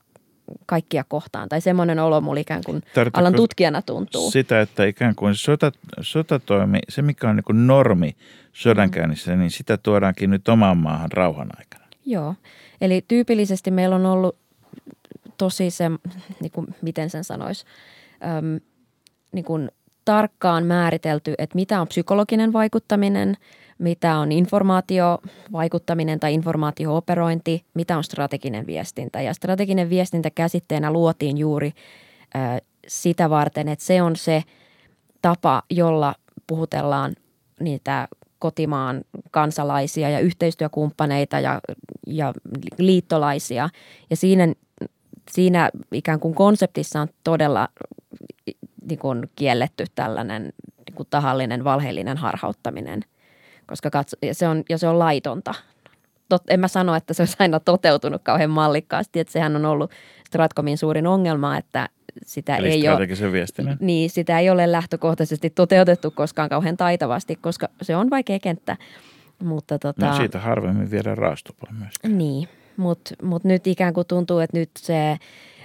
kaikkia 0.66 1.04
kohtaan. 1.08 1.50
Tai 1.50 1.62
semmoinen 1.62 2.00
olo 2.00 2.22
mulla 2.22 2.40
ikään 2.40 2.62
kuin 2.66 2.82
Tarvitako 2.94 3.20
alan 3.20 3.34
tutkijana 3.34 3.82
tuntuu. 3.82 4.32
Sitä, 4.32 4.62
että 4.62 4.86
ikään 4.86 5.16
kuin 5.16 5.36
sota, 5.36 5.72
sotatoimi, 6.02 6.80
se 6.90 7.02
mikä 7.02 7.30
on 7.30 7.36
niin 7.36 7.44
kuin 7.44 7.68
normi 7.68 8.16
sodankäynnissä, 8.54 9.32
mm. 9.32 9.40
niin 9.40 9.52
sitä 9.52 9.78
tuodaankin 9.78 10.30
nyt 10.30 10.48
omaan 10.48 10.78
maahan 10.78 11.12
rauhan 11.12 11.48
aikana. 11.58 11.86
Joo, 12.06 12.36
eli 12.82 13.06
tyypillisesti 13.08 13.72
meillä 13.72 13.96
on 13.96 14.06
ollut 14.06 14.38
tosi 15.38 15.72
se, 15.72 15.90
niin 16.40 16.52
kuin, 16.52 16.68
miten 16.82 17.10
sen 17.10 17.24
sanoisi, 17.24 17.66
äm, 18.38 18.60
niin 19.32 19.46
kuin 19.46 19.72
tarkkaan 20.06 20.66
määritelty, 20.66 21.34
että 21.38 21.56
mitä 21.56 21.82
on 21.82 21.88
psykologinen 21.88 22.54
vaikuttaminen, 22.54 23.38
mitä 23.78 24.18
on 24.18 24.32
informaatiovaikuttaminen 24.32 26.20
tai 26.20 26.34
informaatiooperointi, 26.34 27.66
mitä 27.74 27.98
on 27.98 28.04
strateginen 28.04 28.68
viestintä. 28.68 29.22
Ja 29.22 29.34
strateginen 29.34 29.90
viestintä 29.90 30.30
käsitteenä 30.30 30.92
luotiin 30.92 31.38
juuri 31.38 31.72
äh, 32.36 32.62
sitä 32.88 33.30
varten, 33.30 33.68
että 33.68 33.86
se 33.86 34.02
on 34.02 34.16
se 34.16 34.44
tapa, 35.22 35.64
jolla 35.70 36.16
puhutellaan 36.48 37.16
niitä 37.60 38.08
kotimaan 38.40 39.02
kansalaisia 39.32 40.10
ja 40.10 40.20
yhteistyökumppaneita 40.20 41.40
ja, 41.40 41.62
ja 42.08 42.34
liittolaisia. 42.78 43.70
Ja 44.10 44.16
siinä 44.16 44.54
siinä 45.32 45.70
ikään 45.92 46.20
kuin 46.20 46.36
konseptissa 46.36 47.02
on 47.02 47.08
todella 47.24 47.70
niin 48.90 49.00
kuin 49.00 49.30
kielletty 49.36 49.86
tällainen 49.96 50.44
niin 50.88 50.96
kuin 50.96 51.08
tahallinen 51.10 51.64
valheellinen 51.64 52.18
harhauttaminen, 52.18 53.02
koska 53.66 53.90
katso, 53.90 54.18
ja 54.22 54.34
se 54.36 54.48
on, 54.48 54.64
ja 54.70 54.78
se 54.78 54.88
on 54.88 55.00
laitonta. 55.00 55.54
Tot, 56.30 56.44
en 56.50 56.60
mä 56.60 56.68
sano, 56.68 56.96
että 56.96 57.14
se 57.14 57.22
olisi 57.22 57.36
aina 57.40 57.60
toteutunut 57.60 58.22
kauhean 58.24 58.50
mallikkaasti, 58.50 59.20
että 59.20 59.34
sehän 59.34 59.56
on 59.56 59.66
ollut 59.66 59.92
Stratcomin 60.28 60.78
suurin 60.78 61.08
ongelma, 61.08 61.58
että 61.58 61.90
sitä 62.26 62.58
Eli 62.58 62.70
ei 62.70 62.90
ole. 62.90 63.08
Niin, 63.80 64.10
sitä 64.10 64.40
ei 64.40 64.50
ole 64.50 64.72
lähtökohtaisesti 64.72 65.50
toteutettu 65.50 66.12
koskaan 66.12 66.50
kauhean 66.50 66.78
taitavasti, 66.78 67.36
koska 67.36 67.68
se 67.82 67.96
on 67.96 68.10
vaikea 68.10 68.40
kenttä. 68.40 68.78
Mutta 69.44 69.80
tota, 69.80 70.06
no 70.06 70.18
siitä 70.18 70.40
harvemmin 70.40 70.92
viedään 70.92 71.18
raastupaa 71.18 71.72
myös. 71.80 71.94
Niin, 72.08 72.48
mutta 72.78 73.16
mut 73.24 73.44
nyt 73.44 73.68
ikään 73.68 73.94
kuin 73.94 74.08
tuntuu, 74.08 74.40
että 74.40 74.58
nyt 74.58 74.70
se 74.80 75.18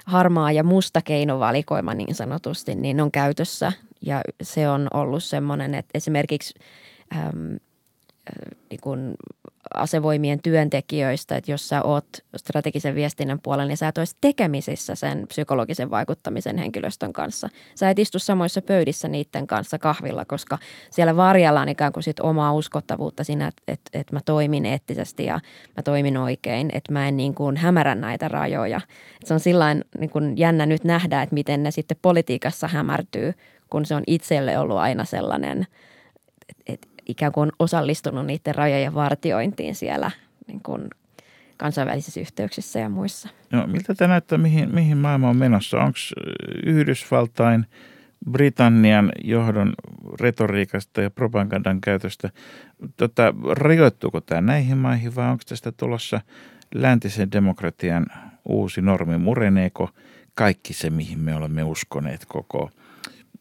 harmaa 0.06 0.52
ja 0.52 0.64
musta 0.64 1.02
keinovalikoima 1.02 1.94
niin 1.94 2.14
sanotusti, 2.14 2.74
niin 2.74 3.00
on 3.00 3.10
käytössä. 3.10 3.72
Ja 4.02 4.20
se 4.42 4.68
on 4.68 4.88
ollut 4.94 5.24
semmoinen, 5.24 5.74
että 5.74 5.90
esimerkiksi 5.94 6.54
äm, 7.16 7.58
niin 8.70 8.80
kuin 8.80 9.14
asevoimien 9.74 10.42
työntekijöistä, 10.42 11.36
että 11.36 11.50
jos 11.50 11.68
sä 11.68 11.82
oot 11.82 12.06
strategisen 12.36 12.94
viestinnän 12.94 13.40
puolella, 13.42 13.68
niin 13.68 13.76
sä 13.76 13.88
et 13.88 13.98
olisi 13.98 14.16
tekemisissä 14.20 14.94
sen 14.94 15.26
psykologisen 15.28 15.90
vaikuttamisen 15.90 16.58
henkilöstön 16.58 17.12
kanssa. 17.12 17.48
Sä 17.74 17.90
et 17.90 17.98
istu 17.98 18.18
samoissa 18.18 18.62
pöydissä 18.62 19.08
niiden 19.08 19.46
kanssa 19.46 19.78
kahvilla, 19.78 20.24
koska 20.24 20.58
siellä 20.90 21.16
varjellaan 21.16 21.68
ikään 21.68 21.92
kuin 21.92 22.02
sit 22.02 22.20
omaa 22.20 22.52
uskottavuutta 22.52 23.24
siinä, 23.24 23.46
että, 23.46 23.62
että, 23.68 23.98
että 23.98 24.16
mä 24.16 24.20
toimin 24.24 24.66
eettisesti 24.66 25.24
ja 25.24 25.40
mä 25.76 25.82
toimin 25.82 26.16
oikein, 26.16 26.70
että 26.72 26.92
mä 26.92 27.08
en 27.08 27.16
niin 27.16 27.34
kuin 27.34 27.56
hämärä 27.56 27.94
näitä 27.94 28.28
rajoja. 28.28 28.80
Et 29.20 29.26
se 29.26 29.34
on 29.34 29.40
sillä 29.40 29.74
niin 29.74 30.10
kuin 30.10 30.38
jännä 30.38 30.66
nyt 30.66 30.84
nähdä, 30.84 31.22
että 31.22 31.34
miten 31.34 31.62
ne 31.62 31.70
sitten 31.70 31.96
politiikassa 32.02 32.68
hämärtyy, 32.68 33.34
kun 33.70 33.86
se 33.86 33.94
on 33.94 34.02
itselle 34.06 34.58
ollut 34.58 34.76
aina 34.76 35.04
sellainen– 35.04 35.66
ikään 37.10 37.32
kuin 37.32 37.52
osallistunut 37.58 38.26
niiden 38.26 38.54
rajojen 38.54 38.94
vartiointiin 38.94 39.74
siellä 39.74 40.10
niin 40.46 40.60
kuin 40.62 40.88
kansainvälisissä 41.56 42.20
yhteyksissä 42.20 42.78
ja 42.78 42.88
muissa. 42.88 43.28
No, 43.52 43.66
miltä 43.66 43.94
tämä 43.94 44.08
näyttää, 44.08 44.38
mihin, 44.38 44.74
mihin 44.74 44.98
maailma 44.98 45.28
on 45.28 45.36
menossa? 45.36 45.78
Onko 45.78 45.98
Yhdysvaltain 46.66 47.66
Britannian 48.30 49.12
johdon 49.24 49.72
retoriikasta 50.20 51.02
ja 51.02 51.10
propagandan 51.10 51.80
käytöstä. 51.80 52.30
Tota, 52.96 53.34
rajoittuuko 53.50 54.20
tämä 54.20 54.40
näihin 54.40 54.78
maihin 54.78 55.14
vai 55.14 55.30
onko 55.30 55.42
tästä 55.48 55.72
tulossa 55.72 56.20
läntisen 56.74 57.32
demokratian 57.32 58.06
uusi 58.44 58.82
normi? 58.82 59.18
Mureneeko 59.18 59.90
kaikki 60.34 60.72
se, 60.72 60.90
mihin 60.90 61.18
me 61.18 61.34
olemme 61.34 61.62
uskoneet 61.62 62.24
koko, 62.28 62.70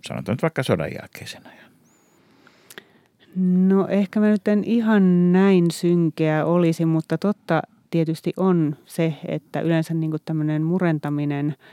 sanotaan 0.07 0.33
nyt 0.33 0.41
vaikka 0.41 0.63
sodan 0.63 0.91
jälkeisen 1.01 1.47
ajan? 1.47 1.68
No 3.41 3.87
ehkä 3.87 4.19
mä 4.19 4.29
nyt 4.29 4.47
en 4.47 4.63
ihan 4.63 5.31
näin 5.31 5.71
synkeä 5.71 6.45
olisi, 6.45 6.85
mutta 6.85 7.17
totta 7.17 7.61
tietysti 7.91 8.33
on 8.37 8.75
se, 8.85 9.15
että 9.27 9.61
yleensä 9.61 9.93
niin 9.93 10.11
tämmöinen 10.25 10.63
murentaminen– 10.63 11.55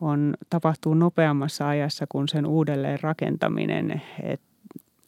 on, 0.00 0.34
tapahtuu 0.50 0.94
nopeammassa 0.94 1.68
ajassa 1.68 2.06
kuin 2.08 2.28
sen 2.28 2.46
uudelleen 2.46 2.98
rakentaminen. 3.02 4.02
Et 4.22 4.40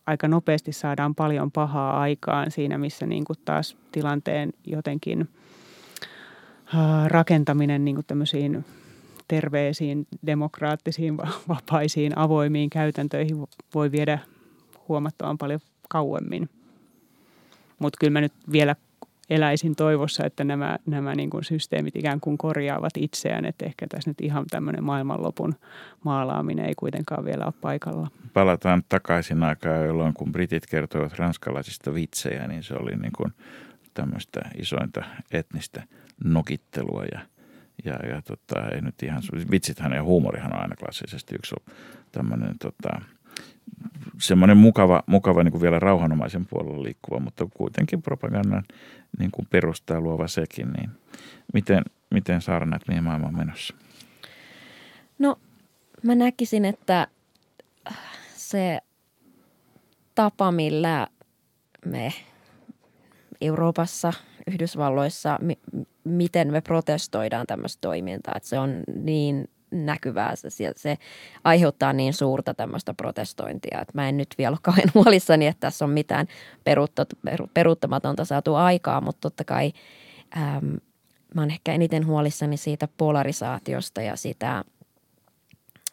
aika 0.06 0.28
nopeasti 0.28 0.72
saadaan 0.72 1.14
paljon 1.14 1.52
pahaa 1.52 2.00
aikaan 2.00 2.50
siinä, 2.50 2.78
missä 2.78 3.06
niin 3.06 3.24
taas 3.44 3.76
tilanteen 3.92 4.52
jotenkin 4.66 5.28
rakentaminen 7.06 7.84
niin 7.84 7.98
tämmöisiin 8.06 8.64
terveisiin, 9.28 10.06
demokraattisiin, 10.26 11.16
vapaisiin, 11.48 12.18
avoimiin 12.18 12.70
käytäntöihin 12.70 13.36
voi 13.74 13.92
viedä 13.92 14.18
huomattavan 14.88 15.38
paljon 15.38 15.60
kauemmin. 15.88 16.48
Mutta 17.78 17.96
kyllä 18.00 18.12
mä 18.12 18.20
nyt 18.20 18.32
vielä 18.52 18.76
eläisin 19.30 19.76
toivossa, 19.76 20.26
että 20.26 20.44
nämä, 20.44 20.78
nämä 20.86 21.14
niin 21.14 21.30
kuin 21.30 21.44
systeemit 21.44 21.96
ikään 21.96 22.20
kuin 22.20 22.38
korjaavat 22.38 22.96
itseään. 22.96 23.44
Että 23.44 23.66
ehkä 23.66 23.86
tässä 23.88 24.10
nyt 24.10 24.20
ihan 24.20 24.44
tämmöinen 24.50 24.84
maailmanlopun 24.84 25.54
maalaaminen 26.04 26.66
ei 26.66 26.74
kuitenkaan 26.74 27.24
vielä 27.24 27.44
ole 27.44 27.54
paikalla. 27.60 28.08
Palataan 28.32 28.82
takaisin 28.88 29.42
aikaan, 29.42 29.86
jolloin 29.86 30.14
kun 30.14 30.32
britit 30.32 30.66
kertoivat 30.66 31.18
ranskalaisista 31.18 31.94
vitsejä, 31.94 32.48
niin 32.48 32.62
se 32.62 32.74
oli 32.74 32.96
niin 32.96 33.12
kuin 33.16 33.32
tämmöistä 33.94 34.40
isointa 34.58 35.04
etnistä 35.32 35.82
nokittelua 36.24 37.04
ja 37.12 37.20
ja, 37.84 37.92
ja 38.08 38.22
tota, 38.22 38.68
ei 38.74 38.80
nyt 38.80 39.02
ihan, 39.02 39.22
vitsithän 39.50 39.92
ja 39.92 40.02
huumorihan 40.02 40.52
on 40.52 40.60
aina 40.62 40.76
klassisesti 40.76 41.34
yksi 41.34 41.54
tämmöinen 42.12 42.58
tota, 42.58 43.00
semmoinen 44.20 44.56
mukava, 44.56 45.02
mukava 45.06 45.44
niin 45.44 45.52
kuin 45.52 45.62
vielä 45.62 45.78
rauhanomaisen 45.78 46.46
puolella 46.46 46.82
liikkuva, 46.82 47.20
mutta 47.20 47.46
kuitenkin 47.56 48.02
propagandan 48.02 48.64
niin 49.18 49.30
kuin 49.30 49.46
perustaa 49.50 50.00
luova 50.00 50.28
sekin, 50.28 50.72
niin 50.72 50.90
miten, 51.54 51.82
miten 52.10 52.42
saada 52.42 52.66
näitä 52.66 52.84
mihin 52.88 53.04
maailman 53.04 53.36
menossa? 53.36 53.74
No 55.18 55.36
mä 56.02 56.14
näkisin, 56.14 56.64
että 56.64 57.06
se 58.34 58.80
tapa, 60.14 60.52
millä 60.52 61.06
me 61.84 62.12
Euroopassa, 63.40 64.12
Yhdysvalloissa, 64.46 65.38
mi- 65.42 65.58
miten 66.04 66.52
me 66.52 66.60
protestoidaan 66.60 67.46
tämmöistä 67.46 67.80
toimintaa, 67.80 68.34
että 68.36 68.48
se 68.48 68.58
on 68.58 68.82
niin 68.94 69.48
näkyvää. 69.70 70.36
Se, 70.36 70.72
se 70.76 70.98
aiheuttaa 71.44 71.92
niin 71.92 72.14
suurta 72.14 72.54
tämmöistä 72.54 72.94
protestointia, 72.94 73.80
että 73.80 73.92
mä 73.94 74.08
en 74.08 74.16
nyt 74.16 74.34
vielä 74.38 74.54
ole 74.54 74.58
kauhean 74.62 74.90
huolissani, 75.04 75.46
että 75.46 75.60
tässä 75.60 75.84
on 75.84 75.90
mitään 75.90 76.26
peruuttamatonta 77.54 78.24
saatu 78.24 78.54
aikaa, 78.54 79.00
mutta 79.00 79.20
totta 79.20 79.44
kai 79.44 79.72
äm, 80.36 80.76
mä 81.34 81.42
oon 81.42 81.50
ehkä 81.50 81.72
eniten 81.72 82.06
huolissani 82.06 82.56
siitä 82.56 82.88
polarisaatiosta 82.96 84.02
ja 84.02 84.16
sitä, 84.16 84.64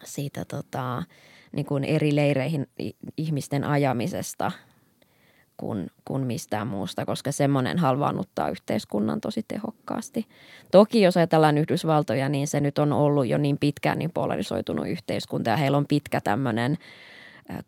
siitä 0.04 0.46
tota, 0.46 1.04
niin 1.52 1.66
kuin 1.66 1.84
eri 1.84 2.16
leireihin 2.16 2.68
ihmisten 3.18 3.64
ajamisesta– 3.64 4.52
kuin, 5.64 5.88
kuin 6.06 6.28
mistään 6.28 6.68
muusta, 6.68 7.06
koska 7.06 7.32
semmoinen 7.32 7.78
halvaannuttaa 7.78 8.50
yhteiskunnan 8.50 9.22
tosi 9.22 9.46
tehokkaasti. 9.48 10.26
Toki 10.72 11.02
jos 11.02 11.18
ajatellaan 11.18 11.58
Yhdysvaltoja, 11.58 12.30
niin 12.30 12.48
se 12.48 12.60
nyt 12.60 12.80
on 12.80 12.94
ollut 12.94 13.28
jo 13.28 13.38
niin 13.38 13.58
pitkään 13.58 14.00
niin 14.00 14.12
polarisoitunut 14.12 14.88
yhteiskunta 14.88 15.50
ja 15.50 15.58
heillä 15.58 15.78
on 15.78 15.88
pitkä 15.88 16.22
tämmöinen 16.22 16.78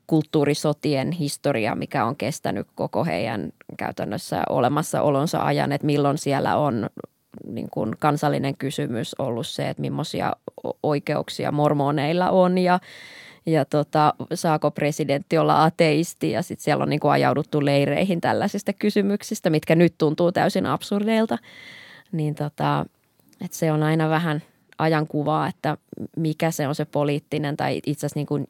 kulttuurisotien 0.08 1.12
historia, 1.12 1.76
mikä 1.76 2.06
on 2.06 2.16
kestänyt 2.16 2.68
koko 2.76 3.06
heidän 3.06 3.50
käytännössä 3.78 4.44
olemassaolonsa 4.50 5.46
ajan, 5.46 5.72
että 5.72 5.88
milloin 5.88 6.18
siellä 6.18 6.58
on 6.58 6.90
niin 7.48 7.68
kuin 7.72 7.96
kansallinen 8.00 8.58
kysymys 8.58 9.16
ollut 9.20 9.48
se, 9.48 9.70
että 9.70 9.82
millaisia 9.82 10.34
oikeuksia 10.84 11.52
mormoneilla 11.52 12.30
on 12.30 12.58
ja 12.58 12.80
ja 13.46 13.66
tota, 13.66 14.14
saako 14.34 14.72
presidentti 14.72 15.38
olla 15.38 15.64
ateisti 15.64 16.32
ja 16.32 16.42
sitten 16.42 16.64
siellä 16.64 16.84
on 16.84 16.90
niin 16.90 17.00
kuin 17.00 17.12
ajauduttu 17.12 17.66
leireihin 17.66 18.22
tällaisista 18.22 18.74
kysymyksistä, 18.74 19.50
mitkä 19.50 19.76
nyt 19.76 19.96
tuntuu 19.98 20.32
täysin 20.32 20.66
absurdeilta. 20.66 21.38
Niin 22.12 22.36
tota, 22.36 22.86
että 23.42 23.58
se 23.58 23.72
on 23.72 23.84
aina 23.84 24.10
vähän 24.10 24.44
ajankuvaa, 24.78 25.48
että 25.48 25.78
mikä 26.18 26.52
se 26.52 26.68
on 26.68 26.76
se 26.76 26.86
poliittinen 26.86 27.58
tai 27.58 27.82
itse 27.86 28.00
asiassa 28.00 28.20
niin 28.20 28.28
kuin 28.28 28.48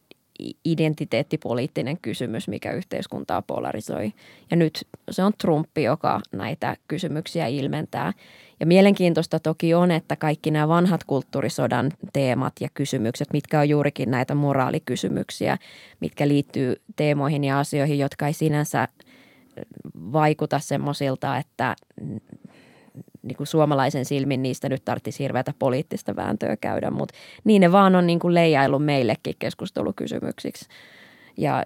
identiteettipoliittinen 0.65 1.97
kysymys, 2.01 2.47
mikä 2.47 2.71
yhteiskuntaa 2.71 3.41
polarisoi. 3.41 4.13
Ja 4.51 4.57
nyt 4.57 4.87
se 5.11 5.23
on 5.23 5.33
Trumpi, 5.37 5.83
joka 5.83 6.21
näitä 6.31 6.77
kysymyksiä 6.87 7.47
ilmentää. 7.47 8.13
Ja 8.60 8.66
mielenkiintoista 8.66 9.39
toki 9.39 9.74
on, 9.74 9.91
että 9.91 10.16
kaikki 10.16 10.51
nämä 10.51 10.68
vanhat 10.68 11.03
kulttuurisodan 11.03 11.91
teemat 12.14 12.53
ja 12.62 12.68
kysymykset, 12.74 13.28
mitkä 13.34 13.60
on 13.60 13.70
juurikin 13.70 14.12
näitä 14.12 14.36
moraalikysymyksiä, 14.36 15.58
mitkä 15.99 16.28
liittyy 16.28 16.76
teemoihin 16.95 17.43
ja 17.43 17.60
asioihin, 17.60 17.99
jotka 17.99 18.28
ei 18.28 18.34
sinänsä 18.34 18.88
vaikuta 19.95 20.60
semmoisilta, 20.60 21.38
että 21.38 21.76
niin 23.22 23.38
kuin 23.38 23.47
suomalaisen 23.47 24.06
silmin 24.06 24.43
niistä 24.43 24.70
nyt 24.70 24.86
tarvitsisi 24.86 25.24
hirveätä 25.24 25.53
poliittista 25.60 26.16
vääntöä 26.16 26.58
käydä, 26.58 26.91
mutta 26.91 27.16
niin 27.43 27.60
ne 27.60 27.72
vaan 27.72 27.95
on 27.95 28.08
niin 28.08 28.20
kuin 28.20 28.34
leijailu 28.34 28.80
meillekin 28.80 29.36
keskustelukysymyksiksi. 29.39 30.66
Ja 31.38 31.66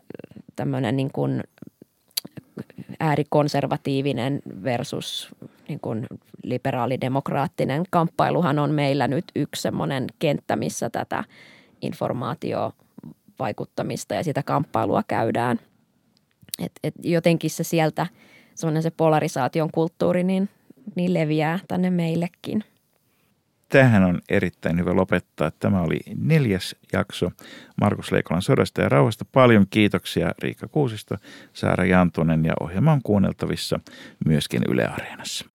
tämmöinen 0.56 0.96
niin 0.96 1.12
kuin 1.12 1.44
äärikonservatiivinen 3.00 4.42
versus 4.64 5.36
niin 5.68 5.80
kuin 5.80 6.08
liberaalidemokraattinen 6.44 7.84
kamppailuhan 7.90 8.60
on 8.60 8.72
meillä 8.72 9.08
nyt 9.08 9.26
yksi 9.36 9.62
semmoinen 9.62 10.08
kenttä, 10.20 10.56
missä 10.56 10.90
tätä 10.90 11.24
informaatiovaikuttamista 11.82 14.16
ja 14.16 14.24
sitä 14.24 14.44
kamppailua 14.44 15.04
käydään. 15.08 15.60
Et, 16.60 16.72
et 16.84 16.94
jotenkin 17.04 17.50
se 17.50 17.64
sieltä, 17.64 18.08
se 18.56 18.68
polarisaation 18.92 19.72
kulttuuri, 19.72 20.24
niin, 20.24 20.50
niin 20.96 21.14
leviää 21.14 21.60
tänne 21.68 21.90
meillekin. 21.90 22.64
Tähän 23.70 24.04
on 24.04 24.22
erittäin 24.30 24.80
hyvä 24.80 24.96
lopettaa. 24.96 25.52
Tämä 25.52 25.82
oli 25.82 26.00
neljäs 26.18 26.76
jakso 26.94 27.32
Markus 27.82 28.12
Leikolan 28.12 28.42
sodasta 28.42 28.82
ja 28.82 28.90
rauhasta. 28.90 29.26
Paljon 29.32 29.66
kiitoksia 29.70 30.32
Riikka 30.40 30.68
Kuusisto, 30.68 31.16
Saara 31.54 31.86
Jantunen 31.86 32.46
ja 32.46 32.54
ohjelma 32.60 32.92
on 32.92 33.02
kuunneltavissa 33.04 33.80
myöskin 34.26 34.62
Yle 34.70 34.86
Areenassa. 34.88 35.46